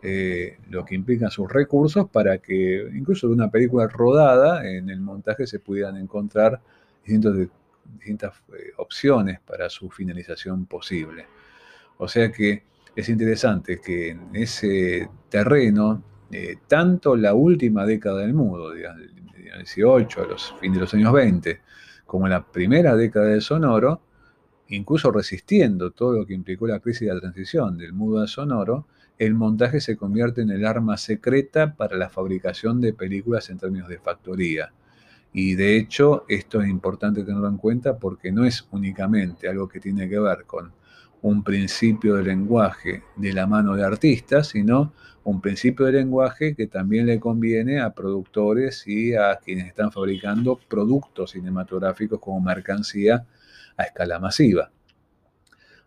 eh, 0.00 0.58
lo 0.70 0.84
que 0.84 0.94
implican 0.94 1.30
sus 1.30 1.50
recursos 1.52 2.08
para 2.08 2.38
que 2.38 2.88
incluso 2.94 3.26
de 3.26 3.34
una 3.34 3.50
película 3.50 3.88
rodada 3.88 4.68
en 4.68 4.90
el 4.90 5.00
montaje 5.00 5.46
se 5.46 5.58
pudieran 5.58 5.96
encontrar 5.96 6.60
distintas 7.04 8.34
eh, 8.52 8.72
opciones 8.76 9.40
para 9.40 9.68
su 9.68 9.90
finalización 9.90 10.66
posible. 10.66 11.26
O 11.96 12.06
sea 12.06 12.30
que 12.30 12.62
es 13.00 13.08
interesante 13.08 13.80
que 13.80 14.10
en 14.10 14.30
ese 14.32 15.08
terreno, 15.28 16.02
eh, 16.32 16.56
tanto 16.66 17.14
la 17.14 17.32
última 17.32 17.86
década 17.86 18.22
del 18.22 18.34
mudo, 18.34 18.70
del 18.70 19.14
18 19.54 20.22
a 20.22 20.26
los 20.26 20.52
fines 20.60 20.74
de 20.74 20.80
los 20.80 20.94
años 20.94 21.12
20, 21.12 21.60
como 22.06 22.26
la 22.26 22.44
primera 22.44 22.96
década 22.96 23.26
del 23.26 23.40
sonoro, 23.40 24.00
incluso 24.70 25.12
resistiendo 25.12 25.92
todo 25.92 26.14
lo 26.14 26.26
que 26.26 26.34
implicó 26.34 26.66
la 26.66 26.80
crisis 26.80 27.06
de 27.06 27.14
la 27.14 27.20
transición 27.20 27.78
del 27.78 27.92
mudo 27.92 28.20
al 28.20 28.26
sonoro, 28.26 28.88
el 29.16 29.32
montaje 29.32 29.80
se 29.80 29.96
convierte 29.96 30.42
en 30.42 30.50
el 30.50 30.66
arma 30.66 30.96
secreta 30.96 31.76
para 31.76 31.96
la 31.96 32.08
fabricación 32.08 32.80
de 32.80 32.94
películas 32.94 33.48
en 33.48 33.58
términos 33.58 33.88
de 33.88 34.00
factoría. 34.00 34.72
Y 35.32 35.54
de 35.54 35.76
hecho, 35.76 36.24
esto 36.28 36.60
es 36.62 36.68
importante 36.68 37.22
tenerlo 37.22 37.46
en 37.46 37.58
cuenta 37.58 37.96
porque 37.96 38.32
no 38.32 38.44
es 38.44 38.66
únicamente 38.72 39.48
algo 39.48 39.68
que 39.68 39.78
tiene 39.78 40.08
que 40.08 40.18
ver 40.18 40.46
con 40.46 40.72
un 41.22 41.42
principio 41.42 42.16
de 42.16 42.24
lenguaje 42.24 43.02
de 43.16 43.32
la 43.32 43.46
mano 43.46 43.74
de 43.74 43.84
artistas, 43.84 44.48
sino 44.48 44.92
un 45.24 45.40
principio 45.40 45.86
de 45.86 45.92
lenguaje 45.92 46.54
que 46.54 46.66
también 46.66 47.06
le 47.06 47.20
conviene 47.20 47.80
a 47.80 47.90
productores 47.92 48.86
y 48.86 49.14
a 49.14 49.36
quienes 49.36 49.66
están 49.66 49.92
fabricando 49.92 50.58
productos 50.68 51.32
cinematográficos 51.32 52.18
como 52.20 52.40
mercancía 52.40 53.26
a 53.76 53.82
escala 53.82 54.18
masiva. 54.18 54.70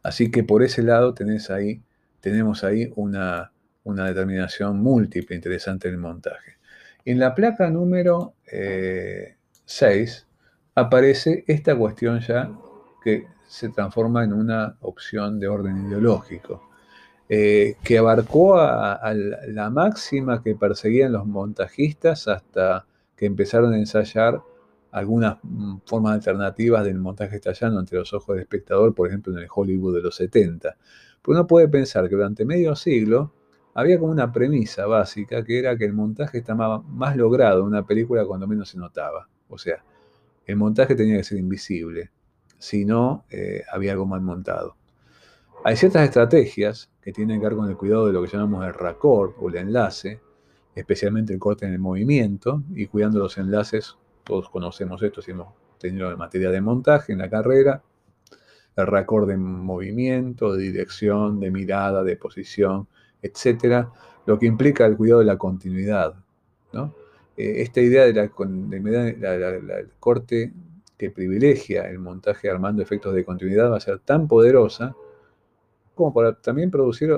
Así 0.04 0.30
que 0.32 0.44
por 0.44 0.64
ese 0.64 0.84
lado 0.84 1.14
tenés 1.14 1.50
ahí, 1.50 1.82
tenemos 2.20 2.64
ahí 2.64 2.92
una, 2.96 3.52
determinación 3.84 4.78
múltiple 4.78 5.36
interesante 5.36 5.88
en 5.88 5.96
el 5.96 6.00
montaje. 6.00 6.58
En 7.06 7.20
la 7.20 7.34
placa 7.34 7.70
número 7.70 8.36
6 8.46 8.52
eh, 9.72 10.08
aparece 10.76 11.44
esta 11.48 11.76
cuestión 11.76 12.20
ya 12.20 12.52
que 13.04 13.26
se 13.52 13.68
transforma 13.68 14.24
en 14.24 14.32
una 14.32 14.78
opción 14.80 15.38
de 15.38 15.49
orden 15.49 15.88
ideológico. 15.88 16.70
eh, 17.30 17.76
que 17.84 17.97
abarcó 17.97 18.58
a, 18.58 19.14
la 19.47 19.70
máxima 19.70 20.41
que 20.43 20.56
perseguían 20.56 21.14
los 21.14 21.26
montajistas 21.26 22.28
hasta 22.28 22.86
que 23.16 23.26
empezaron 23.26 23.74
a 23.74 23.78
ensayar 23.78 24.41
algunas 24.91 25.38
mm, 25.43 25.78
formas 25.86 26.14
alternativas 26.16 26.84
del 26.86 26.99
montaje 26.99 27.38
estallando 27.38 27.80
entre 27.80 27.99
los 27.99 28.14
ojos 28.14 28.36
del 28.36 28.43
espectador, 28.43 28.93
por 28.95 29.08
ejemplo 29.08 29.34
en 29.34 29.39
el 29.39 29.47
Hollywood 29.54 29.95
de 29.95 30.02
los 30.02 30.16
70. 30.16 30.78
Pues 31.22 31.38
uno 31.38 31.47
puede 31.47 31.68
pensar 31.70 32.10
que 32.10 32.16
durante 32.16 32.45
medio 32.45 32.76
siglo 32.76 33.34
había 33.74 33.99
como 33.99 34.12
una 34.12 34.32
premisa 34.32 34.86
básica 34.86 35.43
que 35.43 35.60
era 35.60 35.78
que 35.78 35.86
el 35.86 35.93
montaje 35.93 36.39
estaba 36.39 36.82
más 36.82 37.16
logrado 37.16 37.62
en 37.62 37.68
una 37.68 37.86
película 37.86 38.26
cuando 38.26 38.47
menos 38.47 38.70
se 38.70 38.78
notaba. 38.78 39.28
O 39.49 39.58
sea, 39.58 39.84
el 40.45 40.56
montaje 40.58 40.95
tenía 40.95 41.18
que 41.18 41.24
ser 41.24 41.38
invisible, 41.38 42.12
si 42.62 42.86
no, 42.86 43.26
eh, 43.32 43.64
había 43.72 43.93
algo 43.93 44.05
mal 44.05 44.22
montado. 44.22 44.76
Hay 45.64 45.76
ciertas 45.76 46.03
estrategias 46.03 46.91
que 47.01 47.12
tienen 47.12 47.39
que 47.39 47.47
ver 47.47 47.55
con 47.55 47.68
el 47.68 47.76
cuidado 47.76 48.05
de 48.05 48.14
lo 48.14 48.22
que 48.22 48.30
llamamos 48.30 48.64
el 48.66 48.74
raccord 48.76 49.34
o 49.39 49.49
el 49.49 49.55
enlace, 49.55 50.22
especialmente 50.76 51.34
el 51.34 51.39
corte 51.39 51.66
en 51.66 51.74
el 51.74 51.80
movimiento 51.80 52.62
y 52.76 52.86
cuidando 52.86 53.18
los 53.18 53.39
enlaces. 53.39 53.97
Todos 54.24 54.47
conocemos 54.49 55.01
esto 55.01 55.24
si 55.24 55.32
hemos 55.32 55.47
tenido 55.80 56.16
materia 56.18 56.51
de 56.51 56.62
montaje 56.62 57.14
en 57.14 57.18
la 57.18 57.32
carrera. 57.32 57.82
El 58.76 58.86
raccord 58.86 59.28
de 59.28 59.38
movimiento, 59.38 60.53
de 60.53 60.62
dirección, 60.64 61.39
de 61.39 61.49
mirada, 61.49 62.03
de 62.03 62.16
posición, 62.16 62.88
etcétera, 63.24 63.91
lo 64.28 64.38
que 64.38 64.45
implica 64.45 64.86
el 64.86 64.97
cuidado 64.97 65.22
de 65.22 65.26
la 65.26 65.38
continuidad. 65.38 66.14
Eh, 67.38 67.62
esta 67.64 67.82
idea 67.82 68.05
de 68.05 68.14
la, 68.14 68.30
corte 69.99 70.53
que 71.02 71.10
privilegia 71.10 71.89
el 71.89 71.97
montaje 71.97 72.47
armando 72.47 72.84
efectos 72.84 73.16
de 73.16 73.26
continuidad 73.26 73.72
va 73.72 73.78
a 73.78 73.80
ser 73.80 73.97
tan 74.02 74.28
poderosa 74.28 74.95
como 75.95 76.14
para 76.14 76.39
también 76.39 76.70
producir 76.70 77.12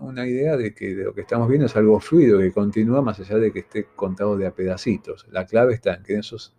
una, 0.00 0.26
idea 0.26 0.56
de 0.56 0.74
que 0.74 0.92
lo 0.92 1.14
que 1.14 1.20
estamos 1.20 1.48
viendo 1.48 1.66
es 1.66 1.76
algo 1.76 2.00
fluido, 2.00 2.40
que 2.40 2.50
continúa 2.50 3.00
más 3.00 3.20
allá 3.20 3.36
de 3.36 3.52
que 3.52 3.60
esté 3.60 3.86
contado 3.94 4.36
de 4.36 4.48
a 4.48 4.50
pedacitos. 4.56 5.24
La 5.30 5.46
clave 5.46 5.74
está 5.74 5.94
en 5.94 6.02
que 6.02 6.14
en 6.14 6.18
esos 6.18 6.52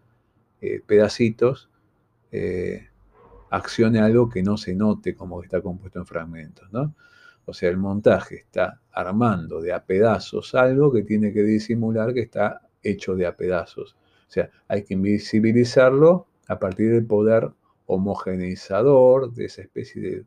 eh, 0.61 0.81
pedacitos 0.85 1.69
eh, 2.31 2.87
accione 3.49 3.99
algo 3.99 4.29
que 4.29 4.41
no 4.41 4.55
se 4.55 4.73
note 4.73 5.13
como 5.13 5.41
que 5.41 5.47
está 5.47 5.61
compuesto 5.61 5.99
en 5.99 6.05
fragmentos, 6.05 6.71
¿no? 6.71 6.95
O 7.43 7.53
sea, 7.53 7.69
el 7.69 7.77
montaje 7.77 8.35
está 8.35 8.79
armando 8.93 9.59
de 9.59 9.73
a 9.73 9.83
pedazos 9.83 10.55
algo 10.55 10.93
que 10.93 11.03
tiene 11.03 11.33
que 11.33 11.43
disimular 11.43 12.13
que 12.13 12.21
está 12.21 12.61
hecho 12.81 13.15
de 13.15 13.25
a 13.25 13.35
pedazos. 13.35 13.97
O 14.31 14.33
sea, 14.33 14.49
hay 14.69 14.85
que 14.85 14.93
invisibilizarlo 14.93 16.25
a 16.47 16.57
partir 16.57 16.93
del 16.93 17.05
poder 17.05 17.49
homogeneizador 17.85 19.33
de 19.33 19.43
esa 19.43 19.61
especie 19.61 20.01
de 20.01 20.25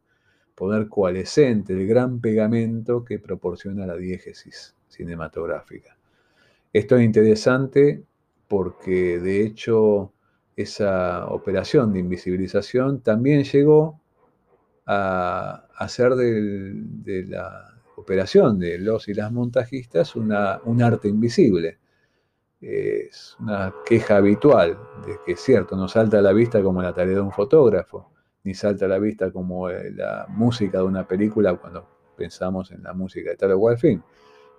poder 0.54 0.90
coalescente, 0.90 1.72
el 1.72 1.86
gran 1.86 2.20
pegamento 2.20 3.02
que 3.02 3.18
proporciona 3.18 3.86
la 3.86 3.96
diégesis 3.96 4.74
cinematográfica. 4.88 5.96
Esto 6.70 6.98
es 6.98 7.04
interesante 7.04 8.04
porque 8.46 9.18
de 9.20 9.40
hecho 9.40 10.12
esa 10.54 11.24
operación 11.28 11.94
de 11.94 12.00
invisibilización 12.00 13.00
también 13.00 13.44
llegó 13.44 14.02
a 14.84 15.66
hacer 15.78 16.14
de, 16.14 17.24
la 17.26 17.74
operación 17.96 18.58
de 18.58 18.78
los 18.78 19.08
y 19.08 19.14
las 19.14 19.32
montajistas 19.32 20.14
una, 20.14 20.60
un 20.66 20.82
arte 20.82 21.08
invisible. 21.08 21.78
Es 22.66 23.36
una 23.40 23.74
queja 23.84 24.16
habitual 24.16 24.78
de 25.06 25.18
que 25.26 25.32
es 25.32 25.40
cierto, 25.40 25.76
no 25.76 25.86
salta 25.86 26.20
a 26.20 26.22
la 26.22 26.32
vista 26.32 26.62
como 26.62 26.80
la 26.80 26.94
tarea 26.94 27.16
de 27.16 27.20
un 27.20 27.30
fotógrafo, 27.30 28.10
ni 28.42 28.54
salta 28.54 28.86
a 28.86 28.88
la 28.88 28.98
vista 28.98 29.30
como 29.30 29.68
eh, 29.68 29.90
la 29.90 30.24
música 30.30 30.78
de 30.78 30.84
una 30.84 31.06
película 31.06 31.54
cuando 31.56 31.86
pensamos 32.16 32.70
en 32.70 32.82
la 32.82 32.94
música 32.94 33.28
de 33.28 33.36
tal 33.36 33.52
o 33.52 33.58
cual 33.58 33.76
fin. 33.76 34.02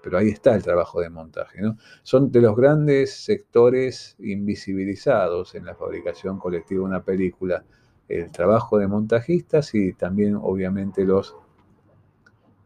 Pero 0.04 0.20
ahí 0.20 0.30
está 0.30 0.54
el 0.54 0.62
trabajo 0.62 1.02
de 1.02 1.10
montaje. 1.10 1.60
¿no? 1.64 1.78
Son 2.04 2.32
de 2.32 2.42
los 2.42 2.56
grandes 2.56 3.12
sectores 3.24 4.16
invisibilizados 4.20 5.56
en 5.56 5.66
la 5.66 5.74
fabricación 5.74 6.38
colectiva 6.38 6.82
de 6.82 6.86
una 6.86 7.04
película. 7.04 7.66
El 8.08 8.30
trabajo 8.30 8.78
de 8.78 8.88
montajistas 8.88 9.74
y 9.74 9.94
también 9.94 10.36
obviamente 10.36 11.06
los 11.06 11.36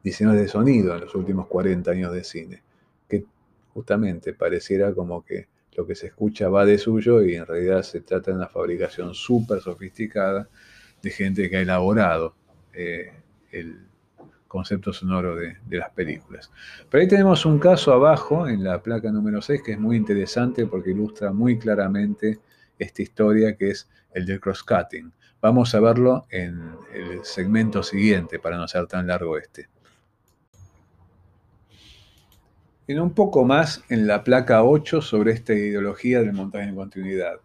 diseñadores 0.03 0.47
de 0.47 0.49
sonido 0.49 0.93
en 0.95 0.99
los 0.99 1.15
últimos 1.15 1.47
40 1.47 1.91
años 1.91 2.11
de 2.11 2.25
cine. 2.25 2.63
Justamente 3.74 4.34
pareciera 4.34 4.93
como 4.93 5.24
que 5.24 5.47
lo 5.76 5.86
que 5.86 5.95
se 5.95 6.07
escucha 6.07 6.49
va 6.49 6.65
de 6.65 6.78
suyo 6.78 7.22
y 7.22 7.36
en 7.36 7.45
realidad 7.45 7.84
se 7.84 8.01
trata 8.01 8.32
de 8.32 8.38
una 8.38 8.47
fabricación 8.47 9.13
súper 9.13 9.61
sofisticada 9.61 10.49
de 11.01 11.09
gente 11.09 11.49
que 11.49 11.57
ha 11.57 11.61
elaborado 11.61 12.36
eh, 12.74 13.13
el 13.51 13.89
concepto 14.49 14.91
sonoro 14.91 15.36
de, 15.36 15.55
las 15.70 15.91
películas. 15.91 16.51
Pero 16.89 17.01
ahí 17.01 17.07
tenemos 17.07 17.45
un 17.45 17.59
caso 17.59 17.93
abajo, 17.93 18.47
en 18.47 18.63
la 18.63 18.82
placa 18.82 19.11
número 19.11 19.41
6, 19.41 19.61
que 19.61 19.74
es 19.74 19.80
muy 19.80 19.95
interesante 19.95 20.65
porque 20.65 20.91
ilustra 20.91 21.32
muy 21.32 21.57
claramente 21.57 22.39
esta 22.78 23.01
historia 23.01 23.55
que 23.55 23.70
es 23.70 23.89
el 24.13 24.26
del 24.26 24.41
cross-cutting. 24.41 25.13
Vamos 25.39 25.74
a 25.76 25.80
verlo 25.80 26.26
en 26.30 26.72
el 26.93 27.24
segmento 27.24 27.84
siguiente 27.84 28.39
para 28.39 28.57
no 28.57 28.67
ser 28.67 28.88
tan 28.88 29.07
largo 29.07 29.38
este. 29.38 29.70
En 32.89 32.99
un 32.99 33.13
poco 33.13 33.45
más 33.45 33.83
en 33.89 34.07
la 34.07 34.23
placa 34.23 34.63
8 34.63 35.03
sobre 35.03 35.33
esta 35.33 35.53
ideología 35.53 36.21
del 36.21 36.33
montaje 36.33 36.69
en 36.69 36.75
continuidad. 36.75 37.35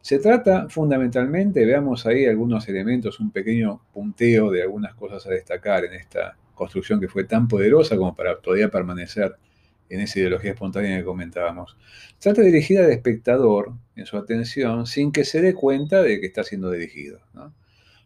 Se 0.00 0.18
trata 0.18 0.68
fundamentalmente, 0.68 1.64
veamos 1.64 2.04
ahí 2.04 2.26
algunos 2.26 2.68
elementos, 2.68 3.20
un 3.20 3.30
pequeño 3.30 3.80
punteo 3.92 4.50
de 4.50 4.62
algunas 4.62 4.94
cosas 4.94 5.24
a 5.24 5.30
destacar 5.30 5.84
en 5.84 5.92
esta 5.92 6.36
construcción 6.52 6.98
que 6.98 7.06
fue 7.06 7.22
tan 7.22 7.46
poderosa 7.46 7.96
como 7.96 8.16
para 8.16 8.40
todavía 8.40 8.70
permanecer 8.70 9.36
en 9.88 10.00
esa 10.00 10.18
ideología 10.18 10.50
espontánea 10.50 10.98
que 10.98 11.04
comentábamos. 11.04 11.76
Trata 12.18 12.42
dirigida 12.42 12.84
al 12.84 12.90
espectador 12.90 13.74
en 13.94 14.04
su 14.04 14.16
atención 14.16 14.84
sin 14.88 15.12
que 15.12 15.24
se 15.24 15.40
dé 15.40 15.54
cuenta 15.54 16.02
de 16.02 16.18
que 16.18 16.26
está 16.26 16.42
siendo 16.42 16.72
dirigido. 16.72 17.20
O 17.36 17.52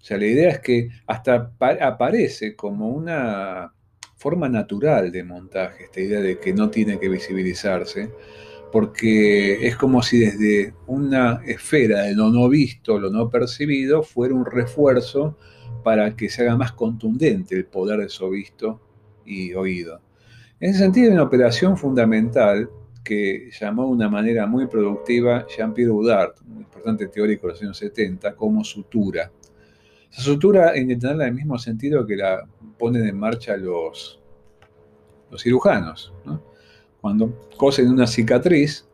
sea, 0.05 0.19
la 0.19 0.27
idea 0.27 0.51
es 0.51 0.59
que 0.59 0.91
hasta 1.07 1.53
aparece 1.59 2.55
como 2.55 2.91
una 2.91 3.73
forma 4.23 4.49
natural 4.49 5.11
de 5.11 5.25
montaje, 5.25 5.85
esta 5.85 6.01
idea 6.01 6.21
de 6.21 6.39
que 6.39 6.55
no 6.55 6.71
tiene 6.71 7.01
que 7.01 7.09
visibilizarse, 7.09 8.09
porque 8.71 9.67
es 9.67 9.75
como 9.77 10.01
si 10.01 10.21
desde 10.21 10.75
una 10.87 11.43
esfera 11.45 12.03
de 12.03 12.15
lo 12.15 12.31
no 12.31 12.49
visto, 12.49 13.01
lo 13.01 13.11
no 13.11 13.29
percibido, 13.29 14.05
fuera 14.05 14.33
un 14.33 14.47
refuerzo 14.47 15.37
para 15.83 16.15
que 16.15 16.29
se 16.29 16.43
haga 16.43 16.57
más 16.57 16.71
contundente 16.71 17.57
el 17.57 17.65
poder 17.65 17.99
de 17.99 18.07
eso 18.07 18.31
visto 18.31 18.81
y 19.27 19.55
oído. 19.55 20.01
En 20.61 20.71
ese 20.71 20.79
sentido, 20.79 21.09
hay 21.09 21.15
una 21.15 21.25
operación 21.25 21.77
fundamental 21.77 22.71
que 23.03 23.51
llamó 23.61 23.87
de 23.87 23.91
una 23.91 24.09
manera 24.09 24.47
muy 24.47 24.69
productiva 24.69 25.45
Jean-Pierre 25.49 25.91
Houdart, 25.91 26.41
un 26.43 26.59
importante 26.59 27.09
teórico 27.09 27.49
de 27.49 27.55
los 27.55 27.63
años 27.63 27.77
70, 27.77 28.37
como 28.37 28.63
sutura. 28.63 29.33
Esa 30.13 30.23
sutura 30.23 30.73
que 30.75 30.97
tenerla 30.97 31.25
en 31.25 31.31
el 31.31 31.35
mismo 31.35 31.59
sentido 31.59 32.07
que 32.07 32.17
la 32.17 32.47
ponen 32.79 33.07
en 33.07 33.19
marcha 33.19 33.57
los, 33.57 34.21
los 35.31 35.43
cirujanos. 35.43 36.13
¿no? 36.25 36.53
cuando 37.03 37.49
cosen 37.57 37.91
una 37.91 38.07
cicatriz 38.07 38.87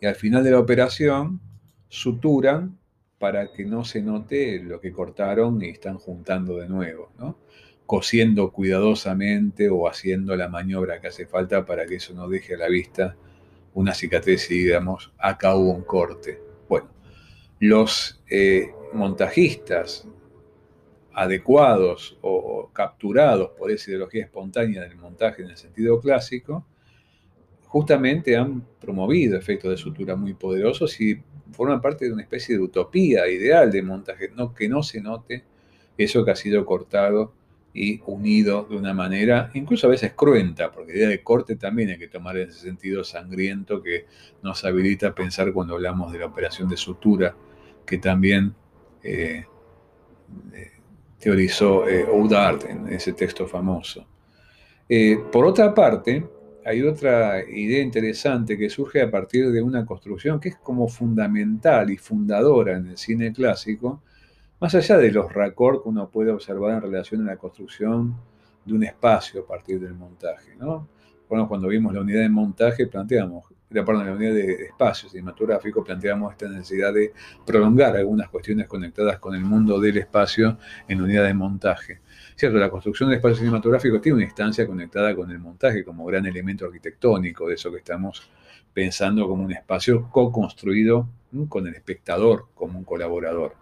y 0.00 0.06
al 0.06 0.14
final 0.14 0.44
de 0.44 0.50
la 0.50 0.60
operación 0.60 1.40
suturan 1.88 2.78
para 3.18 3.50
que 3.52 3.64
no 3.64 3.84
se 3.84 4.02
note 4.02 4.62
lo 4.62 4.80
que 4.80 4.92
cortaron 4.92 5.62
y 5.62 5.70
están 5.70 5.96
juntando 5.96 6.58
de 6.58 6.68
nuevo, 6.68 7.10
cosiendo 7.86 8.52
cuidadosamente 8.52 9.70
o 9.70 9.88
haciendo 9.88 10.36
la 10.36 10.50
maniobra 10.50 11.00
que 11.00 11.08
hace 11.08 11.24
falta 11.26 11.64
para 11.64 11.86
que 11.86 11.96
eso 11.96 12.12
no 12.12 12.28
deje 12.28 12.54
a 12.54 12.58
la 12.58 12.68
vista 12.68 13.16
una 13.72 13.94
cicatriz 13.94 14.50
y 14.50 14.64
digamos, 14.64 15.10
acá 15.18 15.56
hubo 15.56 15.72
un 15.72 15.84
corte. 15.84 16.38
Los 17.66 18.20
eh, 18.28 18.74
montajistas 18.92 20.06
adecuados 21.14 22.18
o 22.20 22.68
capturados 22.74 23.52
por 23.56 23.70
esa 23.70 23.90
ideología 23.90 24.24
espontánea 24.24 24.82
del 24.82 24.96
montaje 24.96 25.40
en 25.40 25.48
el 25.48 25.56
sentido 25.56 25.98
clásico, 25.98 26.66
justamente 27.64 28.36
han 28.36 28.66
promovido 28.78 29.38
efectos 29.38 29.70
de 29.70 29.78
sutura 29.78 30.14
muy 30.14 30.34
poderosos 30.34 31.00
y 31.00 31.22
forman 31.52 31.80
parte 31.80 32.04
de 32.04 32.12
una 32.12 32.20
especie 32.20 32.54
de 32.54 32.62
utopía 32.62 33.26
ideal 33.28 33.72
de 33.72 33.80
montaje, 33.80 34.30
no, 34.36 34.52
que 34.52 34.68
no 34.68 34.82
se 34.82 35.00
note 35.00 35.44
eso 35.96 36.22
que 36.22 36.32
ha 36.32 36.36
sido 36.36 36.66
cortado 36.66 37.32
y 37.72 38.02
unido 38.04 38.66
de 38.68 38.76
una 38.76 38.92
manera 38.92 39.50
incluso 39.54 39.86
a 39.86 39.90
veces 39.90 40.12
cruenta, 40.12 40.70
porque 40.70 40.92
la 40.92 40.98
idea 40.98 41.08
de 41.08 41.22
corte 41.22 41.56
también 41.56 41.88
hay 41.88 41.98
que 41.98 42.08
tomar 42.08 42.36
ese 42.36 42.58
sentido 42.58 43.04
sangriento 43.04 43.82
que 43.82 44.04
nos 44.42 44.66
habilita 44.66 45.08
a 45.08 45.14
pensar 45.14 45.50
cuando 45.54 45.74
hablamos 45.74 46.12
de 46.12 46.18
la 46.18 46.26
operación 46.26 46.68
de 46.68 46.76
sutura, 46.76 47.34
que 47.84 47.98
también 47.98 48.54
eh, 49.02 49.44
eh, 50.52 50.70
teorizó 51.18 51.88
eh, 51.88 52.04
Oudard 52.04 52.64
en 52.68 52.88
ese 52.88 53.12
texto 53.12 53.46
famoso. 53.46 54.06
por 55.32 55.46
otra 55.46 55.74
parte, 55.74 56.24
hay 56.64 56.82
otra 56.82 57.42
idea 57.48 57.82
interesante 57.82 58.56
que 58.56 58.70
surge 58.70 59.02
a 59.02 59.10
partir 59.10 59.50
de 59.50 59.60
una 59.60 59.84
construcción 59.84 60.40
que 60.40 60.50
es 60.50 60.56
como 60.56 60.88
fundamental 60.88 61.90
y 61.90 61.98
fundadora 61.98 62.76
en 62.76 62.88
el 62.88 62.96
cine 62.96 63.32
clásico, 63.32 64.02
más 64.60 64.74
allá 64.74 64.96
de 64.96 65.10
los 65.12 65.32
raccords 65.32 65.82
que 65.82 65.88
uno 65.88 66.08
puede 66.08 66.30
observar 66.30 66.74
en 66.74 66.82
relación 66.82 67.22
a 67.22 67.32
la 67.32 67.36
construcción 67.36 68.16
de 68.64 68.72
un 68.72 68.84
espacio 68.84 69.42
a 69.42 69.46
partir 69.46 69.78
del 69.80 69.94
montaje. 69.94 70.54
¿no? 70.58 70.88
Bueno, 71.28 71.48
cuando 71.48 71.68
vimos 71.68 71.92
la 71.92 72.00
unidad 72.00 72.20
de 72.20 72.28
montaje, 72.28 72.86
planteamos, 72.86 73.44
perdón, 73.82 74.06
la 74.06 74.12
unidad 74.12 74.34
de 74.34 74.66
espacio 74.66 75.08
cinematográfico, 75.08 75.82
planteamos 75.82 76.32
esta 76.32 76.48
necesidad 76.48 76.92
de 76.92 77.12
prolongar 77.46 77.96
algunas 77.96 78.28
cuestiones 78.28 78.68
conectadas 78.68 79.18
con 79.18 79.34
el 79.34 79.42
mundo 79.42 79.80
del 79.80 79.96
espacio 79.96 80.58
en 80.86 81.00
unidad 81.00 81.24
de 81.24 81.34
montaje. 81.34 82.00
Cierto, 82.36 82.58
la 82.58 82.70
construcción 82.70 83.08
del 83.08 83.16
espacio 83.16 83.38
cinematográfico 83.38 84.00
tiene 84.00 84.16
una 84.16 84.24
instancia 84.24 84.66
conectada 84.66 85.14
con 85.14 85.30
el 85.30 85.38
montaje 85.38 85.84
como 85.84 86.04
gran 86.04 86.26
elemento 86.26 86.66
arquitectónico 86.66 87.48
de 87.48 87.54
eso 87.54 87.70
que 87.70 87.78
estamos 87.78 88.28
pensando 88.72 89.26
como 89.26 89.44
un 89.44 89.52
espacio 89.52 90.08
co-construido 90.10 91.08
con 91.48 91.66
el 91.66 91.74
espectador 91.74 92.46
como 92.54 92.78
un 92.78 92.84
colaborador. 92.84 93.54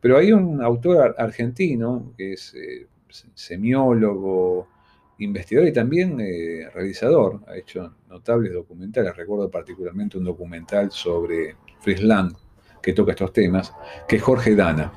Pero 0.00 0.18
hay 0.18 0.32
un 0.32 0.62
autor 0.62 1.14
argentino 1.16 2.12
que 2.16 2.32
es 2.32 2.54
eh, 2.54 2.86
semiólogo, 3.34 4.68
investigador 5.22 5.68
y 5.68 5.72
también 5.72 6.20
eh, 6.20 6.68
realizador, 6.74 7.40
ha 7.46 7.56
hecho 7.56 7.94
notables 8.08 8.52
documentales, 8.52 9.16
recuerdo 9.16 9.50
particularmente 9.50 10.18
un 10.18 10.24
documental 10.24 10.90
sobre 10.90 11.56
Friesland 11.80 12.34
que 12.82 12.92
toca 12.92 13.12
estos 13.12 13.32
temas, 13.32 13.72
que 14.08 14.16
es 14.16 14.22
Jorge 14.22 14.54
Dana. 14.54 14.92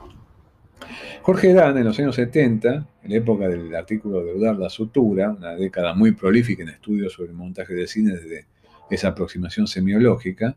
Jorge 1.21 1.53
Dana 1.53 1.79
en 1.79 1.85
los 1.85 1.97
años 1.99 2.15
70, 2.15 2.87
en 3.03 3.09
la 3.09 3.17
época 3.17 3.47
del 3.47 3.75
artículo 3.75 4.23
de 4.23 4.33
Udar 4.33 4.57
la 4.57 4.69
Sutura, 4.69 5.31
una 5.31 5.55
década 5.55 5.93
muy 5.93 6.11
prolífica 6.11 6.63
en 6.63 6.69
estudios 6.69 7.13
sobre 7.13 7.29
el 7.29 7.35
montaje 7.35 7.73
de 7.73 7.87
cine 7.87 8.13
desde 8.13 8.45
esa 8.89 9.09
aproximación 9.09 9.67
semiológica, 9.67 10.55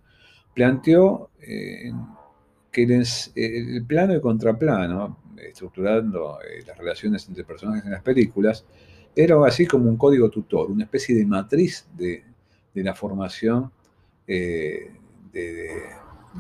planteó 0.55 1.31
eh, 1.41 1.93
que 2.71 2.83
el, 3.35 3.85
plano 3.87 4.15
y 4.15 4.21
contraplano, 4.21 5.19
estructurando 5.41 6.39
eh, 6.43 6.63
las 6.67 6.77
relaciones 6.77 7.27
entre 7.29 7.45
personajes 7.45 7.85
en 7.85 7.93
las 7.93 8.03
películas, 8.03 8.65
era 9.19 9.45
así 9.45 9.67
como 9.67 9.91
un 9.91 9.97
código 9.97 10.31
tutor, 10.31 10.71
una 10.71 10.85
especie 10.85 11.13
de 11.13 11.27
matriz 11.27 11.89
de, 11.97 12.23
la 12.75 12.95
formación 12.95 13.73
eh, 14.29 14.93
de, 15.33 15.83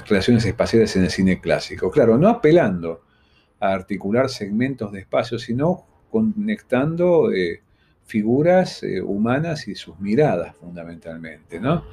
relaciones 0.07 0.45
espaciales 0.45 0.95
en 0.95 1.03
el 1.03 1.11
cine 1.11 1.41
clásico. 1.41 1.91
Claro, 1.91 2.16
no 2.16 2.29
apelando 2.29 3.03
a 3.59 3.72
articular 3.72 4.29
segmentos 4.29 4.93
de 4.93 5.01
espacio, 5.01 5.41
sino 5.41 5.87
conectando 6.09 7.33
eh, 7.33 7.62
figuras 8.07 8.85
eh, 8.85 9.03
humanas 9.03 9.66
y 9.66 9.74
sus 9.74 9.99
miradas 9.99 10.55
fundamentalmente. 10.55 11.59
¿no? 11.59 11.85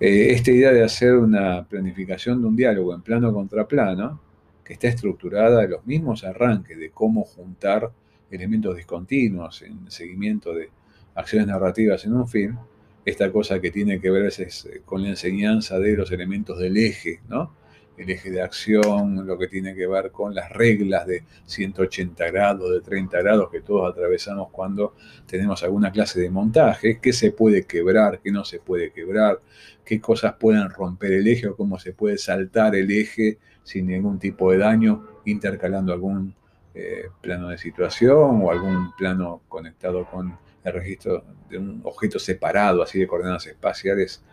esta 0.00 0.50
idea 0.50 0.72
de 0.72 0.82
hacer 0.82 1.14
una 1.14 1.64
planificación 1.68 2.40
de 2.40 2.48
un 2.48 2.56
diálogo 2.56 2.92
en 2.92 3.02
plano 3.02 3.32
contra 3.32 3.68
plano, 3.68 4.20
que 4.64 4.72
está 4.72 4.88
estructurada 4.88 5.62
en 5.62 5.70
los 5.70 5.86
mismos 5.86 6.24
arranques 6.24 6.76
de 6.76 6.90
cómo 6.90 7.22
juntar 7.22 7.92
elementos 8.34 8.76
discontinuos 8.76 9.62
en 9.62 9.90
seguimiento 9.90 10.54
de 10.54 10.70
acciones 11.14 11.48
narrativas 11.48 12.04
en 12.04 12.14
un 12.14 12.28
film, 12.28 12.58
esta 13.04 13.30
cosa 13.30 13.60
que 13.60 13.70
tiene 13.70 14.00
que 14.00 14.10
ver 14.10 14.32
eh, 14.38 14.82
con 14.84 15.02
la 15.02 15.10
enseñanza 15.10 15.78
de 15.78 15.96
los 15.96 16.10
elementos 16.10 16.58
del 16.58 16.76
eje, 16.76 17.20
¿no? 17.28 17.54
El 17.96 18.10
eje 18.10 18.30
de 18.30 18.42
acción, 18.42 19.24
lo 19.24 19.38
que 19.38 19.46
tiene 19.46 19.72
que 19.74 19.86
ver 19.86 20.10
con 20.10 20.34
las 20.34 20.50
reglas 20.50 21.06
de 21.06 21.22
180 21.46 22.28
grados, 22.32 22.72
de 22.72 22.80
30 22.80 23.22
grados 23.22 23.50
que 23.50 23.60
todos 23.60 23.88
atravesamos 23.88 24.48
cuando 24.50 24.94
tenemos 25.26 25.62
alguna 25.62 25.92
clase 25.92 26.20
de 26.20 26.28
montaje, 26.28 26.98
qué 27.00 27.12
se 27.12 27.30
puede 27.30 27.66
quebrar, 27.66 28.20
qué 28.20 28.32
no 28.32 28.44
se 28.44 28.58
puede 28.58 28.90
quebrar, 28.90 29.40
qué 29.84 30.00
cosas 30.00 30.34
pueden 30.40 30.68
romper 30.70 31.12
el 31.12 31.28
eje 31.28 31.46
o 31.46 31.56
cómo 31.56 31.78
se 31.78 31.92
puede 31.92 32.18
saltar 32.18 32.74
el 32.74 32.90
eje 32.90 33.38
sin 33.62 33.86
ningún 33.86 34.18
tipo 34.18 34.50
de 34.50 34.58
daño, 34.58 35.06
intercalando 35.24 35.92
algún 35.92 36.34
eh, 36.76 37.04
plano 37.20 37.50
de 37.50 37.58
situación 37.58 38.42
o 38.42 38.50
algún 38.50 38.92
plano 38.96 39.42
conectado 39.48 40.04
con 40.10 40.36
el 40.64 40.72
registro 40.72 41.24
de 41.48 41.58
un 41.58 41.80
objeto 41.84 42.18
separado, 42.18 42.82
así 42.82 42.98
de 42.98 43.06
coordenadas 43.06 43.46
espaciales 43.46 44.24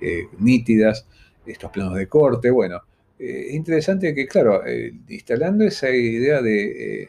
eh, 0.00 0.26
nítidas, 0.38 1.06
estos 1.44 1.70
planos 1.70 1.94
de 1.96 2.08
corte. 2.08 2.50
Bueno, 2.50 2.80
eh, 3.18 3.48
interesante 3.50 4.14
que, 4.14 4.26
claro, 4.26 4.62
instalando 5.08 5.64
esa 5.64 5.90
idea 5.90 6.40
de 6.40 7.08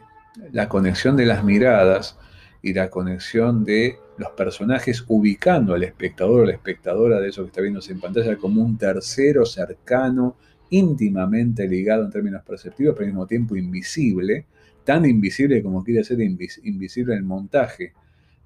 la 0.51 0.67
conexión 0.67 1.15
de 1.15 1.25
las 1.25 1.41
miradas 1.43 2.17
y 2.61 2.73
la 2.73 2.89
conexión 2.89 3.63
de 3.63 3.97
los 4.17 4.31
personajes 4.31 5.05
ubicando 5.07 5.73
al 5.73 5.83
espectador 5.83 6.41
o 6.41 6.45
la 6.45 6.51
espectadora 6.51 7.19
de 7.19 7.29
eso 7.29 7.43
que 7.43 7.47
está 7.47 7.61
viéndose 7.61 7.93
en 7.93 8.01
pantalla 8.01 8.35
como 8.37 8.61
un 8.61 8.77
tercero 8.77 9.45
cercano, 9.45 10.35
íntimamente 10.69 11.67
ligado 11.67 12.03
en 12.03 12.11
términos 12.11 12.43
perceptivos, 12.43 12.93
pero 12.93 13.05
al 13.05 13.13
mismo 13.13 13.25
tiempo 13.25 13.55
invisible, 13.55 14.47
tan 14.83 15.05
invisible 15.05 15.61
como 15.61 15.83
quiere 15.83 16.03
ser 16.03 16.19
invisible 16.21 17.15
el 17.15 17.23
montaje 17.23 17.93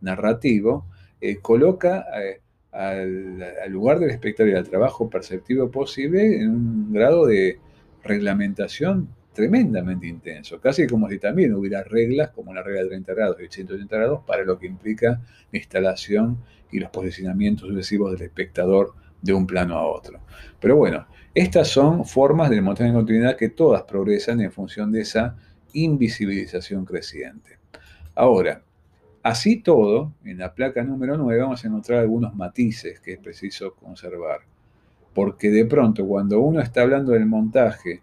narrativo, 0.02 0.86
eh, 1.22 1.38
coloca 1.42 2.06
eh, 2.22 2.42
al, 2.72 3.72
lugar 3.72 4.00
del 4.00 4.12
espectador 4.12 4.52
y 4.52 4.56
al 4.56 4.68
trabajo 4.68 5.10
perceptivo 5.10 5.72
posible 5.72 6.42
en 6.42 6.50
un 6.50 6.94
grado 6.94 7.26
de 7.26 7.60
reglamentación 8.04 9.10
tremendamente 9.34 10.08
intenso, 10.08 10.62
casi 10.62 10.88
como 10.88 11.10
si 11.10 11.20
también 11.20 11.54
hubiera 11.54 11.84
reglas 11.84 12.30
como 12.30 12.54
la 12.54 12.64
regla 12.64 12.84
de 12.84 12.90
30 12.90 13.14
grados 13.14 13.38
y 13.42 13.48
180 13.48 13.96
grados 13.96 14.22
para 14.26 14.44
lo 14.44 14.58
que 14.58 14.68
implica 14.68 15.22
la 15.52 15.58
instalación 15.58 16.38
y 16.72 16.80
los 16.80 16.90
posicionamientos 16.90 17.68
sucesivos 17.68 18.12
del 18.12 18.22
espectador 18.22 18.94
de 19.22 19.34
un 19.34 19.48
plano 19.48 19.76
a 19.78 19.86
otro. 19.86 20.20
Pero 20.60 20.78
bueno, 20.78 21.08
estas 21.34 21.68
son 21.68 22.06
formas 22.06 22.50
del 22.50 22.62
montaje 22.62 22.90
en 22.90 22.96
continuidad 22.96 23.36
que 23.36 23.50
todas 23.50 23.84
progresan 23.84 24.40
en 24.42 24.52
función 24.52 24.92
de 24.92 25.02
esa 25.02 25.36
invisibilización 25.76 26.86
creciente. 26.86 27.60
Ahora, 28.16 28.64
así 29.24 29.62
todo, 29.62 30.14
en 30.24 30.40
la 30.40 30.54
placa 30.54 30.84
número 30.84 31.18
9 31.18 31.42
vamos 31.42 31.64
a 31.64 31.68
encontrar 31.68 32.00
algunos 32.00 32.36
matices 32.36 33.00
que 33.00 33.14
es 33.14 33.20
preciso 33.20 33.76
conservar. 33.76 34.42
Porque 35.14 35.50
de 35.50 35.66
pronto, 35.66 36.06
cuando 36.06 36.40
uno 36.40 36.62
está 36.62 36.82
hablando 36.82 37.14
del 37.14 37.26
montaje 37.26 38.02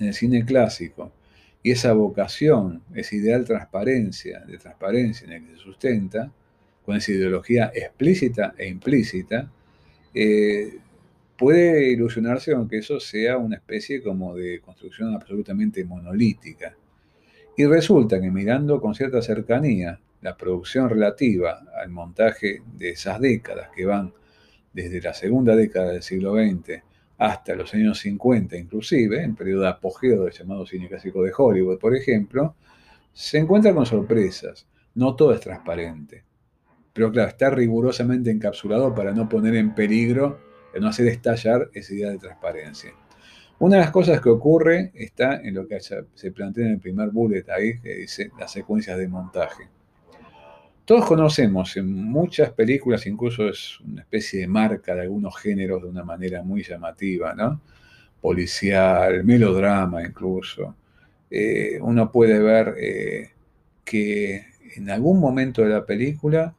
en 0.00 0.06
el 0.08 0.14
cine 0.14 0.44
clásico, 0.44 1.12
y 1.62 1.72
esa 1.72 1.92
vocación, 1.92 2.82
esa 2.94 3.16
ideal 3.16 3.44
transparencia, 3.44 4.40
de 4.40 4.58
transparencia 4.58 5.26
en 5.26 5.32
el 5.32 5.44
que 5.44 5.52
se 5.52 5.58
sustenta, 5.58 6.32
con 6.84 6.96
esa 6.96 7.12
ideología 7.12 7.70
explícita 7.74 8.54
e 8.56 8.68
implícita, 8.68 9.50
eh, 10.14 10.78
puede 11.38 11.92
ilusionarse 11.92 12.52
aunque 12.52 12.78
eso 12.78 12.98
sea 12.98 13.38
una 13.38 13.56
especie 13.56 14.02
como 14.02 14.34
de 14.34 14.60
construcción 14.60 15.14
absolutamente 15.14 15.84
monolítica. 15.84 16.76
Y 17.56 17.64
resulta 17.64 18.20
que 18.20 18.30
mirando 18.30 18.80
con 18.80 18.94
cierta 18.94 19.22
cercanía 19.22 20.00
la 20.20 20.36
producción 20.36 20.90
relativa 20.90 21.60
al 21.80 21.90
montaje 21.90 22.62
de 22.76 22.90
esas 22.90 23.20
décadas 23.20 23.70
que 23.74 23.86
van 23.86 24.12
desde 24.72 25.00
la 25.00 25.14
segunda 25.14 25.54
década 25.54 25.92
del 25.92 26.02
siglo 26.02 26.34
XX 26.34 26.82
hasta 27.18 27.54
los 27.54 27.72
años 27.72 27.98
50 28.00 28.56
inclusive, 28.56 29.22
en 29.22 29.34
periodo 29.34 29.62
de 29.62 29.68
apogeo 29.68 30.24
del 30.24 30.32
llamado 30.32 30.66
cine 30.66 30.88
clásico 30.88 31.22
de 31.22 31.32
Hollywood, 31.36 31.78
por 31.78 31.96
ejemplo, 31.96 32.56
se 33.12 33.38
encuentra 33.38 33.74
con 33.74 33.86
sorpresas. 33.86 34.66
No 34.94 35.14
todo 35.14 35.32
es 35.34 35.40
transparente. 35.40 36.24
Pero 36.92 37.12
claro, 37.12 37.28
está 37.28 37.50
rigurosamente 37.50 38.30
encapsulado 38.30 38.92
para 38.92 39.12
no 39.12 39.28
poner 39.28 39.54
en 39.54 39.74
peligro 39.74 40.47
no 40.80 40.88
hacer 40.88 41.08
estallar 41.08 41.70
esa 41.72 41.94
idea 41.94 42.10
de 42.10 42.18
transparencia. 42.18 42.92
Una 43.58 43.76
de 43.76 43.82
las 43.82 43.90
cosas 43.90 44.20
que 44.20 44.28
ocurre 44.28 44.92
está 44.94 45.40
en 45.42 45.54
lo 45.54 45.66
que 45.66 45.80
se 45.80 46.30
plantea 46.32 46.66
en 46.66 46.72
el 46.72 46.78
primer 46.78 47.10
bullet 47.10 47.44
ahí, 47.50 47.80
que 47.80 47.94
dice 47.94 48.30
las 48.38 48.52
secuencias 48.52 48.96
de 48.98 49.08
montaje. 49.08 49.68
Todos 50.88 51.04
conocemos 51.04 51.76
en 51.76 51.92
muchas 51.92 52.50
películas, 52.52 53.06
incluso 53.06 53.46
es 53.46 53.78
una 53.80 54.00
especie 54.00 54.40
de 54.40 54.46
marca 54.46 54.94
de 54.94 55.02
algunos 55.02 55.36
géneros 55.36 55.82
de 55.82 55.88
una 55.90 56.02
manera 56.02 56.42
muy 56.42 56.62
llamativa, 56.62 57.34
¿no? 57.34 57.60
Policial, 58.22 59.22
melodrama 59.22 60.02
incluso. 60.02 60.76
Eh, 61.30 61.78
uno 61.82 62.10
puede 62.10 62.38
ver 62.38 62.74
eh, 62.80 63.32
que 63.84 64.46
en 64.76 64.88
algún 64.88 65.20
momento 65.20 65.60
de 65.60 65.68
la 65.68 65.84
película 65.84 66.54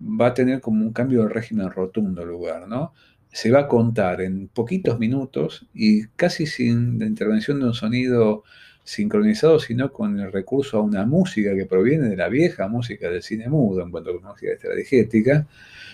va 0.00 0.26
a 0.26 0.34
tener 0.34 0.60
como 0.60 0.84
un 0.84 0.92
cambio 0.92 1.22
de 1.22 1.28
régimen 1.28 1.70
rotundo 1.70 2.24
lugar, 2.24 2.66
¿no? 2.66 2.94
Se 3.36 3.50
va 3.50 3.60
a 3.60 3.68
contar 3.68 4.22
en 4.22 4.48
poquitos 4.48 4.98
minutos 4.98 5.66
y 5.74 6.06
casi 6.16 6.46
sin 6.46 6.98
la 6.98 7.04
intervención 7.04 7.60
de 7.60 7.66
un 7.66 7.74
sonido 7.74 8.44
sincronizado, 8.82 9.58
sino 9.58 9.92
con 9.92 10.18
el 10.18 10.32
recurso 10.32 10.78
a 10.78 10.80
una 10.80 11.04
música 11.04 11.54
que 11.54 11.66
proviene 11.66 12.08
de 12.08 12.16
la 12.16 12.30
vieja 12.30 12.66
música 12.66 13.10
del 13.10 13.22
cine 13.22 13.50
mudo, 13.50 13.82
en 13.82 13.90
cuanto 13.90 14.08
a 14.08 14.32
música 14.32 14.52
estrategética, 14.52 15.46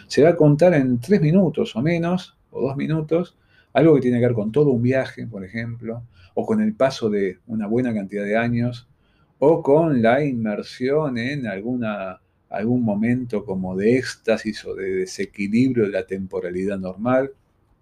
se 0.07 0.23
va 0.23 0.29
a 0.29 0.37
contar 0.37 0.75
en 0.75 1.01
tres 1.01 1.21
minutos 1.21 1.75
o 1.75 1.83
menos, 1.83 2.37
o 2.53 2.63
dos 2.63 2.77
minutos, 2.77 3.37
algo 3.73 3.97
que 3.97 4.03
tiene 4.03 4.21
que 4.21 4.27
ver 4.27 4.37
con 4.37 4.53
todo 4.53 4.71
un 4.71 4.83
viaje, 4.83 5.27
por 5.27 5.45
ejemplo, 5.45 6.05
o 6.35 6.47
con 6.47 6.61
el 6.61 6.75
paso 6.75 7.11
de 7.11 7.41
una 7.49 7.67
buena 7.67 7.93
cantidad 7.93 8.23
de 8.23 8.37
años, 8.37 8.87
o 9.41 9.65
con 9.65 10.01
la 10.01 10.25
inmersión 10.25 11.19
en 11.19 11.49
alguna 11.49 12.22
algún 12.53 12.85
momento 12.85 13.45
como 13.45 13.77
de 13.77 13.97
éxtasis 13.97 14.65
o 14.67 14.75
de 14.75 14.91
desequilibrio 14.97 15.85
de 15.85 15.91
la 15.91 16.07
temporalidad 16.07 16.79
normal. 16.79 17.33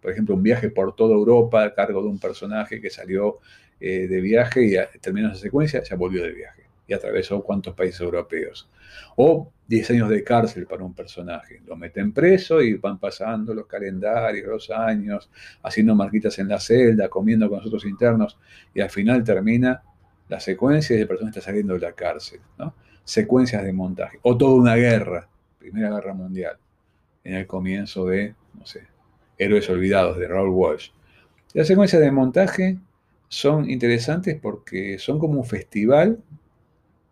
Por 0.00 0.12
ejemplo, 0.12 0.34
un 0.36 0.42
viaje 0.42 0.70
por 0.70 0.94
toda 0.94 1.14
Europa 1.14 1.64
a 1.64 1.74
cargo 1.74 2.02
de 2.02 2.08
un 2.08 2.18
personaje 2.18 2.80
que 2.80 2.88
salió 2.88 3.40
eh, 3.80 4.06
de 4.06 4.20
viaje 4.20 4.64
y 4.64 4.98
terminó 5.00 5.30
esa 5.30 5.40
secuencia, 5.40 5.82
ya 5.82 5.96
volvió 5.96 6.22
de 6.22 6.32
viaje. 6.32 6.62
y 6.86 6.92
atravesó 6.92 7.40
cuántos 7.42 7.74
países 7.74 8.00
europeos. 8.00 8.68
O 9.16 9.52
10 9.68 9.90
años 9.92 10.08
de 10.08 10.24
cárcel 10.24 10.66
para 10.66 10.82
un 10.82 10.92
personaje. 10.92 11.62
Lo 11.64 11.76
meten 11.76 12.12
preso 12.12 12.60
y 12.60 12.74
van 12.74 12.98
pasando 12.98 13.54
los 13.54 13.66
calendarios, 13.66 14.48
los 14.48 14.70
años, 14.70 15.30
haciendo 15.62 15.94
marquitas 15.94 16.36
en 16.40 16.48
la 16.48 16.58
celda, 16.58 17.08
comiendo 17.08 17.48
con 17.48 17.58
nosotros 17.58 17.84
internos, 17.84 18.36
y 18.74 18.80
al 18.80 18.90
final 18.90 19.22
termina 19.22 19.82
la 20.28 20.40
secuencia 20.40 20.96
y 20.96 21.00
el 21.02 21.06
personaje 21.06 21.38
está 21.38 21.50
saliendo 21.50 21.74
de 21.74 21.80
la 21.80 21.92
cárcel. 21.92 22.40
Secuencias 23.04 23.64
de 23.64 23.72
montaje. 23.72 24.18
O 24.22 24.36
toda 24.36 24.54
una 24.54 24.76
guerra, 24.76 25.28
Primera 25.58 25.90
Guerra 25.90 26.14
Mundial, 26.14 26.56
en 27.24 27.34
el 27.34 27.46
comienzo 27.46 28.06
de, 28.06 28.34
no 28.58 28.66
sé, 28.66 28.86
Héroes 29.38 29.68
Olvidados 29.70 30.18
de 30.18 30.28
Raoul 30.28 30.50
Walsh. 30.50 30.90
Las 31.54 31.66
secuencias 31.66 32.00
de 32.00 32.12
montaje 32.12 32.78
son 33.28 33.70
interesantes 33.70 34.38
porque 34.40 34.98
son 34.98 35.18
como 35.18 35.40
un 35.40 35.46
festival 35.46 36.20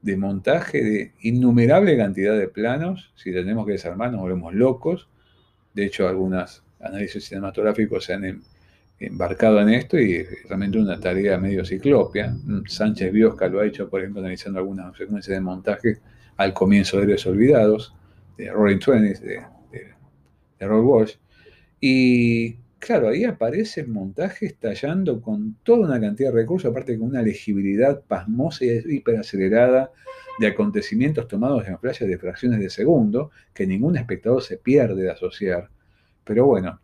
de 0.02 0.16
montaje 0.16 0.82
de 0.82 1.12
innumerable 1.22 1.96
cantidad 1.96 2.38
de 2.38 2.48
planos. 2.48 3.12
Si 3.16 3.32
tenemos 3.32 3.66
que 3.66 3.72
desarmar, 3.72 4.12
nos 4.12 4.20
volvemos 4.20 4.54
locos. 4.54 5.08
De 5.74 5.86
hecho, 5.86 6.08
algunos 6.08 6.62
análisis 6.80 7.24
cinematográficos 7.24 8.04
se 8.04 8.14
han 8.14 8.24
em, 8.24 8.42
embarcado 8.98 9.60
en 9.60 9.70
esto 9.70 9.98
y 9.98 10.24
realmente 10.48 10.78
una 10.78 10.98
tarea 10.98 11.38
medio 11.38 11.64
ciclopia. 11.64 12.36
Sánchez 12.66 13.12
Biosca 13.12 13.48
lo 13.48 13.60
ha 13.60 13.66
hecho, 13.66 13.88
por 13.88 14.00
ejemplo, 14.00 14.20
analizando 14.20 14.58
algunas 14.58 14.96
secuencias 14.96 15.36
de 15.36 15.40
montaje 15.40 15.98
al 16.36 16.52
comienzo 16.52 16.96
de 16.98 17.04
Héroes 17.04 17.26
Olvidados, 17.26 17.94
de 18.36 18.50
Roaring 18.50 18.78
Twenties, 18.78 19.20
de, 19.20 19.42
de, 19.72 19.86
de 20.58 20.66
Walsh. 20.68 21.16
Y 21.80 22.56
Claro, 22.78 23.08
ahí 23.08 23.24
aparece 23.24 23.80
el 23.80 23.88
montaje 23.88 24.46
estallando 24.46 25.20
con 25.20 25.56
toda 25.64 25.80
una 25.80 26.00
cantidad 26.00 26.30
de 26.30 26.36
recursos, 26.36 26.70
aparte 26.70 26.96
con 26.96 27.08
una 27.08 27.22
legibilidad 27.22 28.02
pasmosa 28.04 28.64
y 28.64 28.96
hiperacelerada 28.96 29.90
de 30.38 30.46
acontecimientos 30.46 31.26
tomados 31.26 31.66
en 31.66 31.78
flashes 31.78 32.08
de 32.08 32.18
fracciones 32.18 32.60
de 32.60 32.70
segundo, 32.70 33.32
que 33.52 33.66
ningún 33.66 33.96
espectador 33.96 34.42
se 34.42 34.58
pierde 34.58 35.02
de 35.02 35.10
asociar. 35.10 35.68
Pero 36.22 36.46
bueno, 36.46 36.80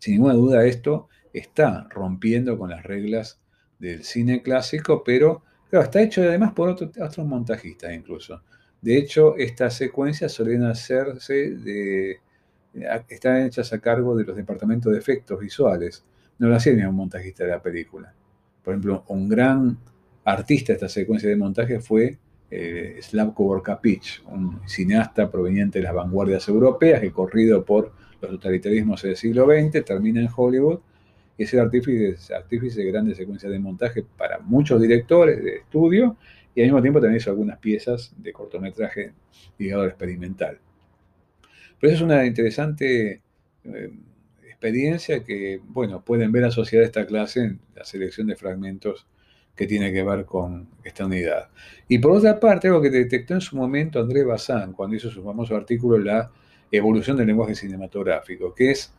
sin 0.00 0.14
ninguna 0.14 0.34
duda 0.34 0.66
esto 0.66 1.08
está 1.34 1.86
rompiendo 1.90 2.56
con 2.56 2.70
las 2.70 2.84
reglas 2.84 3.40
del 3.78 4.04
cine 4.04 4.42
clásico, 4.42 5.02
pero 5.04 5.42
claro, 5.68 5.84
está 5.84 6.00
hecho 6.00 6.22
además 6.22 6.52
por 6.52 6.70
otros 6.70 7.18
montajistas 7.18 7.92
incluso. 7.92 8.42
De 8.80 8.96
hecho, 8.96 9.36
estas 9.36 9.74
secuencias 9.74 10.32
suelen 10.32 10.62
hacerse 10.62 11.50
de 11.56 12.20
están 13.08 13.46
hechas 13.46 13.72
a 13.72 13.78
cargo 13.80 14.16
de 14.16 14.24
los 14.24 14.36
departamentos 14.36 14.92
de 14.92 14.98
efectos 14.98 15.38
visuales. 15.38 16.04
No 16.38 16.48
lo 16.48 16.56
hacía 16.56 16.88
un 16.88 16.96
montajista 16.96 17.44
de 17.44 17.50
la 17.50 17.62
película. 17.62 18.12
Por 18.62 18.74
ejemplo, 18.74 19.04
un 19.08 19.28
gran 19.28 19.78
artista 20.24 20.72
de 20.72 20.74
esta 20.74 20.88
secuencia 20.88 21.28
de 21.28 21.36
montaje 21.36 21.80
fue 21.80 22.18
eh, 22.50 22.98
Slavko 23.00 23.44
Vorkapich, 23.44 24.22
un 24.26 24.60
cineasta 24.66 25.30
proveniente 25.30 25.78
de 25.78 25.84
las 25.84 25.94
vanguardias 25.94 26.48
europeas 26.48 27.00
que 27.00 27.12
corrido 27.12 27.64
por 27.64 27.92
los 28.20 28.30
totalitarismos 28.32 29.02
del 29.02 29.16
siglo 29.16 29.46
XX 29.46 29.84
termina 29.84 30.20
en 30.20 30.28
Hollywood 30.34 30.80
es 31.36 31.52
el 31.54 31.60
artífice, 31.60 32.34
artífice 32.34 32.80
de 32.80 32.90
grandes 32.90 33.16
secuencias 33.16 33.50
de 33.50 33.58
montaje 33.58 34.04
para 34.16 34.38
muchos 34.38 34.80
directores 34.80 35.42
de 35.42 35.56
estudio 35.56 36.16
y 36.54 36.60
al 36.60 36.66
mismo 36.66 36.82
tiempo 36.82 37.00
también 37.00 37.20
hizo 37.20 37.30
algunas 37.30 37.58
piezas 37.58 38.14
de 38.16 38.32
cortometraje 38.32 39.12
ligado 39.58 39.82
al 39.82 39.88
experimental. 39.88 40.58
Pero 41.80 41.92
es 41.92 42.00
una 42.00 42.24
interesante 42.24 43.20
eh, 43.64 43.90
experiencia 44.44 45.24
que, 45.24 45.60
bueno, 45.66 46.04
pueden 46.04 46.30
ver 46.30 46.44
asociada 46.44 46.84
a 46.84 46.86
esta 46.86 47.06
clase 47.06 47.40
en 47.40 47.60
la 47.74 47.84
selección 47.84 48.28
de 48.28 48.36
fragmentos 48.36 49.06
que 49.56 49.66
tiene 49.66 49.92
que 49.92 50.02
ver 50.02 50.24
con 50.24 50.68
esta 50.82 51.06
unidad. 51.06 51.48
Y 51.88 51.98
por 51.98 52.12
otra 52.12 52.40
parte, 52.40 52.68
algo 52.68 52.80
que 52.80 52.90
detectó 52.90 53.34
en 53.34 53.40
su 53.40 53.56
momento 53.56 54.00
André 54.00 54.24
Bazin 54.24 54.72
cuando 54.72 54.96
hizo 54.96 55.10
su 55.10 55.22
famoso 55.22 55.56
artículo 55.56 55.98
La 55.98 56.30
evolución 56.70 57.16
del 57.16 57.28
lenguaje 57.28 57.54
cinematográfico, 57.54 58.54
que 58.54 58.70
es 58.70 58.92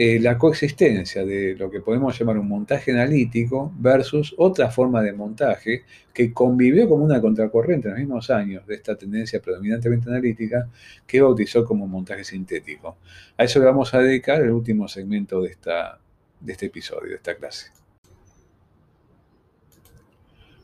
eh, 0.00 0.20
la 0.20 0.38
coexistencia 0.38 1.24
de 1.24 1.56
lo 1.56 1.68
que 1.72 1.80
podemos 1.80 2.16
llamar 2.16 2.38
un 2.38 2.46
montaje 2.46 2.92
analítico 2.92 3.72
versus 3.80 4.32
otra 4.38 4.70
forma 4.70 5.02
de 5.02 5.12
montaje 5.12 5.82
que 6.14 6.32
convivió 6.32 6.88
como 6.88 7.04
una 7.04 7.20
contracorriente 7.20 7.88
en 7.88 7.94
los 7.94 7.98
mismos 7.98 8.30
años 8.30 8.64
de 8.64 8.76
esta 8.76 8.96
tendencia 8.96 9.42
predominantemente 9.42 10.08
analítica 10.08 10.68
que 11.04 11.20
bautizó 11.20 11.64
como 11.64 11.88
montaje 11.88 12.22
sintético. 12.22 12.98
A 13.36 13.42
eso 13.42 13.58
le 13.58 13.64
vamos 13.64 13.92
a 13.92 13.98
dedicar 13.98 14.40
el 14.40 14.52
último 14.52 14.86
segmento 14.86 15.42
de, 15.42 15.50
esta, 15.50 15.98
de 16.38 16.52
este 16.52 16.66
episodio, 16.66 17.10
de 17.10 17.16
esta 17.16 17.34
clase. 17.34 17.72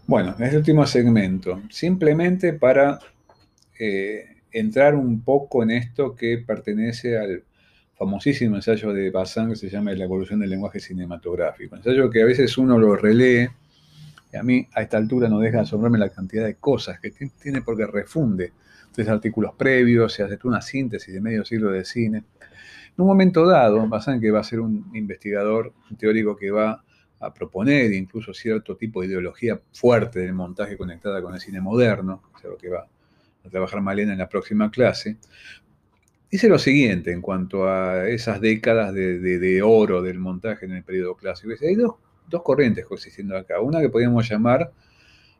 Bueno, 0.06 0.36
es 0.38 0.52
el 0.52 0.58
último 0.58 0.86
segmento, 0.86 1.60
simplemente 1.70 2.52
para 2.52 3.00
eh, 3.80 4.42
entrar 4.52 4.94
un 4.94 5.22
poco 5.22 5.64
en 5.64 5.72
esto 5.72 6.14
que 6.14 6.38
pertenece 6.38 7.18
al 7.18 7.42
famosísimo 7.96 8.56
ensayo 8.56 8.92
de 8.92 9.10
Bazin 9.10 9.50
que 9.50 9.56
se 9.56 9.70
llama 9.70 9.92
La 9.92 10.04
evolución 10.04 10.40
del 10.40 10.50
lenguaje 10.50 10.80
cinematográfico. 10.80 11.76
ensayo 11.76 12.10
que 12.10 12.22
a 12.22 12.26
veces 12.26 12.56
uno 12.58 12.78
lo 12.78 12.96
relee 12.96 13.50
y 14.32 14.36
a 14.36 14.42
mí 14.42 14.66
a 14.74 14.82
esta 14.82 14.96
altura 14.96 15.28
no 15.28 15.38
deja 15.38 15.58
de 15.58 15.62
asombrarme 15.62 15.98
la 15.98 16.08
cantidad 16.08 16.44
de 16.44 16.56
cosas 16.56 16.98
que 16.98 17.10
tiene 17.10 17.62
porque 17.62 17.86
refunde 17.86 18.52
tres 18.92 19.08
artículos 19.08 19.54
previos, 19.56 20.12
se 20.12 20.22
hace 20.22 20.38
una 20.44 20.60
síntesis 20.60 21.12
de 21.12 21.20
medio 21.20 21.44
siglo 21.44 21.70
de 21.70 21.84
cine. 21.84 22.18
En 22.18 23.02
un 23.02 23.06
momento 23.06 23.46
dado, 23.46 23.86
Bazin 23.88 24.20
que 24.20 24.30
va 24.30 24.40
a 24.40 24.44
ser 24.44 24.60
un 24.60 24.90
investigador, 24.94 25.72
un 25.90 25.96
teórico 25.96 26.36
que 26.36 26.50
va 26.50 26.82
a 27.20 27.32
proponer 27.32 27.92
incluso 27.92 28.34
cierto 28.34 28.76
tipo 28.76 29.00
de 29.00 29.08
ideología 29.08 29.60
fuerte 29.72 30.20
del 30.20 30.32
montaje 30.32 30.76
conectada 30.76 31.22
con 31.22 31.34
el 31.34 31.40
cine 31.40 31.60
moderno, 31.60 32.22
que 32.34 32.46
es 32.46 32.52
lo 32.52 32.56
que 32.56 32.68
va 32.68 32.86
a 33.44 33.48
trabajar 33.48 33.80
Malena 33.80 34.12
en 34.12 34.18
la 34.18 34.28
próxima 34.28 34.70
clase, 34.70 35.16
Dice 36.34 36.48
lo 36.48 36.58
siguiente 36.58 37.12
en 37.12 37.20
cuanto 37.20 37.68
a 37.68 38.08
esas 38.08 38.40
décadas 38.40 38.92
de, 38.92 39.62
oro 39.62 40.02
del 40.02 40.18
montaje 40.18 40.66
en 40.66 40.72
el 40.72 40.82
periodo 40.82 41.14
clásico. 41.14 41.54
hay 41.62 41.76
dos, 41.76 41.94
corrientes 42.42 42.84
coexistiendo 42.86 43.36
acá. 43.36 43.60
Una 43.60 43.80
que 43.80 43.88
podríamos 43.88 44.28
llamar, 44.28 44.72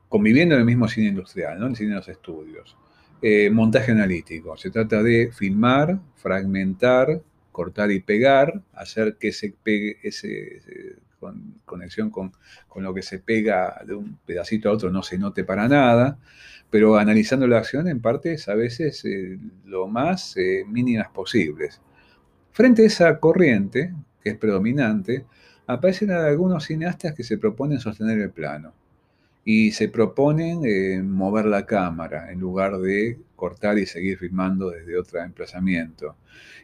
conviviendo 0.08 0.54
en 0.54 0.60
el 0.60 0.64
mismo 0.64 0.86
cine 0.86 1.08
industrial, 1.08 1.58
¿no? 1.58 1.66
el 1.66 1.74
cine 1.74 1.88
de 1.88 1.96
los 1.96 2.08
estudios. 2.08 2.76
Eh, 3.20 3.50
montaje 3.50 3.90
analítico. 3.90 4.56
Se 4.56 4.70
trata 4.70 5.02
de 5.02 5.32
filmar, 5.32 5.98
fragmentar, 6.14 7.20
cortar 7.50 7.90
y 7.90 7.98
pegar, 7.98 8.62
hacer 8.72 9.16
que 9.18 9.32
se 9.32 9.52
pegue 9.64 9.96
ese, 10.04 10.62
con, 11.24 11.60
conexión 11.64 12.10
con, 12.10 12.32
con, 12.68 12.82
lo 12.82 12.92
que 12.92 13.02
se 13.02 13.18
pega 13.18 13.82
de 13.86 13.94
un 13.94 14.18
pedacito 14.26 14.68
a 14.68 14.72
otro 14.72 14.90
no 14.90 15.02
se 15.02 15.18
note 15.18 15.44
para 15.44 15.68
nada 15.68 16.18
pero 16.74 16.96
analizando 16.96 17.46
la 17.46 17.58
acción 17.58 17.86
en 17.86 18.00
partes 18.00 18.48
a 18.48 18.54
veces 18.56 19.04
eh, 19.04 19.38
lo 19.64 19.86
más 19.86 20.36
eh, 20.36 20.64
mínimas 20.66 21.08
posibles. 21.08 21.80
Frente 22.50 22.82
a 22.82 22.86
esa 22.86 23.20
corriente, 23.20 23.94
que 24.20 24.30
es 24.30 24.36
predominante, 24.36 25.24
aparecen 25.68 26.10
algunos 26.10 26.64
cineastas 26.64 27.14
que 27.14 27.22
se 27.22 27.38
proponen 27.38 27.78
sostener 27.78 28.18
el 28.18 28.32
plano 28.32 28.74
y 29.44 29.72
se 29.72 29.88
proponen 29.88 30.62
eh, 30.64 31.02
mover 31.02 31.46
la 31.46 31.66
cámara 31.66 32.32
en 32.32 32.40
lugar 32.40 32.78
de 32.78 33.18
cortar 33.36 33.78
y 33.78 33.86
seguir 33.86 34.18
filmando 34.18 34.70
desde 34.70 34.98
otro 34.98 35.20
emplazamiento. 35.20 36.16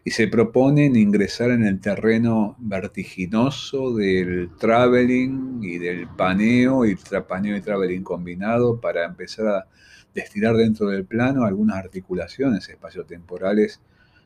Y 0.03 0.13
se 0.13 0.29
proponen 0.29 0.97
ingresar 0.97 1.51
en 1.51 1.65
el 1.65 1.81
terreno 1.81 2.57
vertiginoso 2.59 3.95
del 3.95 4.51
traveling 4.59 5.61
y 5.63 5.79
del 5.79 6.09
paneo 6.09 6.87
y 6.87 6.97
paneo 7.29 7.57
y 7.57 7.61
traveling 7.61 8.03
combinado 8.03 8.81
para 8.81 9.05
empezar 9.05 9.47
a 9.49 9.67
de 10.15 10.21
estirar 10.23 10.57
dentro 10.57 10.89
del 10.89 11.05
plano 11.05 11.45
algunas 11.45 11.77
articulaciones 11.77 12.69
espaciotemporales 12.69 13.81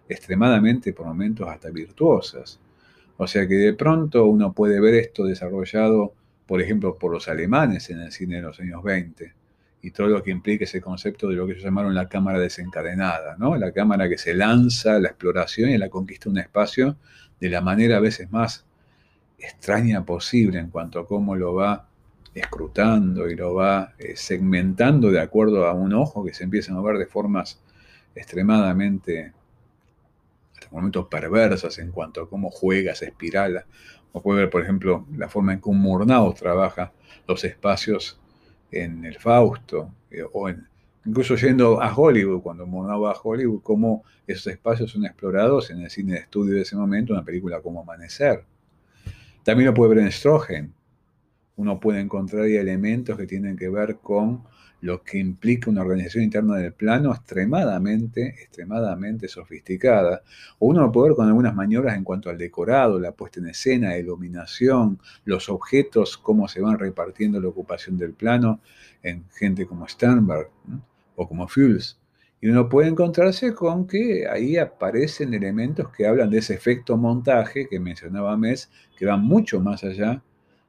extremadamente, 0.09 0.93
por 0.93 1.07
momentos, 1.07 1.49
hasta 1.49 1.71
virtuosas. 1.71 2.61
O 3.17 3.27
sea 3.27 3.47
que 3.47 3.55
de 3.55 3.75
pronto 3.75 4.27
uno 4.27 4.53
puede 4.53 4.81
ver 4.81 4.95
esto 4.95 5.25
desarrollado, 5.25 6.15
por 6.47 6.61
ejemplo, 6.61 6.99
por 6.99 7.13
los 7.13 7.29
alemanes 7.29 7.91
en 7.91 8.01
el 8.01 8.13
cine 8.13 8.37
de 8.37 8.43
los 8.43 8.61
años 8.61 8.83
20, 8.83 9.33
y 9.83 9.91
todo 9.91 10.09
lo 10.09 10.23
que 10.23 10.31
implica 10.31 10.65
ese 10.65 10.81
concepto 10.81 11.29
de 11.29 11.35
lo 11.35 11.47
que 11.47 11.53
ellos 11.53 11.65
llamaron 11.65 11.95
la 11.95 12.09
cámara 12.09 12.39
desencadenada, 12.39 13.37
¿no? 13.39 13.55
La 13.57 13.71
cámara 13.71 14.09
que 14.09 14.17
se 14.17 14.33
lanza 14.33 14.97
a 14.97 14.99
la 14.99 15.09
exploración 15.09 15.69
y 15.71 15.75
a 15.75 15.79
la 15.79 15.91
conquista 15.91 16.25
de 16.25 16.31
un 16.31 16.39
espacio 16.39 16.97
de 17.39 17.51
la 17.51 17.61
manera 17.61 17.99
a 17.99 18.01
veces 18.01 18.33
más 18.33 18.65
extraña 19.39 20.05
posible 20.07 20.59
en 20.59 20.71
cuanto 20.71 21.01
a 21.01 21.07
cómo 21.07 21.37
lo 21.37 21.55
va 21.55 21.87
escrutando 22.35 23.29
y 23.29 23.37
lo 23.37 23.55
va 23.55 23.93
eh, 23.99 24.15
segmentando 24.17 25.11
de 25.11 25.21
acuerdo 25.21 25.67
a 25.67 25.75
un 25.75 25.93
ojo 25.93 26.25
que 26.25 26.33
se 26.33 26.45
empieza 26.45 26.73
a 26.73 26.77
mover 26.77 26.97
de 26.97 27.07
formas 27.07 27.61
extremadamente, 28.15 29.33
hasta 30.55 30.69
momentos 30.71 31.09
perversas 31.09 31.79
en 31.79 31.91
cuanto 31.91 32.23
a 32.23 32.29
cómo 32.29 32.51
juega, 32.51 32.95
se 32.95 33.07
espirala. 33.07 33.67
O 34.17 34.23
puede 34.23 34.43
ver, 34.43 34.51
por 34.51 34.63
ejemplo, 34.63 35.05
la 35.17 35.29
forma 35.29 35.53
en 35.53 35.61
que 35.61 35.69
un 35.69 35.81
Murnau 35.81 36.33
trabaja 36.35 36.93
los 37.27 37.43
espacios 37.43 38.21
en 38.71 39.05
el 39.05 39.19
Fausto, 39.19 39.91
eh, 40.09 40.23
o 40.33 40.49
incluso 41.05 41.35
yendo 41.35 41.83
a 41.83 41.93
Hollywood, 41.93 42.41
cuando 42.41 42.65
Murnau 42.65 43.03
va 43.03 43.11
a 43.11 43.21
Hollywood, 43.21 43.61
cómo 43.63 44.05
esos 44.25 44.47
espacios 44.47 44.93
son 44.93 45.05
explorados 45.05 45.69
en 45.71 45.81
el 45.81 45.91
cine 45.91 46.13
de 46.13 46.21
estudio 46.21 46.55
de 46.55 46.63
ese 46.63 46.77
momento, 46.77 47.13
una 47.13 47.25
película 47.25 47.61
como 47.61 47.81
Amanecer. 47.81 48.45
También 49.43 49.67
lo 49.67 49.75
puede 49.75 49.97
ver 49.97 50.05
en 50.05 50.13
Strogen, 50.13 50.73
uno 51.57 51.81
puede 51.81 51.99
encontrar 51.99 52.47
elementos 52.47 53.17
que 53.17 53.27
tienen 53.27 53.57
que 53.57 53.69
ver 53.69 53.97
con 53.97 54.45
lo 54.85 55.03
que 55.03 55.17
implica 55.17 55.71
una 55.71 55.81
organización 55.81 56.25
interna 56.25 56.57
del 56.57 56.75
plano 56.75 57.11
extremadamente, 57.15 58.27
extremadamente 58.43 59.29
sofisticada. 59.29 60.23
O 60.59 60.67
uno 60.67 60.83
lo 60.83 60.93
puede 60.93 61.09
ver 61.09 61.17
con 61.17 61.27
algunas 61.27 61.55
maniobras 61.55 61.97
en 61.97 62.05
cuanto 62.05 62.29
al 62.29 62.37
decorado, 62.37 63.01
la 63.01 63.13
puesta 63.13 63.41
en 63.41 63.47
escena, 63.47 63.89
la 63.89 63.99
iluminación, 63.99 65.01
los 65.25 65.49
objetos, 65.49 66.19
cómo 66.19 66.49
se 66.49 66.61
van 66.61 66.79
repartiendo 66.79 67.41
la 67.41 67.49
ocupación 67.49 67.97
del 67.97 68.13
plano 68.13 68.61
en 69.03 69.25
gente 69.31 69.65
como 69.65 69.89
Sternberg 69.89 70.51
o 71.17 71.27
como 71.27 71.49
Fuels. 71.49 71.99
Y 72.43 72.49
uno 72.49 72.69
puede 72.69 72.89
encontrarse 72.89 73.55
con 73.55 73.87
que 73.87 74.29
ahí 74.29 74.59
aparecen 74.59 75.33
elementos 75.33 75.89
que 75.97 76.07
hablan 76.07 76.29
de 76.29 76.39
ese 76.41 76.53
efecto 76.53 76.99
montaje 76.99 77.69
que 77.71 77.81
mencionaba 77.81 78.37
Mes, 78.37 78.71
que 78.99 79.07
va 79.07 79.17
mucho 79.17 79.61
más 79.61 79.83
allá 79.83 80.23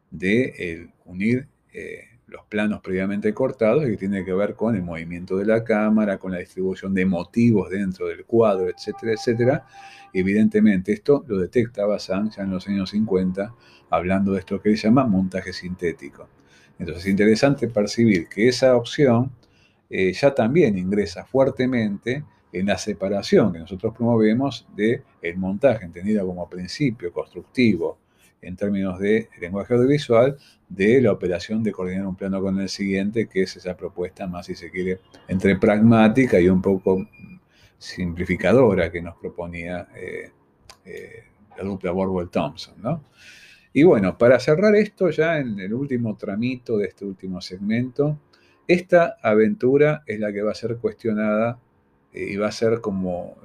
de 0.09 0.89
unir 1.03 1.49
eh, 1.73 2.14
los 2.27 2.43
planos 2.45 2.81
previamente 2.81 3.33
cortados 3.33 3.85
y 3.85 3.91
que 3.91 3.97
tiene 3.97 4.25
que 4.25 4.33
ver 4.33 4.55
con 4.55 4.75
el 4.75 4.83
movimiento 4.83 5.37
de 5.37 5.45
la 5.45 5.63
cámara, 5.63 6.17
con 6.17 6.31
la 6.31 6.39
distribución 6.39 6.93
de 6.93 7.05
motivos 7.05 7.69
dentro 7.69 8.07
del 8.07 8.25
cuadro, 8.25 8.69
etcétera, 8.69 9.13
etcétera. 9.13 9.67
evidentemente 10.13 10.93
esto 10.93 11.23
lo 11.27 11.37
detecta 11.37 11.85
Bazán 11.85 12.31
ya 12.31 12.43
en 12.43 12.51
los 12.51 12.67
años 12.67 12.89
50, 12.91 13.53
hablando 13.89 14.33
de 14.33 14.39
esto 14.39 14.61
que 14.61 14.75
se 14.75 14.87
llama 14.87 15.05
montaje 15.05 15.53
sintético. 15.53 16.27
Entonces 16.79 17.05
es 17.05 17.11
interesante 17.11 17.67
percibir 17.67 18.27
que 18.27 18.47
esa 18.47 18.75
opción 18.75 19.31
eh, 19.89 20.11
ya 20.13 20.33
también 20.33 20.77
ingresa 20.77 21.25
fuertemente 21.25 22.23
en 22.51 22.65
la 22.67 22.77
separación 22.77 23.53
que 23.53 23.59
nosotros 23.59 23.93
promovemos 23.95 24.67
del 24.75 25.03
el 25.21 25.37
montaje, 25.37 25.85
entendido 25.85 26.25
como 26.25 26.49
principio 26.49 27.11
constructivo 27.11 27.97
en 28.45 28.55
términos 28.55 28.99
de 28.99 29.29
lenguaje 29.41 29.73
audiovisual, 29.73 30.37
de 30.69 31.01
la 31.01 31.11
operación 31.11 31.63
de 31.63 31.71
coordinar 31.71 32.05
un 32.05 32.15
plano 32.15 32.41
con 32.41 32.59
el 32.59 32.69
siguiente, 32.69 33.27
que 33.27 33.43
es 33.43 33.55
esa 33.55 33.75
propuesta 33.75 34.27
más, 34.27 34.45
si 34.45 34.55
se 34.55 34.69
quiere, 34.69 34.99
entre 35.27 35.57
pragmática 35.57 36.39
y 36.39 36.49
un 36.49 36.61
poco 36.61 37.07
simplificadora 37.77 38.91
que 38.91 39.01
nos 39.01 39.15
proponía 39.17 39.87
eh, 39.95 40.31
eh, 40.85 41.23
la 41.57 41.63
dupla 41.63 41.91
Borwell-Thompson. 41.91 42.75
¿no? 42.81 43.03
Y 43.73 43.83
bueno, 43.83 44.17
para 44.17 44.39
cerrar 44.39 44.75
esto 44.75 45.09
ya 45.09 45.39
en 45.39 45.59
el 45.59 45.73
último 45.73 46.15
tramito 46.15 46.77
de 46.77 46.87
este 46.87 47.05
último 47.05 47.41
segmento, 47.41 48.19
esta 48.67 49.17
aventura 49.21 50.03
es 50.05 50.19
la 50.19 50.31
que 50.31 50.41
va 50.41 50.51
a 50.51 50.55
ser 50.55 50.77
cuestionada 50.77 51.59
eh, 52.13 52.27
y 52.31 52.35
va 52.37 52.47
a 52.47 52.51
ser 52.51 52.81
como 52.81 53.37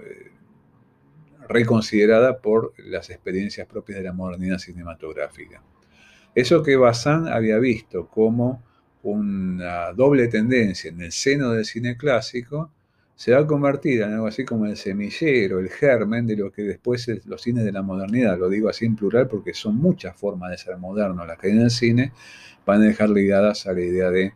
reconsiderada 1.51 2.39
por 2.39 2.73
las 2.79 3.11
experiencias 3.11 3.67
propias 3.67 3.99
de 3.99 4.05
la 4.05 4.13
modernidad 4.13 4.59
cinematográfica. 4.59 5.63
Eso 6.35 6.63
que 6.63 6.77
Bazán 6.77 7.27
había 7.27 7.59
visto 7.59 8.07
como 8.07 8.63
una 9.03 9.93
doble 9.93 10.29
tendencia 10.29 10.91
en 10.91 11.01
el 11.01 11.11
seno 11.11 11.51
del 11.51 11.65
cine 11.65 11.97
clásico, 11.97 12.71
se 13.17 13.33
va 13.33 13.41
a 13.41 13.47
convertir 13.47 14.01
en 14.03 14.13
algo 14.13 14.29
así 14.29 14.45
como 14.45 14.67
el 14.67 14.77
semillero, 14.77 15.59
el 15.59 15.69
germen 15.69 16.27
de 16.27 16.37
lo 16.37 16.53
que 16.53 16.63
después 16.63 17.09
es 17.09 17.27
los 17.27 17.43
cines 17.43 17.65
de 17.65 17.73
la 17.73 17.83
modernidad. 17.83 18.39
Lo 18.39 18.49
digo 18.49 18.69
así 18.69 18.87
en 18.87 18.95
plural 18.95 19.27
porque 19.27 19.53
son 19.53 19.77
muchas 19.77 20.17
formas 20.17 20.51
de 20.51 20.59
ser 20.59 20.77
moderno 20.79 21.27
las 21.27 21.37
que 21.37 21.49
hay 21.49 21.55
en 21.55 21.63
el 21.63 21.71
cine, 21.71 22.13
van 22.65 22.81
a 22.83 22.87
dejar 22.87 23.11
ligadas 23.11 23.67
a 23.67 23.73
la 23.73 23.81
idea 23.81 24.11
de 24.11 24.35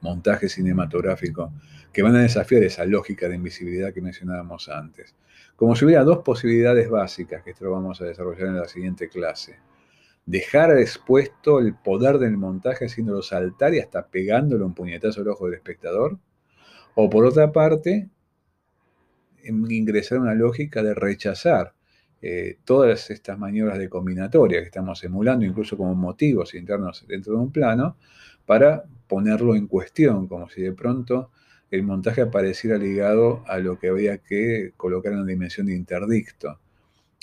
montaje 0.00 0.48
cinematográfico 0.48 1.52
que 1.92 2.02
van 2.02 2.14
a 2.14 2.22
desafiar 2.22 2.62
esa 2.62 2.84
lógica 2.84 3.28
de 3.28 3.34
invisibilidad 3.34 3.92
que 3.92 4.00
mencionábamos 4.00 4.68
antes. 4.68 5.16
Como 5.58 5.74
si 5.74 5.84
hubiera 5.84 6.04
dos 6.04 6.18
posibilidades 6.18 6.88
básicas 6.88 7.42
que 7.42 7.50
esto 7.50 7.64
lo 7.64 7.72
vamos 7.72 8.00
a 8.00 8.04
desarrollar 8.04 8.46
en 8.46 8.58
la 8.58 8.68
siguiente 8.68 9.08
clase. 9.08 9.56
Dejar 10.24 10.78
expuesto 10.78 11.58
el 11.58 11.74
poder 11.74 12.18
del 12.18 12.36
montaje 12.36 12.84
haciéndolo 12.84 13.22
saltar 13.22 13.74
y 13.74 13.80
hasta 13.80 14.06
pegándolo 14.06 14.64
un 14.64 14.74
puñetazo 14.74 15.22
al 15.22 15.28
ojo 15.30 15.46
del 15.46 15.54
espectador. 15.54 16.16
O 16.94 17.10
por 17.10 17.26
otra 17.26 17.50
parte, 17.50 18.08
ingresar 19.42 20.18
en 20.18 20.22
una 20.22 20.34
lógica 20.34 20.80
de 20.84 20.94
rechazar 20.94 21.74
eh, 22.22 22.58
todas 22.64 23.10
estas 23.10 23.36
maniobras 23.36 23.80
de 23.80 23.88
combinatoria 23.88 24.60
que 24.60 24.66
estamos 24.66 25.02
emulando, 25.02 25.44
incluso 25.44 25.76
como 25.76 25.92
motivos 25.96 26.54
internos 26.54 27.04
dentro 27.08 27.32
de 27.32 27.40
un 27.40 27.50
plano, 27.50 27.96
para 28.46 28.84
ponerlo 29.08 29.56
en 29.56 29.66
cuestión, 29.66 30.28
como 30.28 30.48
si 30.48 30.62
de 30.62 30.72
pronto 30.72 31.32
el 31.70 31.82
montaje 31.82 32.22
apareciera 32.22 32.78
ligado 32.78 33.44
a 33.46 33.58
lo 33.58 33.78
que 33.78 33.88
había 33.88 34.18
que 34.18 34.72
colocar 34.76 35.12
en 35.12 35.18
una 35.18 35.28
dimensión 35.28 35.66
de 35.66 35.76
interdicto, 35.76 36.58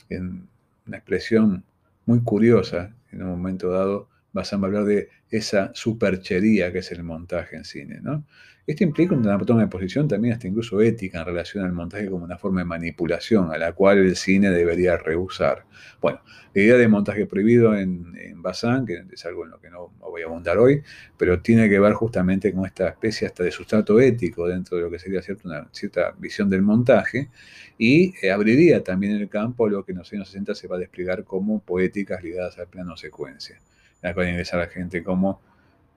en 0.09 0.47
una 0.85 0.97
expresión 0.97 1.63
muy 2.05 2.21
curiosa, 2.21 2.93
en 3.11 3.23
un 3.23 3.29
momento 3.29 3.69
dado 3.69 4.09
vas 4.33 4.51
a 4.51 4.57
hablar 4.57 4.83
de 4.83 5.09
esa 5.29 5.71
superchería 5.73 6.71
que 6.71 6.79
es 6.79 6.91
el 6.91 7.03
montaje 7.03 7.55
en 7.55 7.63
cine. 7.63 7.99
¿no? 8.01 8.25
Esto 8.67 8.83
implica 8.83 9.13
una 9.13 9.37
toma 9.37 9.61
de 9.61 9.67
posición 9.67 10.07
también 10.07 10.33
hasta 10.33 10.47
incluso 10.47 10.81
ética 10.81 11.19
en 11.19 11.25
relación 11.25 11.65
al 11.65 11.73
montaje 11.73 12.09
como 12.09 12.23
una 12.23 12.39
forma 12.39 12.61
de 12.61 12.65
manipulación 12.65 13.51
a 13.51 13.59
la 13.59 13.73
cual 13.73 13.99
el 13.99 14.15
cine 14.15 14.49
debería 14.49 14.97
rehusar. 14.97 15.65
Bueno, 16.01 16.21
la 16.51 16.61
idea 16.61 16.75
de 16.75 16.87
montaje 16.87 17.27
prohibido 17.27 17.75
en, 17.75 18.17
en 18.17 18.41
Bazán, 18.41 18.87
que 18.87 19.03
es 19.11 19.25
algo 19.27 19.45
en 19.45 19.51
lo 19.51 19.59
que 19.59 19.69
no 19.69 19.91
voy 19.99 20.23
a 20.23 20.25
abundar 20.25 20.57
hoy, 20.57 20.81
pero 21.15 21.41
tiene 21.41 21.69
que 21.69 21.79
ver 21.79 21.93
justamente 21.93 22.51
con 22.53 22.65
esta 22.65 22.87
especie 22.87 23.27
hasta 23.27 23.43
de 23.43 23.51
sustrato 23.51 23.99
ético 23.99 24.47
dentro 24.47 24.77
de 24.77 24.83
lo 24.83 24.89
que 24.89 24.97
sería 24.97 25.21
una 25.43 25.67
cierta 25.71 26.15
visión 26.17 26.49
del 26.49 26.63
montaje 26.63 27.29
y 27.77 28.15
eh, 28.25 28.31
abriría 28.31 28.83
también 28.83 29.13
el 29.13 29.29
campo 29.29 29.69
lo 29.69 29.85
que 29.85 29.91
en 29.91 29.99
los 29.99 30.11
años 30.11 30.27
60 30.29 30.55
se 30.55 30.67
va 30.67 30.77
a 30.77 30.79
desplegar 30.79 31.23
como 31.23 31.59
poéticas 31.59 32.23
ligadas 32.23 32.57
al 32.57 32.67
plano 32.67 32.97
secuencia. 32.97 33.57
En 34.01 34.09
la 34.09 34.13
cual 34.15 34.29
ingresar 34.29 34.59
a 34.59 34.67
gente 34.67 35.03
como 35.03 35.41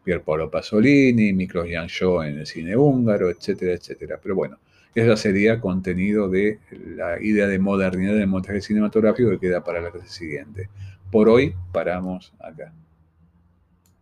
Pier 0.09 0.23
Paolo 0.23 0.51
Pasolini, 0.51 1.35
Miklos 1.35 1.67
Shaw 1.69 2.23
en 2.23 2.39
el 2.39 2.47
cine 2.47 2.75
húngaro, 2.75 3.29
etcétera, 3.29 3.75
etcétera. 3.75 4.19
Pero 4.23 4.35
bueno, 4.35 4.57
eso 4.95 5.15
sería 5.19 5.61
contenido 5.61 6.31
de 6.31 6.61
la 6.97 7.23
idea 7.23 7.47
de 7.47 7.59
modernidad 7.59 8.15
del 8.15 8.27
montaje 8.27 8.63
cinematográfico 8.63 9.29
que 9.29 9.39
queda 9.39 9.63
para 9.63 9.83
la 9.83 9.91
clase 9.91 10.09
siguiente. 10.09 10.71
Por 11.11 11.29
hoy 11.29 11.55
paramos 11.73 12.33
acá. 12.41 12.73